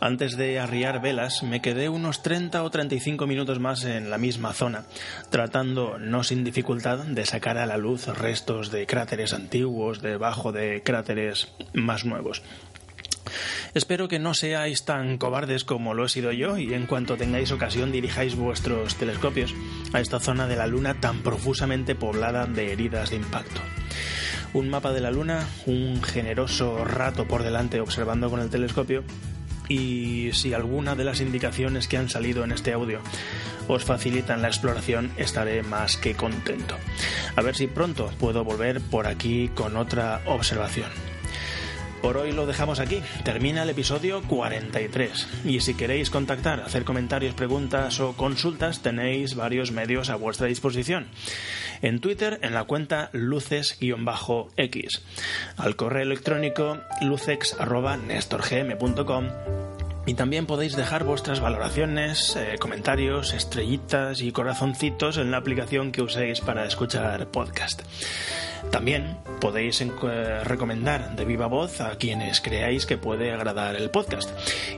Antes 0.00 0.38
de 0.38 0.58
arriar 0.58 1.02
velas, 1.02 1.42
me 1.42 1.60
quedé 1.60 1.90
unos 1.90 2.22
30 2.22 2.62
o 2.62 2.70
35 2.70 3.26
minutos 3.26 3.58
más 3.60 3.84
en 3.84 4.08
la 4.08 4.16
misma 4.16 4.54
zona, 4.54 4.86
tratando, 5.28 5.98
no 5.98 6.24
sin 6.24 6.42
dificultad, 6.42 7.00
de 7.00 7.26
sacar 7.26 7.58
a 7.58 7.66
la 7.66 7.76
luz 7.76 8.06
restos 8.06 8.70
de 8.70 8.86
cráteres 8.86 9.34
antiguos 9.34 10.00
debajo 10.00 10.52
de 10.52 10.82
cráteres 10.82 11.52
más 11.74 12.06
nuevos. 12.06 12.42
Espero 13.74 14.08
que 14.08 14.18
no 14.18 14.32
seáis 14.32 14.86
tan 14.86 15.18
cobardes 15.18 15.64
como 15.64 15.92
lo 15.92 16.06
he 16.06 16.08
sido 16.08 16.32
yo 16.32 16.56
y 16.56 16.72
en 16.72 16.86
cuanto 16.86 17.18
tengáis 17.18 17.52
ocasión 17.52 17.92
dirijáis 17.92 18.36
vuestros 18.36 18.96
telescopios 18.96 19.54
a 19.92 20.00
esta 20.00 20.18
zona 20.18 20.48
de 20.48 20.56
la 20.56 20.66
Luna 20.66 20.98
tan 20.98 21.22
profusamente 21.22 21.94
poblada 21.94 22.46
de 22.46 22.72
heridas 22.72 23.10
de 23.10 23.16
impacto. 23.16 23.60
Un 24.54 24.70
mapa 24.70 24.92
de 24.92 25.00
la 25.00 25.10
Luna, 25.10 25.46
un 25.66 26.02
generoso 26.02 26.84
rato 26.86 27.28
por 27.28 27.42
delante 27.44 27.80
observando 27.80 28.30
con 28.30 28.40
el 28.40 28.50
telescopio 28.50 29.04
y 29.70 30.32
si 30.32 30.52
alguna 30.52 30.96
de 30.96 31.04
las 31.04 31.20
indicaciones 31.20 31.86
que 31.86 31.96
han 31.96 32.10
salido 32.10 32.42
en 32.42 32.50
este 32.50 32.72
audio 32.72 33.00
os 33.68 33.84
facilitan 33.84 34.42
la 34.42 34.48
exploración, 34.48 35.12
estaré 35.16 35.62
más 35.62 35.96
que 35.96 36.14
contento. 36.14 36.76
A 37.36 37.42
ver 37.42 37.54
si 37.54 37.68
pronto 37.68 38.10
puedo 38.18 38.42
volver 38.42 38.80
por 38.80 39.06
aquí 39.06 39.48
con 39.54 39.76
otra 39.76 40.22
observación. 40.26 40.90
Por 42.02 42.16
hoy 42.16 42.32
lo 42.32 42.46
dejamos 42.46 42.80
aquí. 42.80 43.02
Termina 43.24 43.62
el 43.62 43.70
episodio 43.70 44.22
43. 44.22 45.28
Y 45.44 45.60
si 45.60 45.74
queréis 45.74 46.08
contactar, 46.08 46.60
hacer 46.60 46.84
comentarios, 46.84 47.34
preguntas 47.34 48.00
o 48.00 48.14
consultas, 48.14 48.80
tenéis 48.80 49.34
varios 49.34 49.70
medios 49.70 50.08
a 50.08 50.16
vuestra 50.16 50.46
disposición. 50.46 51.06
En 51.82 52.00
Twitter, 52.00 52.38
en 52.42 52.54
la 52.54 52.64
cuenta 52.64 53.10
luces-x. 53.12 55.02
Al 55.56 55.76
correo 55.76 56.02
electrónico 56.02 56.80
lucex.nestorgm.com 57.02 59.28
y 60.10 60.14
también 60.14 60.44
podéis 60.44 60.74
dejar 60.74 61.04
vuestras 61.04 61.38
valoraciones, 61.38 62.34
eh, 62.34 62.56
comentarios, 62.58 63.32
estrellitas 63.32 64.22
y 64.22 64.32
corazoncitos 64.32 65.18
en 65.18 65.30
la 65.30 65.36
aplicación 65.36 65.92
que 65.92 66.02
uséis 66.02 66.40
para 66.40 66.64
escuchar 66.64 67.28
podcast. 67.28 67.82
También 68.72 69.18
podéis 69.40 69.80
eh, 69.80 70.42
recomendar 70.42 71.14
de 71.14 71.24
viva 71.24 71.46
voz 71.46 71.80
a 71.80 71.90
quienes 71.90 72.40
creáis 72.40 72.86
que 72.86 72.98
puede 72.98 73.30
agradar 73.30 73.76
el 73.76 73.90
podcast. 73.90 74.30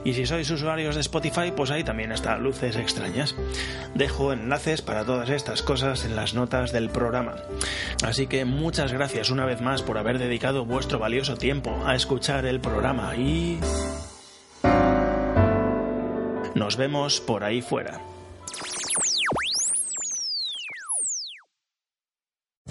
Y 0.03 0.13
si 0.13 0.27
sois 0.27 0.51
usuarios 0.51 0.93
de 0.93 1.01
Spotify, 1.01 1.51
pues 1.55 1.71
ahí 1.71 1.83
también 1.83 2.11
está 2.11 2.37
Luces 2.37 2.75
Extrañas. 2.75 3.33
Dejo 3.95 4.33
enlaces 4.33 4.83
para 4.83 5.03
todas 5.03 5.31
estas 5.31 5.63
cosas 5.63 6.05
en 6.05 6.15
las 6.15 6.35
notas 6.35 6.71
del 6.71 6.91
programa. 6.91 7.37
Así 8.03 8.27
que 8.27 8.45
muchas 8.45 8.93
gracias 8.93 9.31
una 9.31 9.47
vez 9.47 9.61
más 9.61 9.81
por 9.81 9.97
haber 9.97 10.19
dedicado 10.19 10.63
vuestro 10.63 10.99
valioso 10.99 11.37
tiempo 11.37 11.75
a 11.87 11.95
escuchar 11.95 12.45
el 12.45 12.59
programa 12.59 13.15
y... 13.15 13.57
Nos 16.73 16.79
vemos 16.79 17.21
por 17.21 17.43
ahí 17.43 17.61
fuera. 17.61 18.12